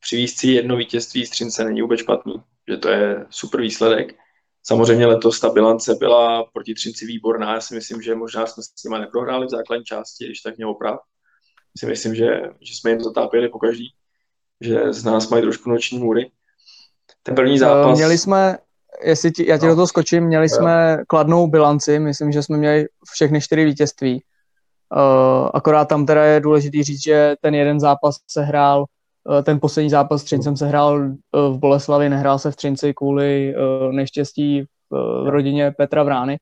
přivízt 0.00 0.38
si 0.38 0.48
jedno 0.48 0.76
vítězství 0.76 1.26
z 1.26 1.30
Třince 1.30 1.64
není 1.64 1.82
vůbec 1.82 2.00
špatný, 2.00 2.34
že 2.70 2.76
to 2.76 2.88
je 2.88 3.26
super 3.30 3.60
výsledek. 3.60 4.14
Samozřejmě 4.62 5.06
letos 5.06 5.40
ta 5.40 5.50
bilance 5.50 5.94
byla 5.94 6.44
proti 6.52 6.74
Třinci 6.74 7.06
výborná, 7.06 7.54
já 7.54 7.60
si 7.60 7.74
myslím, 7.74 8.02
že 8.02 8.14
možná 8.14 8.46
jsme 8.46 8.62
s 8.62 8.84
nimi 8.84 8.98
neprohráli 8.98 9.46
v 9.46 9.50
základní 9.50 9.84
části, 9.84 10.24
když 10.24 10.40
tak 10.40 10.56
mě 10.56 10.66
oprav. 10.66 11.00
Si 11.78 11.86
myslím, 11.86 12.14
že, 12.14 12.40
že 12.60 12.74
jsme 12.74 12.90
jim 12.90 13.00
zatápěli 13.00 13.48
po 13.48 13.58
každý, 13.58 13.90
že 14.60 14.92
z 14.92 15.04
nás 15.04 15.28
mají 15.30 15.42
trošku 15.42 15.70
noční 15.70 15.98
můry. 15.98 16.30
Ten 17.26 17.34
první 17.34 17.58
zápas... 17.58 17.98
Měli 17.98 18.18
jsme, 18.18 18.58
jestli 19.04 19.32
ti, 19.32 19.48
já 19.48 19.58
ti 19.58 19.66
no. 19.66 19.72
do 19.72 19.76
toho 19.76 19.86
skočím, 19.86 20.24
měli 20.24 20.46
no. 20.50 20.56
jsme 20.56 20.98
kladnou 21.08 21.46
bilanci, 21.46 21.98
myslím, 21.98 22.32
že 22.32 22.42
jsme 22.42 22.56
měli 22.56 22.86
všechny 23.12 23.40
čtyři 23.40 23.64
vítězství 23.64 24.22
Uh, 24.96 25.48
akorát 25.54 25.84
tam 25.84 26.06
teda 26.06 26.24
je 26.24 26.40
důležitý 26.40 26.82
říct, 26.82 27.02
že 27.02 27.34
ten 27.40 27.54
jeden 27.54 27.80
zápas 27.80 28.16
se 28.30 28.42
hrál, 28.42 28.84
uh, 29.30 29.42
ten 29.42 29.60
poslední 29.60 29.90
zápas 29.90 30.20
s 30.20 30.24
Třincem 30.24 30.56
se 30.56 30.66
hrál 30.66 31.00
uh, 31.00 31.14
v 31.56 31.58
Boleslavi, 31.58 32.08
nehrál 32.08 32.38
se 32.38 32.50
v 32.50 32.56
Třinci 32.56 32.94
kvůli 32.94 33.54
uh, 33.56 33.92
neštěstí 33.92 34.62
v, 34.62 34.66
v 35.24 35.28
rodině 35.28 35.70
Petra 35.70 36.02
Vrány. 36.02 36.36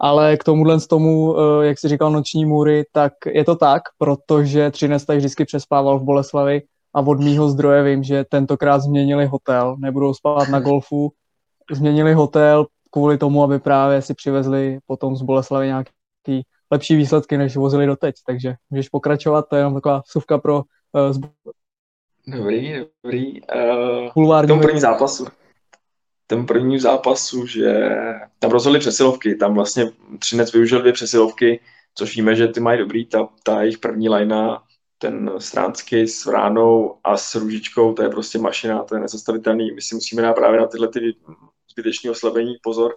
Ale 0.00 0.36
k 0.36 0.44
tomuhle 0.44 0.80
z 0.80 0.86
tomu, 0.86 1.32
uh, 1.32 1.64
jak 1.64 1.78
si 1.78 1.88
říkal, 1.88 2.10
noční 2.10 2.44
můry, 2.44 2.84
tak 2.92 3.12
je 3.26 3.44
to 3.44 3.56
tak, 3.56 3.82
protože 3.98 4.70
Třinec 4.70 5.04
tak 5.04 5.16
vždycky 5.16 5.44
přespával 5.44 5.98
v 5.98 6.04
Boleslavi 6.04 6.62
a 6.94 7.00
od 7.00 7.20
mýho 7.20 7.48
zdroje 7.48 7.82
vím, 7.82 8.02
že 8.02 8.24
tentokrát 8.24 8.78
změnili 8.78 9.26
hotel, 9.26 9.76
nebudou 9.78 10.14
spát 10.14 10.48
na 10.48 10.60
golfu, 10.60 11.12
změnili 11.70 12.12
hotel 12.12 12.66
kvůli 12.90 13.18
tomu, 13.18 13.42
aby 13.42 13.58
právě 13.58 14.02
si 14.02 14.14
přivezli 14.14 14.78
potom 14.86 15.16
z 15.16 15.22
Boleslavy 15.22 15.66
nějaký 15.66 15.92
lepší 16.70 16.96
výsledky, 16.96 17.38
než 17.38 17.56
vozili 17.56 17.86
doteď, 17.86 18.14
takže 18.26 18.54
můžeš 18.70 18.88
pokračovat, 18.88 19.48
to 19.48 19.56
je 19.56 19.60
jenom 19.60 19.74
taková 19.74 20.02
suvka 20.06 20.38
pro 20.38 20.56
uh, 20.56 21.12
zb... 21.12 21.24
Dobrý, 22.26 22.74
dobrý. 23.02 23.40
Uh, 24.14 24.46
tomu 24.46 24.62
první 24.62 24.80
zápasu. 24.80 25.26
Tomu 26.26 26.46
první 26.46 26.78
zápasu, 26.78 27.46
že 27.46 27.88
tam 28.38 28.50
rozhodli 28.50 28.78
přesilovky, 28.78 29.34
tam 29.34 29.54
vlastně 29.54 29.90
Třinec 30.18 30.52
využil 30.52 30.80
dvě 30.80 30.92
přesilovky, 30.92 31.60
což 31.94 32.16
víme, 32.16 32.36
že 32.36 32.48
ty 32.48 32.60
mají 32.60 32.78
dobrý, 32.78 33.06
ta, 33.06 33.28
ta 33.42 33.62
jejich 33.62 33.78
první 33.78 34.08
lajna, 34.08 34.62
ten 35.02 35.30
Stránsky 35.38 36.08
s 36.08 36.26
Vránou 36.26 36.98
a 37.04 37.16
s 37.16 37.34
Růžičkou, 37.34 37.94
to 37.94 38.02
je 38.02 38.08
prostě 38.08 38.38
mašina, 38.38 38.84
to 38.84 38.94
je 38.94 39.00
nezastavitelný. 39.00 39.72
My 39.72 39.82
si 39.82 39.94
musíme 39.94 40.22
dát 40.22 40.32
právě 40.34 40.60
na 40.60 40.66
tyhle 40.66 40.88
ty 40.88 41.16
zbytečné 41.70 42.10
oslabení 42.10 42.54
pozor. 42.62 42.94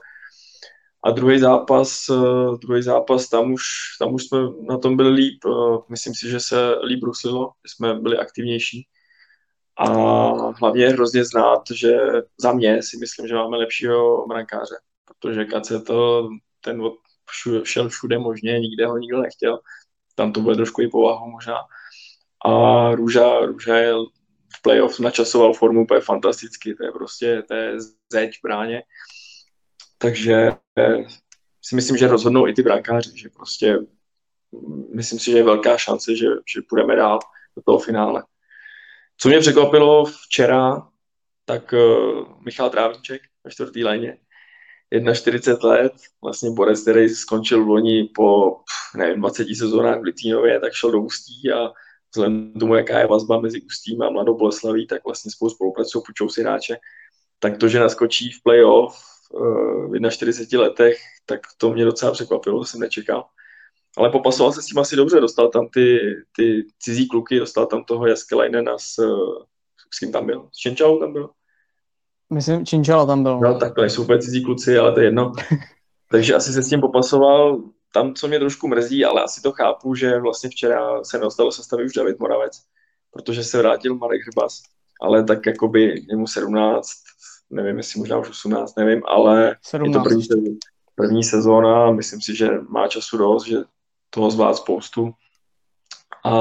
A 1.03 1.11
druhý 1.11 1.39
zápas, 1.39 2.09
eh, 2.09 2.57
druhý 2.61 2.83
zápas, 2.83 3.29
tam 3.29 3.53
už, 3.53 3.63
tam 3.99 4.13
už 4.13 4.23
jsme 4.23 4.39
na 4.69 4.77
tom 4.77 4.97
byli 4.97 5.09
líp. 5.09 5.39
Eh, 5.45 5.77
myslím 5.89 6.13
si, 6.15 6.29
že 6.29 6.39
se 6.39 6.75
líp 6.83 6.99
bruslilo, 6.99 7.51
že 7.67 7.73
jsme 7.75 7.93
byli 7.93 8.17
aktivnější. 8.17 8.87
A 9.77 9.87
hlavně 10.51 10.83
je 10.83 10.89
hrozně 10.89 11.25
znát, 11.25 11.61
že 11.73 11.97
za 12.37 12.51
mě 12.53 12.83
si 12.83 12.97
myslím, 12.97 13.27
že 13.27 13.35
máme 13.35 13.57
lepšího 13.57 14.27
brankáře, 14.27 14.75
protože 15.05 15.45
Kace 15.45 15.79
to, 15.79 16.29
ten 16.61 16.81
od, 16.81 16.93
šel 17.63 17.89
všude 17.89 18.17
možně, 18.17 18.59
nikde 18.59 18.87
ho 18.87 18.97
nikdo 18.97 19.21
nechtěl. 19.21 19.59
Tam 20.15 20.33
to 20.33 20.41
bude 20.41 20.55
trošku 20.55 20.81
i 20.81 20.87
povahu 20.87 21.31
možná. 21.31 21.55
A 22.45 22.91
Růža, 22.95 23.39
Růža 23.39 23.77
je 23.77 23.93
v 24.57 24.61
playoff 24.61 24.99
načasoval 24.99 25.53
formu 25.53 25.83
úplně 25.83 26.01
fantasticky, 26.01 26.75
to 26.75 26.85
je 26.85 26.91
prostě, 26.91 27.43
to 27.47 27.53
je 27.53 27.77
zeď 28.11 28.31
v 28.37 28.41
bráně. 28.43 28.83
Takže 29.97 30.51
eh, 30.79 31.03
si 31.61 31.75
myslím, 31.75 31.97
že 31.97 32.07
rozhodnou 32.07 32.47
i 32.47 32.53
ty 32.53 32.61
brankáři, 32.61 33.17
že 33.17 33.29
prostě 33.29 33.77
myslím 34.95 35.19
si, 35.19 35.31
že 35.31 35.37
je 35.37 35.43
velká 35.43 35.77
šance, 35.77 36.15
že, 36.15 36.25
že 36.53 36.61
půjdeme 36.69 36.95
dál 36.95 37.19
do 37.55 37.61
toho 37.65 37.79
finále. 37.79 38.23
Co 39.17 39.29
mě 39.29 39.39
překvapilo 39.39 40.05
včera, 40.05 40.87
tak 41.45 41.73
uh, 41.73 42.43
Michal 42.45 42.69
Trávníček 42.69 43.21
na 43.45 43.51
čtvrtý 43.51 43.83
léně, 43.83 44.17
41 45.13 45.69
let, 45.69 45.93
vlastně 46.23 46.51
Borec, 46.51 46.81
který 46.81 47.09
skončil 47.09 47.65
v 47.65 47.67
loni 47.67 48.09
po, 48.15 48.57
nevím, 48.97 49.19
20 49.19 49.47
sezónách 49.57 49.99
v 49.99 50.03
Litvínově, 50.03 50.59
tak 50.59 50.73
šel 50.73 50.91
do 50.91 51.01
Ústí 51.01 51.51
a 51.51 51.71
vzhledem 52.15 52.53
k 52.53 52.59
tomu, 52.59 52.75
jaká 52.75 52.99
je 52.99 53.07
vazba 53.07 53.39
mezi 53.39 53.61
Ústím 53.61 54.01
a 54.01 54.09
Mladou 54.09 54.37
Boleslaví, 54.37 54.87
tak 54.87 55.05
vlastně 55.05 55.31
spolu 55.31 55.49
spolupracují, 55.49 56.03
půjčou 56.05 56.29
si 56.29 56.41
hráče, 56.41 56.77
tak 57.39 57.57
to, 57.57 57.67
že 57.67 57.79
naskočí 57.79 58.31
v 58.31 58.43
playoff 58.43 59.03
uh, 59.33 59.91
v 59.91 60.09
41 60.09 60.63
letech, 60.63 60.97
tak 61.25 61.39
to 61.57 61.73
mě 61.73 61.85
docela 61.85 62.11
překvapilo, 62.11 62.59
to 62.59 62.65
jsem 62.65 62.79
nečekal. 62.79 63.25
Ale 63.97 64.09
popasoval 64.09 64.53
se 64.53 64.61
s 64.61 64.65
tím 64.65 64.79
asi 64.79 64.95
dobře, 64.95 65.19
dostal 65.19 65.49
tam 65.49 65.67
ty, 65.73 65.99
ty 66.35 66.67
cizí 66.79 67.07
kluky, 67.07 67.39
dostal 67.39 67.65
tam 67.65 67.83
toho 67.83 68.07
Jaskelajnena 68.07 68.77
s, 68.77 68.93
s 69.93 69.99
kým 69.99 70.11
tam 70.11 70.25
byl? 70.25 70.49
S 70.51 70.57
Čenčalou 70.57 70.99
tam 70.99 71.13
byl? 71.13 71.29
Myslím, 72.33 72.65
Činčala 72.65 73.05
tam 73.05 73.23
byl. 73.23 73.39
No, 73.39 73.59
takhle, 73.59 73.89
jsou 73.89 74.03
úplně 74.03 74.19
cizí 74.19 74.43
kluci, 74.43 74.77
ale 74.77 74.91
to 74.91 74.99
je 74.99 75.05
jedno. 75.05 75.31
Takže 76.11 76.35
asi 76.35 76.53
se 76.53 76.63
s 76.63 76.69
tím 76.69 76.81
popasoval. 76.81 77.61
Tam, 77.93 78.13
co 78.13 78.27
mě 78.27 78.39
trošku 78.39 78.67
mrzí, 78.67 79.05
ale 79.05 79.23
asi 79.23 79.41
to 79.41 79.51
chápu, 79.51 79.95
že 79.95 80.19
vlastně 80.19 80.49
včera 80.49 81.03
se 81.03 81.17
nedostalo 81.17 81.51
sestavit 81.51 81.85
už 81.85 81.93
David 81.93 82.19
Moravec, 82.19 82.61
protože 83.11 83.43
se 83.43 83.57
vrátil 83.57 83.95
Marek 83.95 84.21
Hrbas, 84.27 84.61
ale 85.01 85.23
tak 85.23 85.45
jakoby 85.45 86.05
mu 86.15 86.27
17, 86.27 86.89
nevím, 87.49 87.77
jestli 87.77 87.99
možná 87.99 88.17
už 88.17 88.29
18, 88.29 88.75
nevím, 88.77 89.01
ale 89.05 89.55
17. 89.61 89.87
je 89.87 89.99
to 89.99 90.03
první, 90.03 90.57
první 90.95 91.23
sezóna, 91.23 91.91
myslím 91.91 92.21
si, 92.21 92.35
že 92.35 92.49
má 92.69 92.87
času 92.87 93.17
dost, 93.17 93.45
že 93.45 93.57
toho 94.09 94.31
zvlád 94.31 94.57
spoustu. 94.57 95.11
A 96.25 96.31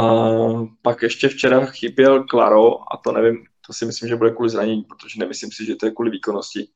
pak 0.83 1.03
ještě 1.03 1.29
včera 1.29 1.67
chyběl 1.67 2.25
Klaro 2.25 2.93
a 2.93 2.97
to 3.05 3.13
nevím, 3.13 3.45
to 3.67 3.73
si 3.73 3.87
myslím, 3.87 4.09
že 4.09 4.17
bude 4.17 4.31
kvůli 4.31 4.51
zranění, 4.51 4.83
protože 4.83 5.21
nemyslím 5.21 5.53
si, 5.53 5.65
že 5.65 5.77
to 5.77 5.87
je 5.87 5.93
kvůli 5.93 6.11
výkonnosti, 6.11 6.69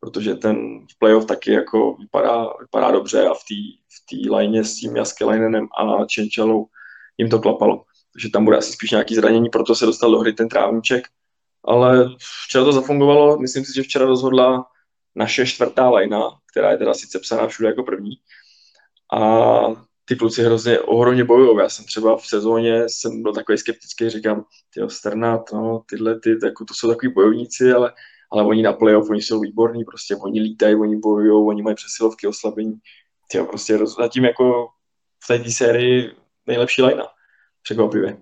protože 0.00 0.34
ten 0.34 0.86
playoff 0.98 1.26
taky 1.26 1.52
jako 1.52 1.94
vypadá, 1.94 2.46
vypadá 2.60 2.90
dobře 2.90 3.26
a 3.26 3.34
v 3.34 3.44
té 3.48 3.79
tý 4.10 4.30
line 4.30 4.64
s 4.64 4.74
tím 4.74 4.96
Jaskelainenem 4.96 5.68
a 5.78 6.04
Čenčelou 6.04 6.66
jim 7.18 7.30
to 7.30 7.38
klapalo. 7.38 7.84
Takže 8.12 8.30
tam 8.30 8.44
bude 8.44 8.56
asi 8.56 8.72
spíš 8.72 8.90
nějaký 8.90 9.14
zranění, 9.14 9.48
proto 9.48 9.74
se 9.74 9.86
dostal 9.86 10.10
do 10.10 10.18
hry 10.18 10.32
ten 10.32 10.48
trávníček. 10.48 11.04
Ale 11.64 12.08
včera 12.46 12.64
to 12.64 12.72
zafungovalo, 12.72 13.38
myslím 13.38 13.64
si, 13.64 13.74
že 13.74 13.82
včera 13.82 14.06
rozhodla 14.06 14.66
naše 15.14 15.46
čtvrtá 15.46 15.90
lajna, 15.90 16.20
která 16.52 16.70
je 16.70 16.78
teda 16.78 16.94
sice 16.94 17.18
psaná 17.18 17.46
všude 17.46 17.68
jako 17.68 17.82
první. 17.82 18.12
A 19.12 19.20
ty 20.04 20.16
kluci 20.16 20.42
hrozně 20.42 20.80
ohromně 20.80 21.24
bojují. 21.24 21.58
Já 21.58 21.68
jsem 21.68 21.84
třeba 21.84 22.16
v 22.16 22.26
sezóně 22.26 22.84
jsem 22.88 23.22
byl 23.22 23.32
takový 23.32 23.58
skeptický, 23.58 24.10
říkám, 24.10 24.44
ty 24.74 24.80
Sternat, 24.88 25.52
no, 25.52 25.82
tyhle, 25.86 26.20
ty, 26.20 26.36
jako, 26.44 26.64
to 26.64 26.74
jsou 26.74 26.88
takový 26.88 27.12
bojovníci, 27.12 27.72
ale, 27.72 27.92
ale 28.32 28.44
oni 28.44 28.62
na 28.62 28.72
playoff, 28.72 29.10
oni 29.10 29.22
jsou 29.22 29.40
výborní, 29.40 29.84
prostě 29.84 30.16
oni 30.16 30.40
lítají, 30.40 30.74
oni 30.74 30.96
bojují, 30.96 31.46
oni 31.46 31.62
mají 31.62 31.76
přesilovky, 31.76 32.26
oslabení. 32.26 32.74
Tyjo, 33.30 33.46
prostě 33.46 33.76
roz, 33.76 33.96
zatím 33.96 34.24
jako 34.24 34.68
v 35.24 35.26
té 35.26 35.50
sérii 35.50 36.10
nejlepší 36.46 36.82
lajna. 36.82 37.04
Překvapivě. 37.62 38.16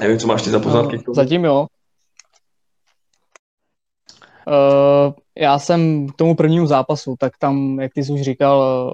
Nevím, 0.00 0.18
co 0.18 0.26
máš 0.26 0.42
ty 0.42 0.50
za 0.50 0.60
poznatky. 0.60 1.04
Zatím 1.14 1.44
jo. 1.44 1.66
Uh, 4.46 5.12
já 5.38 5.58
jsem 5.58 6.08
k 6.08 6.16
tomu 6.16 6.34
prvnímu 6.34 6.66
zápasu, 6.66 7.16
tak 7.18 7.32
tam, 7.38 7.80
jak 7.80 7.94
ty 7.94 8.04
jsi 8.04 8.12
už 8.12 8.20
říkal, 8.20 8.90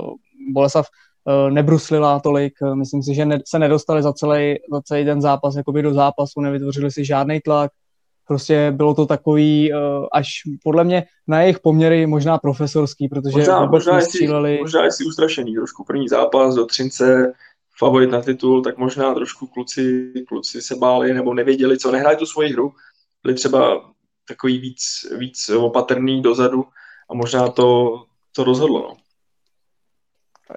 Boleslav 0.53 0.87
uh, 1.25 1.51
nebruslila 1.51 2.21
tolik, 2.21 2.53
myslím 2.75 3.03
si, 3.03 3.15
že 3.15 3.27
se 3.47 3.59
nedostali 3.59 4.03
za 4.03 4.13
celý, 4.13 4.55
za 4.73 4.83
celý 4.83 5.05
ten 5.05 5.21
zápas 5.21 5.57
jakoby 5.57 5.83
do 5.83 5.95
zápasu, 5.95 6.41
nevytvořili 6.41 6.91
si 6.91 7.05
žádný 7.05 7.41
tlak, 7.41 7.71
prostě 8.27 8.73
bylo 8.77 8.95
to 8.95 9.07
takový 9.07 9.73
uh, 9.73 9.79
až 10.13 10.29
podle 10.63 10.85
mě 10.85 11.05
na 11.29 11.43
jejich 11.43 11.61
poměry 11.61 12.07
možná 12.07 12.39
profesorský, 12.39 13.09
protože 13.09 13.39
možná, 13.39 13.67
možná, 13.67 13.97
nestříleli... 13.97 14.59
možná 14.61 14.85
jsi 14.87 15.05
ustrašený 15.05 15.55
trošku 15.55 15.85
první 15.85 16.09
zápas 16.09 16.55
do 16.55 16.67
Třince, 16.67 17.33
favorit 17.79 18.11
na 18.11 18.23
titul, 18.23 18.63
tak 18.63 18.79
možná 18.79 19.15
trošku 19.15 19.47
kluci, 19.47 20.13
kluci 20.29 20.63
se 20.63 20.77
báli 20.77 21.15
nebo 21.15 21.35
nevěděli, 21.35 21.79
co 21.79 21.93
nehráli 21.93 22.17
tu 22.17 22.27
svoji 22.27 22.53
hru, 22.53 22.73
byli 23.23 23.35
třeba 23.35 23.91
takový 24.29 24.59
víc, 24.59 24.83
víc 25.19 25.49
opatrný 25.49 26.23
dozadu 26.23 26.65
a 27.11 27.15
možná 27.15 27.49
to, 27.49 27.99
to 28.37 28.45
rozhodlo. 28.45 28.81
No. 28.81 28.97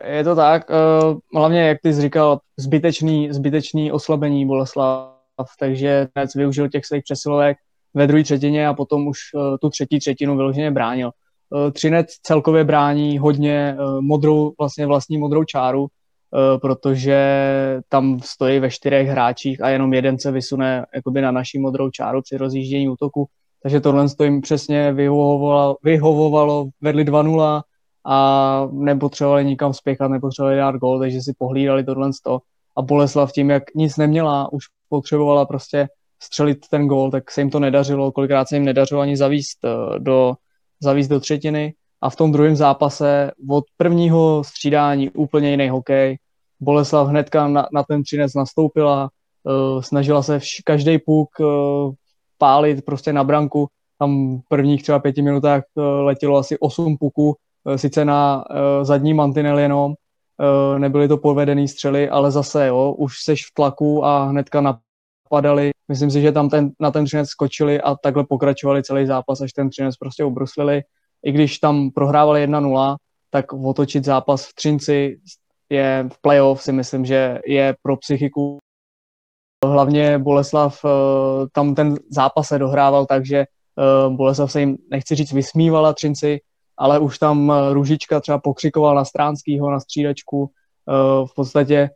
Je 0.03 0.23
to 0.23 0.35
tak, 0.35 0.69
uh, 0.69 1.17
hlavně, 1.33 1.61
jak 1.61 1.77
ty 1.83 1.93
jsi 1.93 2.01
říkal, 2.01 2.39
zbytečný, 2.57 3.33
zbytečný 3.33 3.91
oslabení 3.91 4.45
Boleslav, 4.45 5.16
takže 5.59 6.07
Nec 6.15 6.35
využil 6.35 6.69
těch 6.69 6.85
svých 6.85 7.03
přesilovek 7.03 7.57
ve 7.93 8.07
druhé 8.07 8.23
třetině 8.23 8.67
a 8.67 8.73
potom 8.73 9.07
už 9.07 9.17
uh, 9.33 9.57
tu 9.61 9.69
třetí 9.69 9.99
třetinu 9.99 10.37
vyloženě 10.37 10.71
bránil. 10.71 11.11
Uh, 11.49 11.71
Třinec 11.71 12.07
celkově 12.23 12.63
brání 12.63 13.17
hodně 13.17 13.77
uh, 13.79 14.01
modrou, 14.01 14.53
vlastně 14.59 14.85
vlastní 14.85 15.17
modrou 15.17 15.43
čáru, 15.43 15.87
protože 16.61 17.17
tam 17.89 18.19
stojí 18.19 18.59
ve 18.59 18.69
čtyřech 18.69 19.07
hráčích 19.07 19.61
a 19.61 19.69
jenom 19.69 19.93
jeden 19.93 20.19
se 20.19 20.31
vysune 20.31 20.85
jakoby 20.95 21.21
na 21.21 21.31
naší 21.31 21.59
modrou 21.59 21.89
čáru 21.89 22.21
při 22.21 22.37
rozjíždění 22.37 22.89
útoku. 22.89 23.27
Takže 23.63 23.79
tohle 23.79 24.05
jim 24.23 24.41
přesně 24.41 24.93
vyhovovalo, 24.93 25.77
vyhovovalo 25.83 26.67
vedli 26.81 27.05
2-0, 27.05 27.61
a 28.09 28.67
nepotřebovali 28.71 29.45
nikam 29.45 29.73
spěchat, 29.73 30.11
nepotřebovali 30.11 30.57
dát 30.57 30.75
gol, 30.75 30.99
takže 30.99 31.21
si 31.21 31.33
pohlídali 31.37 31.83
tohle 31.83 32.13
sto. 32.13 32.39
A 32.77 32.81
Boleslav 32.81 33.31
tím, 33.31 33.49
jak 33.49 33.63
nic 33.75 33.97
neměla, 33.97 34.53
už 34.53 34.63
potřebovala 34.89 35.45
prostě 35.45 35.87
střelit 36.23 36.67
ten 36.69 36.87
gol, 36.87 37.11
tak 37.11 37.31
se 37.31 37.41
jim 37.41 37.49
to 37.49 37.59
nedařilo, 37.59 38.11
kolikrát 38.11 38.47
se 38.47 38.55
jim 38.55 38.65
nedařilo 38.65 39.01
ani 39.01 39.17
zavíst 39.17 39.65
eh, 39.65 39.99
do, 39.99 40.33
zavíst 40.79 41.09
do 41.09 41.19
třetiny. 41.19 41.73
A 42.01 42.09
v 42.09 42.15
tom 42.15 42.31
druhém 42.31 42.55
zápase 42.55 43.31
od 43.49 43.63
prvního 43.77 44.43
střídání 44.43 45.09
úplně 45.09 45.51
jiný 45.51 45.69
hokej. 45.69 46.17
Boleslav 46.59 47.07
hnedka 47.07 47.47
na, 47.47 47.67
na 47.73 47.83
ten 47.83 48.03
třinec 48.03 48.33
nastoupila, 48.33 49.09
uh, 49.43 49.81
snažila 49.81 50.23
se 50.23 50.37
vš- 50.37 50.61
každý 50.65 50.97
puk 50.97 51.29
uh, 51.39 51.93
pálit 52.37 52.85
prostě 52.85 53.13
na 53.13 53.23
branku. 53.23 53.67
Tam 53.99 54.39
prvních 54.49 54.83
třeba 54.83 54.99
pěti 54.99 55.21
minutách 55.21 55.63
letělo 55.75 56.37
asi 56.37 56.59
osm 56.59 56.97
puků 56.97 57.35
Eh, 57.67 57.77
sice 57.77 58.05
na 58.05 58.43
zadní 58.81 59.13
mantinel 59.13 59.59
jenom, 59.59 59.93
nebyly 60.77 61.07
to 61.07 61.17
povedený 61.17 61.67
střely, 61.67 62.09
ale 62.09 62.31
zase, 62.31 62.67
jo, 62.67 62.95
už 62.97 63.13
seš 63.23 63.45
v 63.45 63.53
tlaku 63.53 64.05
a 64.05 64.23
hnedka 64.25 64.61
napadali. 64.61 65.71
Myslím 65.87 66.11
si, 66.11 66.21
že 66.21 66.31
tam 66.31 66.49
ten, 66.49 66.71
na 66.79 66.91
ten 66.91 67.05
třinec 67.05 67.29
skočili 67.29 67.81
a 67.81 67.95
takhle 67.95 68.23
pokračovali 68.23 68.83
celý 68.83 69.05
zápas, 69.05 69.41
až 69.41 69.53
ten 69.53 69.69
třinec 69.69 69.97
prostě 69.97 70.23
ubruslili. 70.23 70.81
I 71.25 71.31
když 71.31 71.59
tam 71.59 71.91
prohrávali 71.91 72.47
1-0, 72.47 72.95
tak 73.29 73.53
otočit 73.53 74.05
zápas 74.05 74.45
v 74.45 74.53
Třinci 74.53 75.19
je 75.69 76.09
v 76.13 76.21
playoff 76.21 76.61
si 76.61 76.71
myslím, 76.71 77.05
že 77.05 77.39
je 77.45 77.75
pro 77.81 77.97
psychiku 77.97 78.57
hlavně 79.65 80.19
Boleslav 80.19 80.85
tam 81.51 81.75
ten 81.75 81.95
zápas 82.09 82.47
se 82.47 82.59
dohrával, 82.59 83.05
takže 83.05 83.45
Boleslav 84.09 84.51
se 84.51 84.59
jim, 84.59 84.77
nechci 84.91 85.15
říct, 85.15 85.33
vysmívala 85.33 85.93
Třinci, 85.93 86.39
ale 86.77 86.99
už 86.99 87.19
tam 87.19 87.53
Růžička 87.71 88.19
třeba 88.19 88.39
pokřikoval 88.39 88.95
na 88.95 89.05
Stránskýho, 89.05 89.71
na 89.71 89.79
střídačku, 89.79 90.49
v 91.25 91.35
podstatě 91.35 91.89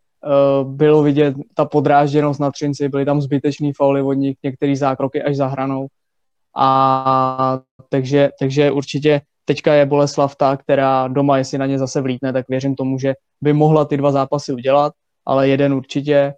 bylo 0.63 1.03
vidět 1.03 1.35
ta 1.53 1.65
podrážděnost 1.65 2.39
na 2.39 2.51
Třinci, 2.51 2.89
byly 2.89 3.05
tam 3.05 3.21
zbytečný 3.21 3.73
fauly 3.73 4.01
od 4.01 4.13
nich, 4.13 4.37
některé 4.43 4.75
zákroky 4.75 5.23
až 5.23 5.35
za 5.35 5.47
hranou. 5.47 5.87
A 6.57 7.59
takže, 7.89 8.29
takže 8.39 8.71
určitě 8.71 9.21
teďka 9.45 9.73
je 9.73 9.85
Boleslav 9.85 10.35
ta, 10.35 10.57
která 10.57 11.07
doma, 11.07 11.37
jestli 11.37 11.57
na 11.57 11.65
ně 11.65 11.79
zase 11.79 12.01
vlítne, 12.01 12.33
tak 12.33 12.45
věřím 12.49 12.75
tomu, 12.75 12.99
že 12.99 13.13
by 13.41 13.53
mohla 13.53 13.85
ty 13.85 13.97
dva 13.97 14.11
zápasy 14.11 14.53
udělat, 14.53 14.93
ale 15.25 15.47
jeden 15.47 15.73
určitě 15.73 16.33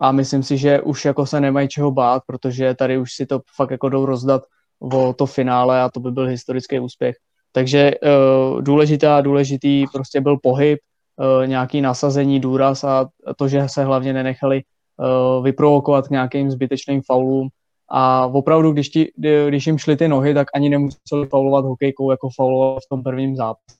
a 0.00 0.12
myslím 0.12 0.42
si, 0.42 0.58
že 0.58 0.80
už 0.80 1.04
jako 1.04 1.26
se 1.26 1.40
nemají 1.40 1.68
čeho 1.68 1.90
bát, 1.90 2.22
protože 2.26 2.74
tady 2.74 2.98
už 2.98 3.12
si 3.12 3.26
to 3.26 3.40
fakt 3.56 3.70
jako 3.70 3.88
jdou 3.88 4.06
rozdat 4.06 4.42
o 4.80 5.12
to 5.12 5.26
finále 5.26 5.82
a 5.82 5.88
to 5.88 6.00
by 6.00 6.10
byl 6.10 6.26
historický 6.26 6.80
úspěch. 6.80 7.16
Takže 7.54 7.92
uh, 7.94 8.62
důležitá, 8.62 9.20
důležitý 9.20 9.84
prostě 9.92 10.20
byl 10.20 10.36
pohyb, 10.42 10.78
uh, 11.16 11.46
nějaký 11.46 11.80
nasazení, 11.80 12.40
důraz 12.40 12.84
a 12.84 13.08
to, 13.36 13.48
že 13.48 13.68
se 13.68 13.84
hlavně 13.84 14.12
nenechali 14.12 14.62
uh, 14.62 15.44
vyprovokovat 15.44 16.08
k 16.08 16.10
nějakým 16.10 16.50
zbytečným 16.50 17.02
faulům 17.06 17.48
a 17.90 18.26
opravdu, 18.26 18.72
když, 18.72 18.88
ti, 18.88 19.12
když 19.48 19.66
jim 19.66 19.78
šly 19.78 19.96
ty 19.96 20.08
nohy, 20.08 20.34
tak 20.34 20.48
ani 20.54 20.68
nemuseli 20.68 21.26
faulovat 21.30 21.64
hokejkou, 21.64 22.10
jako 22.10 22.28
fauloval 22.36 22.80
v 22.80 22.88
tom 22.90 23.02
prvním 23.02 23.36
zápase. 23.36 23.76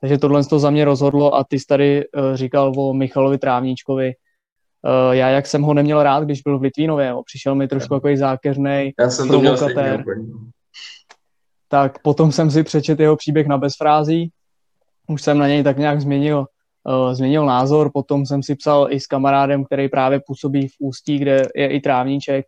Takže 0.00 0.18
tohle 0.18 0.44
to 0.44 0.58
za 0.58 0.70
mě 0.70 0.84
rozhodlo 0.84 1.34
a 1.34 1.44
ty 1.44 1.58
jsi 1.58 1.66
tady 1.66 2.04
uh, 2.06 2.34
říkal 2.34 2.72
o 2.76 2.94
Michalovi 2.94 3.38
Trávníčkovi, 3.38 4.12
Uh, 4.84 5.14
já, 5.14 5.28
jak 5.28 5.46
jsem 5.46 5.62
ho 5.62 5.74
neměl 5.74 6.02
rád, 6.02 6.24
když 6.24 6.42
byl 6.42 6.58
v 6.58 6.62
Litvínově, 6.62 7.08
jo. 7.08 7.22
přišel 7.26 7.54
mi 7.54 7.68
trošku 7.68 7.94
jako 7.94 8.08
zákeřný 8.14 8.92
Já 9.00 9.10
jsem 9.10 9.28
to 9.28 9.40
měl 9.40 9.56
stejně 9.56 10.04
Tak 11.68 12.02
potom 12.02 12.32
jsem 12.32 12.50
si 12.50 12.62
přečet 12.62 13.00
jeho 13.00 13.16
příběh 13.16 13.46
na 13.46 13.58
bezfrází, 13.58 14.30
už 15.08 15.22
jsem 15.22 15.38
na 15.38 15.48
něj 15.48 15.62
tak 15.62 15.78
nějak 15.78 16.00
změnil, 16.00 16.46
uh, 16.84 17.12
změnil 17.12 17.46
názor, 17.46 17.90
potom 17.94 18.26
jsem 18.26 18.42
si 18.42 18.54
psal 18.54 18.86
i 18.90 19.00
s 19.00 19.06
kamarádem, 19.06 19.64
který 19.64 19.88
právě 19.88 20.20
působí 20.26 20.68
v 20.68 20.72
Ústí, 20.80 21.18
kde 21.18 21.42
je 21.54 21.68
i 21.68 21.80
trávníček, 21.80 22.46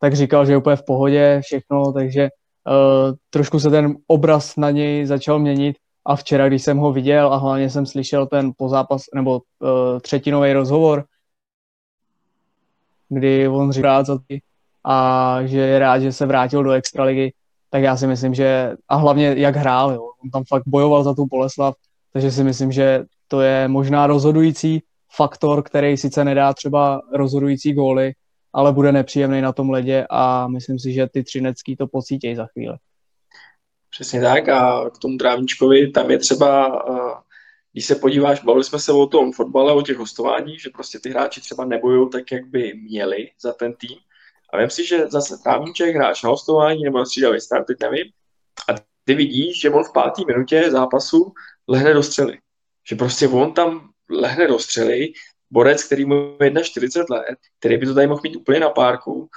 tak 0.00 0.14
říkal, 0.14 0.46
že 0.46 0.52
je 0.52 0.56
úplně 0.56 0.76
v 0.76 0.84
pohodě 0.84 1.40
všechno, 1.44 1.92
takže 1.92 2.28
uh, 2.68 3.14
trošku 3.30 3.60
se 3.60 3.70
ten 3.70 3.96
obraz 4.06 4.56
na 4.56 4.70
něj 4.70 5.06
začal 5.06 5.38
měnit. 5.38 5.76
A 6.06 6.16
včera, 6.16 6.48
když 6.48 6.62
jsem 6.62 6.78
ho 6.78 6.92
viděl 6.92 7.32
a 7.32 7.36
hlavně 7.36 7.70
jsem 7.70 7.86
slyšel 7.86 8.26
ten 8.26 8.52
pozápas 8.56 9.02
nebo 9.14 9.32
uh, 9.32 10.00
třetinový 10.00 10.52
rozhovor, 10.52 11.04
kdy 13.08 13.48
on 13.48 13.72
říká 13.72 14.04
a 14.84 15.38
že 15.44 15.58
je 15.58 15.78
rád, 15.78 15.98
že 15.98 16.12
se 16.12 16.26
vrátil 16.26 16.62
do 16.62 16.70
extraligy, 16.70 17.32
tak 17.70 17.82
já 17.82 17.96
si 17.96 18.06
myslím, 18.06 18.34
že 18.34 18.76
a 18.88 18.96
hlavně 18.96 19.34
jak 19.36 19.56
hrál, 19.56 19.92
jo. 19.92 20.02
on 20.24 20.30
tam 20.30 20.44
fakt 20.48 20.62
bojoval 20.66 21.04
za 21.04 21.14
tu 21.14 21.26
Boleslav, 21.26 21.74
takže 22.12 22.30
si 22.30 22.44
myslím, 22.44 22.72
že 22.72 23.04
to 23.28 23.40
je 23.40 23.68
možná 23.68 24.06
rozhodující 24.06 24.82
faktor, 25.16 25.62
který 25.62 25.96
sice 25.96 26.24
nedá 26.24 26.54
třeba 26.54 27.02
rozhodující 27.12 27.72
góly, 27.72 28.12
ale 28.52 28.72
bude 28.72 28.92
nepříjemný 28.92 29.40
na 29.40 29.52
tom 29.52 29.70
ledě 29.70 30.06
a 30.10 30.48
myslím 30.48 30.78
si, 30.78 30.92
že 30.92 31.06
ty 31.12 31.22
třinecký 31.22 31.76
to 31.76 31.86
pocítějí 31.86 32.36
za 32.36 32.46
chvíli. 32.46 32.76
Přesně 33.90 34.20
tak 34.20 34.48
a 34.48 34.90
k 34.90 34.98
tomu 34.98 35.16
Trávničkovi, 35.16 35.90
tam 35.90 36.10
je 36.10 36.18
třeba 36.18 36.82
když 37.72 37.86
se 37.86 37.94
podíváš, 37.94 38.42
bavili 38.42 38.64
jsme 38.64 38.78
se 38.78 38.92
o 38.92 39.06
tom 39.06 39.32
fotbale, 39.32 39.72
o 39.72 39.82
těch 39.82 39.96
hostování, 39.96 40.58
že 40.58 40.70
prostě 40.70 40.98
ty 40.98 41.10
hráči 41.10 41.40
třeba 41.40 41.64
nebojují 41.64 42.10
tak, 42.10 42.32
jak 42.32 42.46
by 42.46 42.74
měli 42.74 43.30
za 43.40 43.52
ten 43.52 43.74
tým. 43.74 43.98
A 44.52 44.58
vím 44.58 44.70
si, 44.70 44.86
že 44.86 45.06
zase 45.08 45.34
právníček 45.42 45.96
hráč 45.96 46.22
na 46.22 46.30
hostování 46.30 46.82
nebo 46.82 47.06
střídavý 47.06 47.40
start, 47.40 47.66
teď 47.66 47.76
nevím, 47.82 48.06
a 48.68 48.74
ty 49.04 49.14
vidíš, 49.14 49.60
že 49.60 49.70
on 49.70 49.84
v 49.84 49.92
páté 49.92 50.22
minutě 50.26 50.70
zápasu 50.70 51.32
lehne 51.68 51.94
do 51.94 52.02
střely. 52.02 52.38
Že 52.88 52.96
prostě 52.96 53.28
on 53.28 53.52
tam 53.54 53.90
lehne 54.10 54.48
do 54.48 54.58
střely, 54.58 55.12
borec, 55.50 55.84
který 55.84 56.04
mu 56.04 56.36
je 56.42 56.64
41 56.64 57.16
let, 57.16 57.38
který 57.58 57.78
by 57.78 57.86
to 57.86 57.94
tady 57.94 58.06
mohl 58.06 58.20
mít 58.24 58.36
úplně 58.36 58.60
na 58.60 58.70
párku 58.70 59.28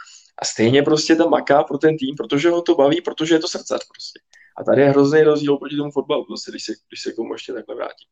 a 0.41 0.45
stejně 0.45 0.83
prostě 0.83 1.15
tam 1.15 1.29
maká 1.29 1.63
pro 1.63 1.77
ten 1.77 1.97
tým, 1.97 2.15
protože 2.15 2.49
ho 2.49 2.61
to 2.61 2.75
baví, 2.75 3.01
protože 3.01 3.35
je 3.35 3.39
to 3.39 3.47
srdcař 3.47 3.87
prostě. 3.87 4.19
A 4.57 4.63
tady 4.63 4.81
je 4.81 4.89
hrozný 4.89 5.23
rozdíl 5.23 5.57
proti 5.57 5.77
tomu 5.77 5.91
fotbalu, 5.91 6.25
prostě, 6.25 6.51
když, 6.51 6.63
se, 6.63 6.73
když 6.89 7.01
se 7.01 7.11
k 7.11 7.15
tomu 7.15 7.33
ještě 7.33 7.53
takhle 7.53 7.75
vrátím. 7.75 8.07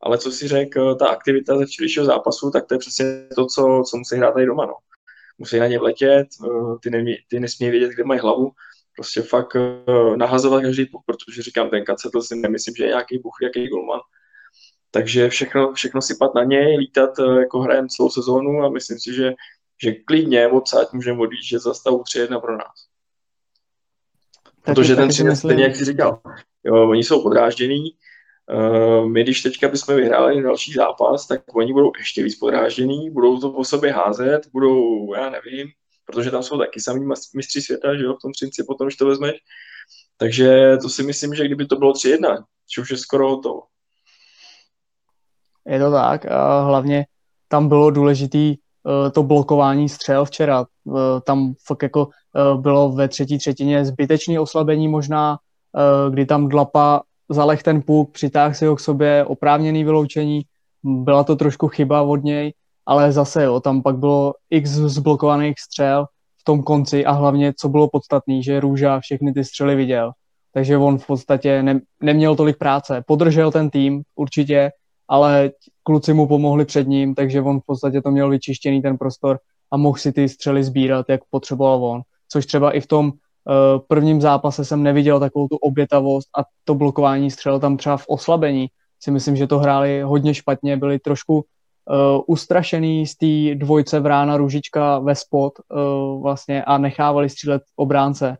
Ale 0.00 0.18
co 0.18 0.32
si 0.32 0.48
řekl, 0.48 0.94
ta 0.94 1.08
aktivita 1.08 1.58
ze 1.58 1.66
včerejšího 1.66 2.04
zápasu, 2.04 2.50
tak 2.50 2.66
to 2.66 2.74
je 2.74 2.78
přesně 2.78 3.04
to, 3.34 3.46
co, 3.46 3.82
co 3.90 3.96
musí 3.96 4.16
hrát 4.16 4.32
tady 4.32 4.46
doma. 4.46 4.66
No. 4.66 4.74
Musí 5.40 5.58
na 5.58 5.66
ně 5.66 5.78
vletět, 5.78 6.28
eh, 6.44 6.78
ty, 6.82 6.90
nemě, 6.90 7.16
ty 7.28 7.40
nesmí 7.40 7.70
vědět, 7.70 7.90
kde 7.90 8.04
mají 8.04 8.20
hlavu, 8.20 8.52
prostě 8.96 9.22
fakt 9.22 9.54
uh, 9.54 10.16
nahazovat 10.16 10.62
každý 10.62 10.86
puk, 10.86 11.02
protože 11.06 11.42
říkám, 11.42 11.70
ten 11.70 11.84
to 12.12 12.22
si 12.22 12.36
nemyslím, 12.36 12.74
že 12.74 12.84
je 12.84 12.88
nějaký 12.88 13.18
buch, 13.18 13.36
jaký 13.42 13.68
golman. 13.68 14.00
Takže 14.90 15.28
všechno, 15.28 15.72
všechno 15.72 16.02
sypat 16.02 16.34
na 16.34 16.44
něj, 16.44 16.78
lítat 16.78 17.18
uh, 17.18 17.40
jako 17.40 17.60
hrajem 17.60 17.88
celou 17.88 18.10
sezónu 18.10 18.62
a 18.62 18.70
myslím 18.70 18.98
si, 18.98 19.14
že, 19.14 19.32
že 19.82 19.92
klidně 19.92 20.48
odsaď 20.48 20.92
můžeme 20.92 21.20
odjíždět 21.20 21.62
za 21.62 21.74
stavu 21.74 22.02
3-1 22.02 22.40
pro 22.40 22.56
nás. 22.56 22.86
Protože 24.64 24.96
ten 24.96 25.08
třinec, 25.08 25.38
stejně 25.38 25.64
jak 25.64 25.76
jsi 25.76 25.84
říkal, 25.84 26.20
jo, 26.64 26.90
oni 26.90 27.04
jsou 27.04 27.22
podráždění, 27.22 27.90
my 29.08 29.22
když 29.22 29.42
teďka 29.42 29.68
bychom 29.68 29.96
vyhráli 29.96 30.42
další 30.42 30.72
zápas, 30.72 31.26
tak 31.26 31.40
oni 31.54 31.72
budou 31.72 31.92
ještě 31.98 32.22
víc 32.22 32.38
podráždění, 32.38 33.10
budou 33.10 33.40
to 33.40 33.50
po 33.50 33.64
sobě 33.64 33.92
házet, 33.92 34.40
budou, 34.52 35.14
já 35.14 35.30
nevím, 35.30 35.68
protože 36.04 36.30
tam 36.30 36.42
jsou 36.42 36.58
taky 36.58 36.80
samý 36.80 37.06
mistři 37.34 37.62
světa, 37.62 37.96
že 37.96 38.02
jo, 38.02 38.14
v 38.14 38.22
tom 38.22 38.32
Třinci 38.32 38.64
potom, 38.64 38.86
když 38.86 38.96
to 38.96 39.06
vezmeš. 39.06 39.34
Takže 40.16 40.76
to 40.82 40.88
si 40.88 41.02
myslím, 41.02 41.34
že 41.34 41.44
kdyby 41.44 41.66
to 41.66 41.76
bylo 41.76 41.92
3-1, 41.92 42.44
že 42.74 42.82
už 42.82 42.90
je 42.90 42.96
skoro 42.96 43.30
hotovo. 43.30 43.62
Je 45.66 45.78
to 45.78 45.90
tak 45.90 46.26
a 46.26 46.60
hlavně 46.60 47.06
tam 47.48 47.68
bylo 47.68 47.90
důležitý 47.90 48.56
uh, 48.56 49.10
to 49.10 49.22
blokování 49.22 49.88
střel 49.88 50.24
včera. 50.24 50.66
Uh, 50.84 51.20
tam 51.26 51.54
fakt 51.66 51.82
jako 51.82 52.08
Eh, 52.36 52.58
bylo 52.58 52.92
ve 52.92 53.08
třetí 53.08 53.38
třetině 53.38 53.84
zbytečné 53.84 54.40
oslabení 54.40 54.88
možná, 54.88 55.38
eh, 55.76 56.10
kdy 56.10 56.26
tam 56.26 56.48
Dlapa 56.48 57.02
zaleh 57.30 57.62
ten 57.62 57.82
puk, 57.82 58.12
přitáhl 58.12 58.54
si 58.54 58.66
ho 58.66 58.76
k 58.76 58.80
sobě, 58.80 59.24
oprávněný 59.24 59.84
vyloučení, 59.84 60.42
byla 60.82 61.24
to 61.24 61.36
trošku 61.36 61.68
chyba 61.68 62.02
od 62.02 62.24
něj, 62.24 62.54
ale 62.86 63.12
zase 63.12 63.44
jo, 63.44 63.60
tam 63.60 63.82
pak 63.82 63.96
bylo 63.98 64.34
x 64.50 64.70
zblokovaných 64.70 65.60
střel 65.60 66.06
v 66.40 66.44
tom 66.44 66.62
konci 66.62 67.04
a 67.04 67.12
hlavně, 67.12 67.52
co 67.58 67.68
bylo 67.68 67.88
podstatné, 67.88 68.42
že 68.42 68.60
Růža 68.60 69.00
všechny 69.00 69.32
ty 69.32 69.44
střely 69.44 69.76
viděl. 69.76 70.12
Takže 70.52 70.76
on 70.76 70.98
v 70.98 71.06
podstatě 71.06 71.62
ne, 71.62 71.80
neměl 72.02 72.36
tolik 72.36 72.58
práce. 72.58 73.04
Podržel 73.06 73.52
ten 73.52 73.70
tým 73.70 74.02
určitě, 74.14 74.70
ale 75.08 75.50
kluci 75.82 76.12
mu 76.12 76.26
pomohli 76.26 76.64
před 76.64 76.88
ním, 76.88 77.14
takže 77.14 77.42
on 77.42 77.60
v 77.60 77.66
podstatě 77.66 78.02
to 78.02 78.10
měl 78.10 78.30
vyčištěný 78.30 78.82
ten 78.82 78.98
prostor 78.98 79.38
a 79.70 79.76
mohl 79.76 79.98
si 79.98 80.12
ty 80.12 80.28
střely 80.28 80.64
sbírat, 80.64 81.06
jak 81.08 81.20
potřeboval 81.30 81.84
on 81.84 82.02
což 82.32 82.46
třeba 82.46 82.72
i 82.72 82.80
v 82.80 82.86
tom 82.86 83.12
uh, 83.50 83.80
prvním 83.88 84.20
zápase 84.20 84.64
jsem 84.64 84.82
neviděl 84.82 85.20
takovou 85.20 85.48
tu 85.48 85.56
obětavost 85.56 86.28
a 86.38 86.44
to 86.64 86.74
blokování 86.74 87.30
střel 87.30 87.60
tam 87.60 87.76
třeba 87.76 87.96
v 87.96 88.04
oslabení. 88.08 88.68
Si 89.02 89.10
myslím, 89.10 89.36
že 89.36 89.46
to 89.46 89.58
hráli 89.58 90.02
hodně 90.02 90.34
špatně, 90.34 90.76
byli 90.76 90.98
trošku 90.98 91.34
uh, 91.34 91.42
ustrašený 92.26 93.06
z 93.06 93.16
té 93.16 93.54
dvojce 93.54 94.00
Vrána 94.00 94.36
Ružička 94.36 94.98
ve 94.98 95.14
spot 95.14 95.52
uh, 95.58 96.22
vlastně 96.22 96.64
a 96.64 96.78
nechávali 96.78 97.30
střílet 97.30 97.62
obránce. 97.76 98.36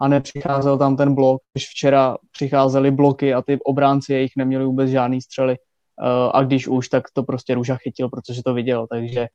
A 0.00 0.08
nepřicházel 0.08 0.78
tam 0.78 0.96
ten 0.96 1.14
blok, 1.14 1.42
když 1.54 1.68
včera 1.68 2.16
přicházely 2.32 2.90
bloky 2.90 3.34
a 3.34 3.42
ty 3.42 3.58
obránci 3.64 4.12
jejich 4.12 4.32
neměli 4.36 4.64
vůbec 4.64 4.90
žádný 4.90 5.20
střely. 5.20 5.56
Uh, 6.02 6.30
a 6.34 6.42
když 6.42 6.68
už, 6.68 6.88
tak 6.88 7.04
to 7.12 7.22
prostě 7.22 7.54
Růža 7.54 7.76
chytil, 7.76 8.08
protože 8.08 8.42
to 8.42 8.54
viděl, 8.54 8.86
takže 8.90 9.26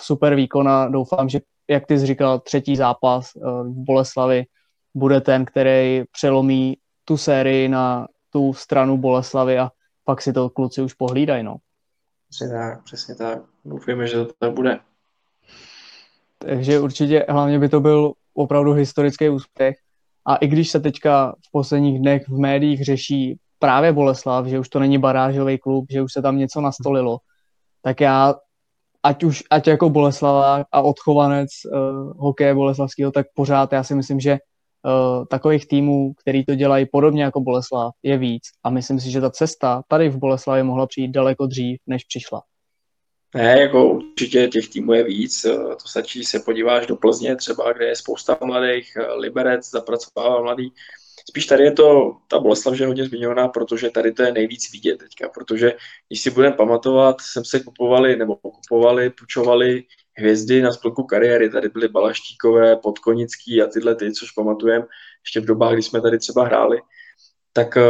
super 0.00 0.34
výkon 0.34 0.68
a 0.68 0.88
doufám, 0.88 1.28
že 1.28 1.40
jak 1.68 1.86
ty 1.86 1.98
jsi 1.98 2.06
říkal, 2.06 2.40
třetí 2.40 2.76
zápas 2.76 3.30
eh, 3.36 3.40
v 3.40 3.72
Boleslavi 3.72 4.44
bude 4.94 5.20
ten, 5.20 5.44
který 5.44 6.02
přelomí 6.12 6.76
tu 7.04 7.16
sérii 7.16 7.68
na 7.68 8.06
tu 8.30 8.54
stranu 8.54 8.98
Boleslavy 8.98 9.58
a 9.58 9.70
pak 10.04 10.22
si 10.22 10.32
to 10.32 10.50
kluci 10.50 10.82
už 10.82 10.94
pohlídají, 10.94 11.42
no. 11.42 11.56
Přesně 12.30 12.48
tak, 12.48 12.84
přesně 12.84 13.14
tak. 13.14 13.38
Doufujeme, 13.64 14.06
že 14.06 14.24
to 14.24 14.32
tak 14.38 14.52
bude. 14.52 14.80
Takže 16.38 16.80
určitě 16.80 17.26
hlavně 17.28 17.58
by 17.58 17.68
to 17.68 17.80
byl 17.80 18.12
opravdu 18.34 18.72
historický 18.72 19.28
úspěch. 19.28 19.76
A 20.26 20.36
i 20.36 20.46
když 20.46 20.70
se 20.70 20.80
teďka 20.80 21.32
v 21.32 21.50
posledních 21.52 21.98
dnech 21.98 22.28
v 22.28 22.38
médiích 22.38 22.84
řeší 22.84 23.38
právě 23.58 23.92
Boleslav, 23.92 24.46
že 24.46 24.58
už 24.58 24.68
to 24.68 24.78
není 24.78 24.98
barážový 24.98 25.58
klub, 25.58 25.86
že 25.90 26.02
už 26.02 26.12
se 26.12 26.22
tam 26.22 26.38
něco 26.38 26.60
nastolilo, 26.60 27.18
tak 27.82 28.00
já 28.00 28.34
ať 29.02 29.24
už, 29.24 29.42
ať 29.50 29.66
jako 29.66 29.90
Boleslava 29.90 30.64
a 30.72 30.82
odchovanec 30.82 31.48
uh, 31.48 32.12
hokeje 32.16 32.54
Boleslavského, 32.54 33.12
tak 33.12 33.26
pořád 33.34 33.72
já 33.72 33.84
si 33.84 33.94
myslím, 33.94 34.20
že 34.20 34.32
uh, 34.32 35.24
takových 35.26 35.68
týmů, 35.68 36.12
který 36.20 36.44
to 36.44 36.54
dělají 36.54 36.86
podobně 36.92 37.22
jako 37.22 37.40
Boleslav, 37.40 37.94
je 38.02 38.18
víc. 38.18 38.42
A 38.64 38.70
myslím 38.70 39.00
si, 39.00 39.10
že 39.10 39.20
ta 39.20 39.30
cesta 39.30 39.82
tady 39.88 40.08
v 40.08 40.16
Boleslavě 40.16 40.62
mohla 40.62 40.86
přijít 40.86 41.10
daleko 41.10 41.46
dřív, 41.46 41.80
než 41.86 42.04
přišla. 42.04 42.42
Ne, 43.34 43.60
jako 43.60 43.90
určitě 43.90 44.48
těch 44.48 44.68
týmů 44.68 44.92
je 44.92 45.04
víc. 45.04 45.44
Eh, 45.44 45.56
to 45.56 45.88
stačí, 45.88 46.24
se 46.24 46.40
podíváš 46.40 46.86
do 46.86 46.96
Plzně 46.96 47.36
třeba, 47.36 47.72
kde 47.72 47.86
je 47.86 47.96
spousta 47.96 48.38
mladých, 48.44 48.96
Liberec 49.16 49.70
zapracovává 49.70 50.42
mladý. 50.42 50.72
Spíš 51.30 51.46
tady 51.46 51.64
je 51.64 51.72
to, 51.72 52.16
ta 52.28 52.38
Boleslav, 52.38 52.74
že 52.74 52.84
je 52.84 52.88
hodně 52.88 53.04
zmiňovaná, 53.04 53.48
protože 53.48 53.90
tady 53.90 54.12
to 54.12 54.22
je 54.22 54.32
nejvíc 54.32 54.72
vidět 54.72 54.98
teďka, 54.98 55.28
protože 55.28 55.74
když 56.08 56.20
si 56.20 56.30
budeme 56.30 56.56
pamatovat, 56.56 57.20
jsem 57.20 57.44
se 57.44 57.60
kupovali, 57.60 58.16
nebo 58.16 58.36
kupovali, 58.36 59.10
půjčovali 59.10 59.84
hvězdy 60.16 60.62
na 60.62 60.72
splku 60.72 61.02
kariéry, 61.02 61.50
tady 61.50 61.68
byly 61.68 61.88
Balaštíkové, 61.88 62.76
Podkonický 62.76 63.62
a 63.62 63.66
tyhle 63.66 63.94
ty, 63.94 64.12
což 64.12 64.30
pamatujeme 64.30 64.86
ještě 65.24 65.40
v 65.40 65.44
dobách, 65.44 65.72
kdy 65.72 65.82
jsme 65.82 66.00
tady 66.00 66.18
třeba 66.18 66.44
hráli, 66.44 66.78
tak 67.52 67.76
eh, 67.76 67.82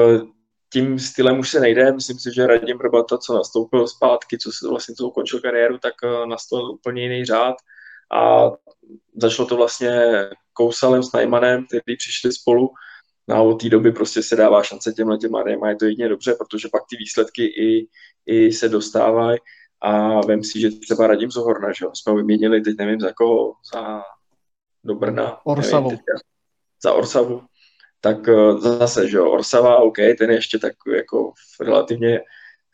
tím 0.73 0.99
stylem 0.99 1.39
už 1.39 1.51
se 1.51 1.61
nejde. 1.61 1.93
Myslím 1.93 2.19
si, 2.19 2.35
že 2.35 2.47
Radim 2.47 2.79
Brbata, 2.79 3.19
co 3.19 3.35
nastoupil 3.35 3.89
zpátky, 3.89 4.39
co 4.39 4.53
se 4.53 4.69
vlastně 4.69 4.95
co 4.95 5.07
ukončil 5.07 5.41
kariéru, 5.41 5.79
tak 5.79 5.95
eh, 6.05 6.27
nastoupil 6.27 6.71
úplně 6.71 7.03
jiný 7.03 7.25
řád. 7.25 7.57
A 8.13 8.51
začalo 9.17 9.49
to 9.49 9.57
vlastně 9.57 9.91
Kousalem 10.53 11.03
s 11.03 11.13
Najmanem, 11.13 11.67
kteří 11.67 11.97
přišli 11.97 12.33
spolu 12.33 12.71
No 13.29 13.35
a 13.35 13.43
od 13.43 13.63
té 13.63 13.69
doby 13.69 13.93
prostě 13.93 14.23
se 14.23 14.37
dává 14.37 14.63
šance 14.63 14.93
těmhle 14.93 15.19
těm 15.19 15.31
mladým 15.31 15.65
a 15.65 15.69
je 15.69 15.77
to 15.77 15.85
jedině 15.85 16.09
dobře, 16.09 16.35
protože 16.35 16.69
pak 16.73 16.83
ty 16.91 16.97
výsledky 16.97 17.45
i, 17.45 17.89
i 18.27 18.53
se 18.53 18.69
dostávají 18.69 19.39
a 19.81 20.21
vem 20.27 20.45
si, 20.45 20.61
že 20.61 20.71
třeba 20.71 21.07
Radim 21.07 21.31
Zohorna, 21.31 21.73
že 21.73 21.87
jsme 21.95 22.13
ho 22.13 22.17
vyměnili, 22.17 22.61
teď 22.61 22.77
nevím 22.79 23.01
za 23.01 23.13
koho, 23.13 23.55
za 23.75 24.03
do 24.85 24.95
Brna. 24.95 25.41
Orsavu. 25.45 25.85
Nevím, 25.85 25.99
teďka, 25.99 26.13
za 26.83 26.93
Orsavu. 26.93 27.43
Tak 28.01 28.29
eh, 28.29 28.59
zase, 28.59 29.09
že 29.09 29.17
jo, 29.17 29.31
Orsava, 29.31 29.77
OK, 29.77 29.97
ten 29.97 30.31
je 30.31 30.37
ještě 30.37 30.59
tak 30.59 30.73
jako 30.97 31.33
v 31.33 31.61
relativně 31.61 32.21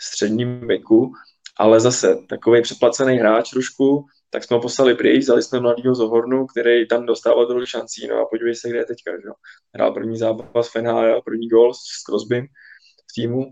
středním 0.00 0.66
věku, 0.66 1.12
ale 1.59 1.80
zase 1.80 2.16
takový 2.28 2.62
přeplacený 2.62 3.16
hráč 3.16 3.50
trošku, 3.50 4.07
tak 4.35 4.45
jsme 4.45 4.57
ho 4.57 4.61
poslali 4.61 4.95
pryč, 4.95 5.22
vzali 5.22 5.43
jsme 5.43 5.61
mladýho 5.61 5.95
Zohornu, 5.95 6.47
který 6.47 6.89
tam 6.89 7.07
dostával 7.07 7.47
druhou 7.47 7.66
šancí, 7.66 8.07
no 8.07 8.16
a 8.16 8.26
podívej 8.26 8.55
se, 8.55 8.68
kde 8.68 8.78
je 8.78 8.85
teďka, 8.85 9.11
že? 9.11 9.28
Hrál 9.74 9.93
první 9.93 10.18
zápas 10.18 10.72
Fenhája, 10.72 11.20
první 11.20 11.49
gol 11.49 11.74
s 11.74 12.03
Crosbym 12.07 12.47
v 13.11 13.14
týmu, 13.14 13.45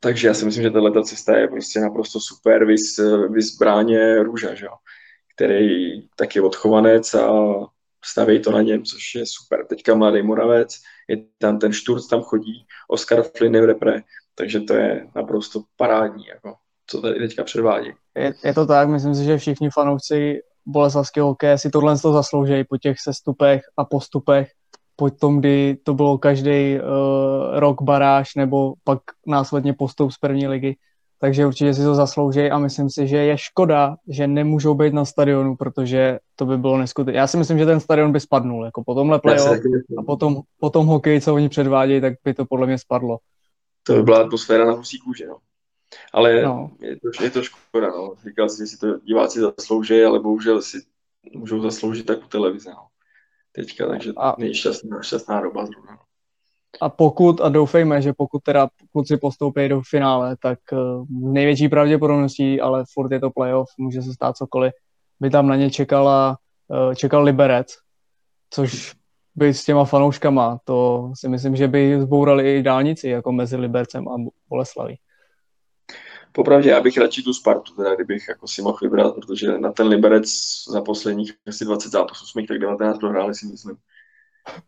takže 0.00 0.28
já 0.28 0.34
si 0.34 0.44
myslím, 0.44 0.62
že 0.62 0.70
tato 0.70 1.02
cesta 1.02 1.36
je 1.36 1.48
prostě 1.48 1.80
naprosto 1.80 2.20
super, 2.20 2.64
vys, 2.64 3.00
vys 3.28 3.56
bráně 3.56 4.22
Růža, 4.22 4.54
že? 4.54 4.66
který 5.34 5.68
taky 6.16 6.38
je 6.38 6.42
odchovanec 6.42 7.14
a 7.14 7.30
staví 8.04 8.42
to 8.42 8.50
na 8.50 8.62
něm, 8.62 8.84
což 8.84 9.14
je 9.14 9.24
super. 9.26 9.66
Teďka 9.66 9.94
mladý 9.94 10.22
Moravec, 10.22 10.78
je 11.08 11.16
tam 11.38 11.58
ten 11.58 11.72
Šturc, 11.72 12.08
tam 12.08 12.22
chodí, 12.22 12.66
Oscar 12.88 13.22
Flynn 13.36 13.60
v 13.60 13.64
repre, 13.64 14.02
takže 14.34 14.60
to 14.60 14.74
je 14.74 15.08
naprosto 15.14 15.62
parádní. 15.76 16.26
Jako 16.26 16.54
co 16.92 17.00
tady 17.00 17.18
teďka 17.18 17.44
předvádí. 17.44 17.90
Je, 18.16 18.34
je 18.44 18.54
to 18.54 18.66
tak, 18.66 18.88
myslím 18.88 19.14
si, 19.14 19.24
že 19.24 19.38
všichni 19.38 19.70
fanoušci 19.70 20.40
boleslavského 20.66 21.28
hokeje 21.28 21.58
si 21.58 21.70
tohle 21.70 21.98
to 21.98 22.12
zaslouží 22.12 22.64
po 22.64 22.78
těch 22.78 23.00
sestupech 23.00 23.62
a 23.76 23.84
postupech, 23.84 24.48
po 24.96 25.10
tom, 25.10 25.38
kdy 25.38 25.76
to 25.82 25.94
bylo 25.94 26.18
každý 26.18 26.76
uh, 26.76 26.80
rok 27.58 27.82
baráž 27.82 28.34
nebo 28.34 28.74
pak 28.84 28.98
následně 29.26 29.72
postup 29.72 30.12
z 30.12 30.18
první 30.18 30.48
ligy. 30.48 30.76
Takže 31.20 31.46
určitě 31.46 31.74
si 31.74 31.82
to 31.82 31.94
zaslouží 31.94 32.50
a 32.50 32.58
myslím 32.58 32.90
si, 32.90 33.06
že 33.06 33.16
je 33.16 33.38
škoda, 33.38 33.96
že 34.08 34.26
nemůžou 34.26 34.74
být 34.74 34.94
na 34.94 35.04
stadionu, 35.04 35.56
protože 35.56 36.18
to 36.36 36.46
by 36.46 36.58
bylo 36.58 36.78
neskutečné. 36.78 37.18
Já 37.18 37.26
si 37.26 37.36
myslím, 37.36 37.58
že 37.58 37.66
ten 37.66 37.80
stadion 37.80 38.12
by 38.12 38.20
spadnul, 38.20 38.64
jako 38.64 38.84
po 38.84 38.94
tomhle 38.94 39.18
playoff 39.18 39.60
a 39.98 40.02
potom, 40.02 40.40
potom 40.60 40.86
hokej, 40.86 41.20
co 41.20 41.34
oni 41.34 41.48
předvádějí, 41.48 42.00
tak 42.00 42.14
by 42.24 42.34
to 42.34 42.44
podle 42.44 42.66
mě 42.66 42.78
spadlo. 42.78 43.18
To 43.82 43.92
by 43.94 44.02
byla 44.02 44.18
atmosféra 44.18 44.64
na 44.64 44.72
husí 44.72 44.98
kůži, 44.98 45.26
no. 45.26 45.36
Ale 46.12 46.42
no. 46.42 46.70
je, 46.80 46.96
to, 46.96 47.24
je 47.24 47.30
to 47.30 47.42
škoda, 47.42 47.88
no. 47.88 48.14
Říkal 48.28 48.48
si, 48.48 48.62
že 48.62 48.66
si 48.66 48.78
to 48.78 48.98
diváci 48.98 49.40
zaslouží, 49.40 50.02
ale 50.02 50.20
bohužel 50.20 50.62
si 50.62 50.82
můžou 51.34 51.60
zasloužit 51.60 52.06
tak 52.06 52.24
u 52.24 52.28
televize, 52.28 52.70
no. 52.70 52.86
Teďka, 53.52 53.88
takže 53.88 54.12
a, 54.16 54.34
není 54.38 54.54
šťastná, 54.54 55.02
šťastná 55.02 55.40
doba 55.40 55.66
zrovna. 55.66 55.92
No. 55.92 55.98
A 56.80 56.88
pokud, 56.88 57.40
a 57.40 57.48
doufejme, 57.48 58.02
že 58.02 58.12
pokud 58.12 58.42
teda 58.42 58.68
kluci 58.92 59.16
postoupí 59.16 59.68
do 59.68 59.82
finále, 59.90 60.36
tak 60.42 60.58
uh, 60.72 61.06
největší 61.08 61.68
pravděpodobností, 61.68 62.60
ale 62.60 62.84
furt 62.92 63.12
je 63.12 63.20
to 63.20 63.30
playoff, 63.30 63.68
může 63.78 64.02
se 64.02 64.14
stát 64.14 64.36
cokoliv, 64.36 64.72
by 65.20 65.30
tam 65.30 65.48
na 65.48 65.56
ně 65.56 65.70
čekala, 65.70 66.36
uh, 66.68 66.94
čekal 66.94 67.22
Liberec, 67.22 67.76
což 68.50 68.94
by 69.34 69.54
s 69.54 69.64
těma 69.64 69.84
fanouškama, 69.84 70.58
to 70.64 71.10
si 71.14 71.28
myslím, 71.28 71.56
že 71.56 71.68
by 71.68 72.00
zbourali 72.00 72.56
i 72.56 72.62
dálnici, 72.62 73.08
jako 73.08 73.32
mezi 73.32 73.56
Libercem 73.56 74.08
a 74.08 74.16
Boleslaví. 74.48 74.98
Popravdě, 76.32 76.70
já 76.70 76.80
bych 76.80 76.98
radši 76.98 77.22
tu 77.22 77.32
Spartu, 77.32 77.74
teda 77.74 77.94
kdybych 77.94 78.28
jako 78.28 78.48
si 78.48 78.62
mohl 78.62 78.78
vybrat, 78.82 79.14
protože 79.14 79.58
na 79.58 79.72
ten 79.72 79.86
Liberec 79.86 80.28
za 80.68 80.80
posledních 80.80 81.32
asi 81.48 81.64
20 81.64 81.88
zápasů 81.88 82.26
jsme 82.26 82.42
jich 82.42 82.48
tak 82.48 82.58
19 82.58 82.98
prohráli, 82.98 83.34
si 83.34 83.46
myslím. 83.46 83.76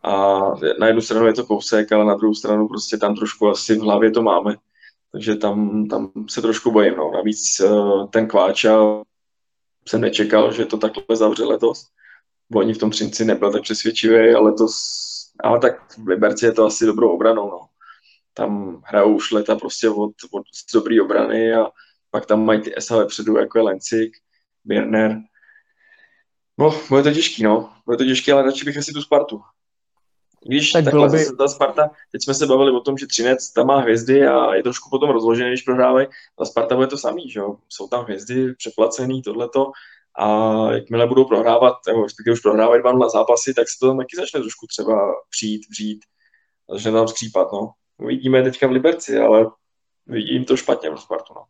A 0.02 0.40
na 0.80 0.86
jednu 0.86 1.02
stranu 1.02 1.26
je 1.26 1.32
to 1.32 1.46
kousek, 1.46 1.92
ale 1.92 2.04
na 2.04 2.14
druhou 2.14 2.34
stranu 2.34 2.68
prostě 2.68 2.96
tam 2.96 3.14
trošku 3.14 3.48
asi 3.48 3.74
v 3.74 3.80
hlavě 3.80 4.10
to 4.10 4.22
máme. 4.22 4.56
Takže 5.12 5.36
tam, 5.36 5.88
tam 5.88 6.10
se 6.28 6.42
trošku 6.42 6.70
bojím. 6.70 6.96
No. 6.96 7.10
Navíc 7.14 7.60
eh, 7.60 8.06
ten 8.10 8.28
Kváča 8.28 8.78
jsem 9.88 10.00
nečekal, 10.00 10.52
že 10.52 10.66
to 10.66 10.76
takhle 10.76 11.16
zavře 11.16 11.44
letos. 11.44 11.86
Oni 12.54 12.74
v 12.74 12.78
tom 12.78 12.90
Třinci 12.90 13.24
nebyl 13.24 13.52
tak 13.52 13.62
přesvědčivý, 13.62 14.34
ale 14.34 14.52
to, 14.52 14.66
ale 15.44 15.58
tak 15.58 15.98
v 15.98 16.08
Liberci 16.08 16.46
je 16.46 16.52
to 16.52 16.66
asi 16.66 16.86
dobrou 16.86 17.10
obranou. 17.10 17.50
No 17.50 17.60
tam 18.34 18.82
hrajou 18.84 19.14
už 19.14 19.30
leta 19.30 19.56
prostě 19.56 19.88
od, 19.88 20.12
od 20.32 20.42
dobrý 20.74 21.00
obrany 21.00 21.54
a 21.54 21.66
pak 22.10 22.26
tam 22.26 22.44
mají 22.44 22.60
ty 22.60 22.74
SA 22.78 22.96
vepředu, 22.96 23.36
jako 23.36 23.58
je 23.58 23.62
Lencik, 23.62 24.16
Birner. 24.64 25.20
No, 26.58 26.80
bude 26.88 27.02
to 27.02 27.12
těžký, 27.12 27.42
no. 27.42 27.72
Bude 27.86 27.96
to 27.96 28.04
těžký, 28.04 28.32
ale 28.32 28.42
radši 28.42 28.64
bych 28.64 28.76
asi 28.76 28.92
tu 28.92 29.02
Spartu. 29.02 29.40
Když 30.46 30.72
tak 30.72 30.84
takhle 30.84 31.08
by... 31.08 31.36
ta 31.38 31.48
Sparta, 31.48 31.90
teď 32.12 32.24
jsme 32.24 32.34
se 32.34 32.46
bavili 32.46 32.70
o 32.70 32.80
tom, 32.80 32.98
že 32.98 33.06
Třinec 33.06 33.52
tam 33.52 33.66
má 33.66 33.80
hvězdy 33.80 34.26
a 34.26 34.54
je 34.54 34.62
trošku 34.62 34.90
potom 34.90 35.10
rozložený, 35.10 35.50
když 35.50 35.62
prohrávají. 35.62 36.06
Ta 36.38 36.44
Sparta 36.44 36.74
bude 36.74 36.86
to 36.86 36.98
samý, 36.98 37.30
že 37.30 37.40
jo. 37.40 37.56
Jsou 37.68 37.88
tam 37.88 38.04
hvězdy, 38.04 38.54
přeplacený, 38.54 39.22
tohleto. 39.22 39.72
A 40.18 40.54
jakmile 40.72 41.06
budou 41.06 41.24
prohrávat, 41.24 41.74
nebo 41.86 42.06
když 42.22 42.32
už 42.32 42.40
prohrávají 42.40 42.82
dva 42.82 43.08
zápasy, 43.08 43.54
tak 43.54 43.68
se 43.68 43.78
to 43.80 43.86
tam 43.86 43.98
taky 43.98 44.16
začne 44.16 44.40
trošku 44.40 44.66
třeba 44.66 45.12
přijít, 45.30 45.62
vřít. 45.70 46.04
Začne 46.70 46.92
tam 46.92 47.08
skřípat, 47.08 47.52
no. 47.52 47.72
Uvidíme 47.98 48.42
teďka 48.42 48.66
v 48.66 48.70
Liberci, 48.70 49.18
ale 49.18 49.46
vidím 50.06 50.44
to 50.44 50.56
špatně 50.56 50.90
v 50.90 50.96
Spartu. 50.96 51.34
No. 51.36 51.42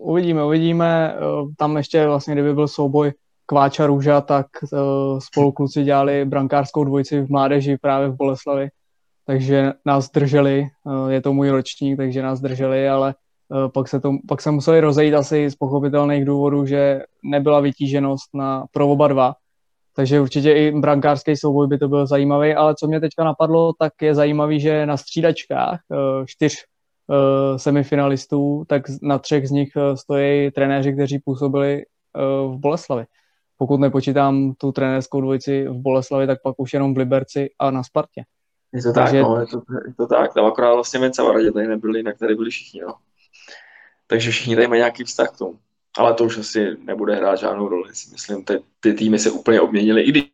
Uvidíme, 0.00 0.44
uvidíme. 0.44 1.14
Eh, 1.16 1.20
tam 1.58 1.76
ještě 1.76 2.06
vlastně, 2.06 2.34
kdyby 2.34 2.54
byl 2.54 2.68
souboj 2.68 3.12
Kváča 3.48 3.86
Růža, 3.86 4.20
tak 4.20 4.46
uh, 4.72 5.18
spolu 5.18 5.52
kluci 5.52 5.82
dělali 5.82 6.24
brankářskou 6.24 6.84
dvojici 6.84 7.20
v 7.20 7.30
mládeži 7.30 7.76
právě 7.80 8.08
v 8.08 8.16
Boleslavi, 8.16 8.68
takže 9.26 9.72
nás 9.84 10.10
drželi, 10.10 10.66
uh, 10.84 11.08
je 11.08 11.20
to 11.20 11.32
můj 11.32 11.50
ročník, 11.50 11.96
takže 11.96 12.22
nás 12.22 12.40
drželi, 12.40 12.88
ale 12.88 13.14
pak, 13.74 13.88
se 13.88 14.00
to, 14.00 14.12
pak 14.28 14.42
se 14.42 14.50
museli 14.50 14.80
rozejít 14.80 15.14
asi 15.14 15.50
z 15.50 15.54
pochopitelných 15.54 16.24
důvodů, 16.24 16.66
že 16.66 17.02
nebyla 17.22 17.60
vytíženost 17.60 18.34
na, 18.34 18.64
pro 18.72 18.88
oba 18.88 19.08
dva, 19.08 19.34
takže 19.96 20.20
určitě 20.20 20.52
i 20.52 20.72
brankářský 20.72 21.36
souboj 21.36 21.66
by 21.66 21.78
to 21.78 21.88
byl 21.88 22.06
zajímavý, 22.06 22.54
ale 22.54 22.74
co 22.74 22.86
mě 22.86 23.00
teďka 23.00 23.24
napadlo, 23.24 23.72
tak 23.78 23.92
je 24.02 24.14
zajímavý, 24.14 24.60
že 24.60 24.86
na 24.86 24.96
střídačkách 24.96 25.80
eh, 25.92 26.26
čtyř 26.26 26.54
eh, 26.56 27.58
semifinalistů, 27.58 28.64
tak 28.68 28.82
na 29.02 29.18
třech 29.18 29.48
z 29.48 29.50
nich 29.50 29.68
eh, 29.76 29.96
stojí 29.96 30.50
trenéři, 30.50 30.92
kteří 30.92 31.18
působili 31.18 31.84
v 32.46 32.56
Boleslavi. 32.56 33.04
Pokud 33.56 33.80
nepočítám 33.80 34.54
tu 34.54 34.72
trenérskou 34.72 35.20
dvojici 35.20 35.68
v 35.68 35.74
Boleslavi, 35.74 36.26
tak 36.26 36.42
pak 36.42 36.54
už 36.58 36.72
jenom 36.72 36.94
v 36.94 36.98
Liberci 36.98 37.50
a 37.58 37.70
na 37.70 37.82
Spartě. 37.82 38.24
Je 38.72 38.82
to 38.82 38.92
Takže... 38.92 39.20
tak, 39.20 39.28
no, 39.28 39.40
je 39.40 39.46
to, 39.46 39.62
je 39.88 39.94
to 39.96 40.06
tak. 40.06 40.34
Tam 40.34 40.44
akorát 40.44 40.74
vlastně 40.74 41.00
Menca 41.00 41.24
Varadě 41.24 41.52
tady 41.52 41.66
nebyli, 41.66 41.98
jinak 41.98 42.18
tady 42.18 42.34
byli 42.34 42.50
všichni, 42.50 42.80
no. 42.80 42.94
Takže 44.06 44.30
všichni 44.30 44.54
tady 44.54 44.68
mají 44.68 44.78
nějaký 44.78 45.04
vztah 45.04 45.30
k 45.34 45.38
tomu 45.38 45.58
ale 45.98 46.14
to 46.14 46.24
už 46.24 46.38
asi 46.38 46.76
nebude 46.84 47.14
hrát 47.14 47.36
žádnou 47.36 47.68
roli. 47.68 47.94
Si 47.94 48.10
myslím, 48.12 48.44
ty, 48.44 48.62
ty 48.80 48.94
týmy 48.94 49.18
se 49.18 49.30
úplně 49.30 49.60
obměnily, 49.60 50.02
i 50.02 50.10
když 50.10 50.26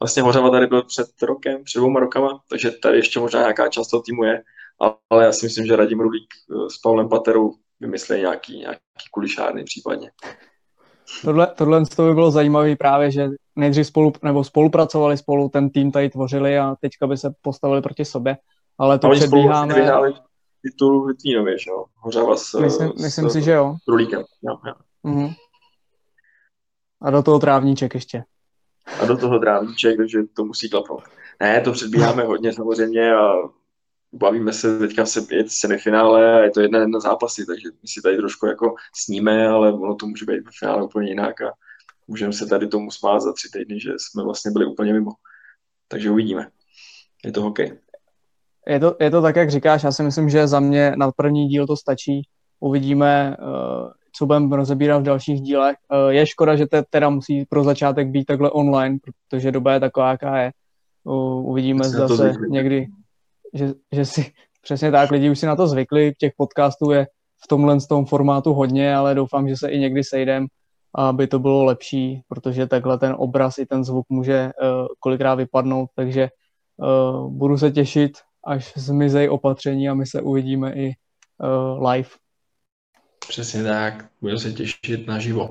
vlastně 0.00 0.22
Hořava 0.22 0.50
tady 0.50 0.66
byl 0.66 0.82
před 0.82 1.06
rokem, 1.22 1.64
před 1.64 1.78
dvouma 1.78 2.00
rokama, 2.00 2.40
takže 2.50 2.70
tady 2.70 2.98
ještě 2.98 3.20
možná 3.20 3.40
nějaká 3.40 3.68
část 3.68 3.88
toho 3.88 4.02
týmu 4.02 4.24
je, 4.24 4.42
ale 5.10 5.24
já 5.24 5.32
si 5.32 5.46
myslím, 5.46 5.66
že 5.66 5.76
Radim 5.76 6.00
Rulík 6.00 6.28
eh, 6.50 6.70
s 6.70 6.78
Pavlem 6.78 7.08
Paterou 7.08 7.54
vymyslí 7.80 8.20
nějaký, 8.20 8.58
nějaký 8.58 8.80
kulišárny 9.10 9.64
případně. 9.64 10.10
Tohle, 11.22 11.46
tohle 11.46 11.86
to 11.96 12.06
by 12.06 12.14
bylo 12.14 12.30
zajímavé 12.30 12.76
právě, 12.76 13.10
že 13.10 13.28
nejdřív 13.56 13.86
spolu, 13.86 14.12
nebo 14.22 14.44
spolupracovali 14.44 15.16
spolu, 15.16 15.48
ten 15.48 15.70
tým 15.70 15.92
tady 15.92 16.10
tvořili 16.10 16.58
a 16.58 16.76
teďka 16.80 17.06
by 17.06 17.16
se 17.16 17.34
postavili 17.42 17.82
proti 17.82 18.04
sobě, 18.04 18.36
ale 18.78 18.98
to 18.98 19.10
předbíháme... 19.10 19.74
Vyhráli 19.74 20.14
titul 20.64 21.06
Litvínově, 21.06 21.58
že 21.58 21.70
jo? 21.70 21.84
Hořava 21.96 22.36
s, 22.36 22.60
myslím, 22.60 22.92
myslím 23.02 23.30
s, 23.30 23.32
si, 23.32 23.42
že 23.42 23.52
jo. 23.52 23.76
Rulíkem. 23.88 24.24
Jo, 24.42 24.56
jo. 24.66 24.74
Mm-hmm. 25.04 25.34
A 27.00 27.10
do 27.10 27.22
toho 27.22 27.38
trávníček 27.38 27.94
ještě. 27.94 28.24
A 29.02 29.06
do 29.06 29.16
toho 29.16 29.38
trávníček, 29.38 29.96
takže 29.96 30.18
to 30.36 30.44
musí 30.44 30.70
klapnout. 30.70 31.02
Ne, 31.40 31.60
to 31.60 31.72
předbíháme 31.72 32.24
hodně 32.24 32.52
samozřejmě 32.52 33.14
a 33.14 33.32
bavíme 34.12 34.52
se 34.52 34.78
teďka 34.78 35.06
se 35.06 35.20
pět 35.22 35.50
semifinále 35.50 36.34
a 36.34 36.38
je 36.44 36.50
to 36.50 36.60
jedna 36.60 36.78
jedna 36.78 37.00
zápasy, 37.00 37.46
takže 37.46 37.68
my 37.82 37.88
si 37.88 38.02
tady 38.02 38.16
trošku 38.16 38.46
jako 38.46 38.74
sníme, 38.94 39.48
ale 39.48 39.72
ono 39.72 39.94
to 39.94 40.06
může 40.06 40.24
být 40.24 40.40
v 40.40 40.58
finále 40.58 40.84
úplně 40.84 41.08
jinak 41.08 41.40
a 41.40 41.52
můžeme 42.06 42.32
se 42.32 42.46
tady 42.46 42.68
tomu 42.68 42.90
smát 42.90 43.20
za 43.20 43.32
tři 43.32 43.48
týdny, 43.52 43.80
že 43.80 43.90
jsme 43.96 44.24
vlastně 44.24 44.50
byli 44.50 44.66
úplně 44.66 44.92
mimo. 44.92 45.10
Takže 45.88 46.10
uvidíme. 46.10 46.50
Je 47.24 47.32
to 47.32 47.42
hokej. 47.42 47.78
Je 48.66 48.80
to, 48.80 48.96
je 49.00 49.10
to 49.10 49.22
tak, 49.22 49.36
jak 49.36 49.50
říkáš, 49.50 49.82
já 49.82 49.92
si 49.92 50.02
myslím, 50.02 50.30
že 50.30 50.46
za 50.46 50.60
mě 50.60 50.92
na 50.96 51.12
první 51.16 51.48
díl 51.48 51.66
to 51.66 51.76
stačí. 51.76 52.22
Uvidíme, 52.60 53.36
uh, 53.40 53.90
co 54.16 54.26
budeme 54.26 54.56
rozebírat 54.56 55.00
v 55.00 55.04
dalších 55.04 55.40
dílech. 55.40 55.76
Uh, 55.92 56.08
je 56.08 56.26
škoda, 56.26 56.56
že 56.56 56.66
to 56.66 56.82
teda 56.90 57.10
musí 57.10 57.44
pro 57.44 57.64
začátek 57.64 58.08
být 58.08 58.24
takhle 58.24 58.50
online, 58.50 58.98
protože 59.04 59.52
doba 59.52 59.72
je 59.72 59.80
taková, 59.80 60.10
jaká 60.10 60.38
je. 60.38 60.52
Uvidíme 61.42 61.84
zase 61.84 62.32
někdy, 62.48 62.86
že, 63.54 63.72
že 63.92 64.04
si 64.04 64.32
přesně 64.62 64.90
tak, 64.90 65.10
lidi 65.10 65.30
už 65.30 65.38
si 65.38 65.46
na 65.46 65.56
to 65.56 65.66
zvykli, 65.66 66.12
těch 66.18 66.32
podcastů 66.36 66.90
je 66.90 67.06
v 67.44 67.48
tomhle 67.48 67.78
tom 67.88 68.06
formátu 68.06 68.54
hodně, 68.54 68.96
ale 68.96 69.14
doufám, 69.14 69.48
že 69.48 69.56
se 69.56 69.68
i 69.68 69.78
někdy 69.78 70.04
sejdem, 70.04 70.46
aby 70.94 71.26
to 71.26 71.38
bylo 71.38 71.64
lepší, 71.64 72.22
protože 72.28 72.66
takhle 72.66 72.98
ten 72.98 73.14
obraz 73.18 73.58
i 73.58 73.66
ten 73.66 73.84
zvuk 73.84 74.06
může 74.08 74.44
uh, 74.44 74.86
kolikrát 75.00 75.34
vypadnout, 75.34 75.88
takže 75.96 76.28
budu 77.28 77.58
se 77.58 77.70
těšit, 77.70 78.12
až 78.46 78.72
zmizej 78.76 79.28
opatření 79.28 79.88
a 79.88 79.94
my 79.94 80.06
se 80.06 80.22
uvidíme 80.22 80.72
i 80.72 80.94
uh, 81.38 81.88
live. 81.88 82.08
Přesně 83.28 83.64
tak, 83.64 84.08
budu 84.20 84.38
se 84.38 84.52
těšit 84.52 85.06
naživo. 85.06 85.50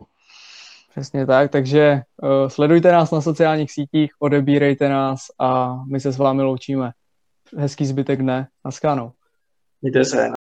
Přesně 0.91 1.25
tak, 1.25 1.51
takže 1.51 2.01
uh, 2.21 2.47
sledujte 2.47 2.91
nás 2.91 3.11
na 3.11 3.21
sociálních 3.21 3.71
sítích, 3.71 4.11
odebírejte 4.19 4.89
nás 4.89 5.19
a 5.39 5.79
my 5.91 5.99
se 5.99 6.11
s 6.11 6.17
vámi 6.17 6.41
loučíme. 6.41 6.91
Hezký 7.57 7.85
zbytek 7.85 8.21
dne. 8.21 8.47
Naschledanou. 8.65 9.11
Mějte 9.81 10.05
se. 10.05 10.42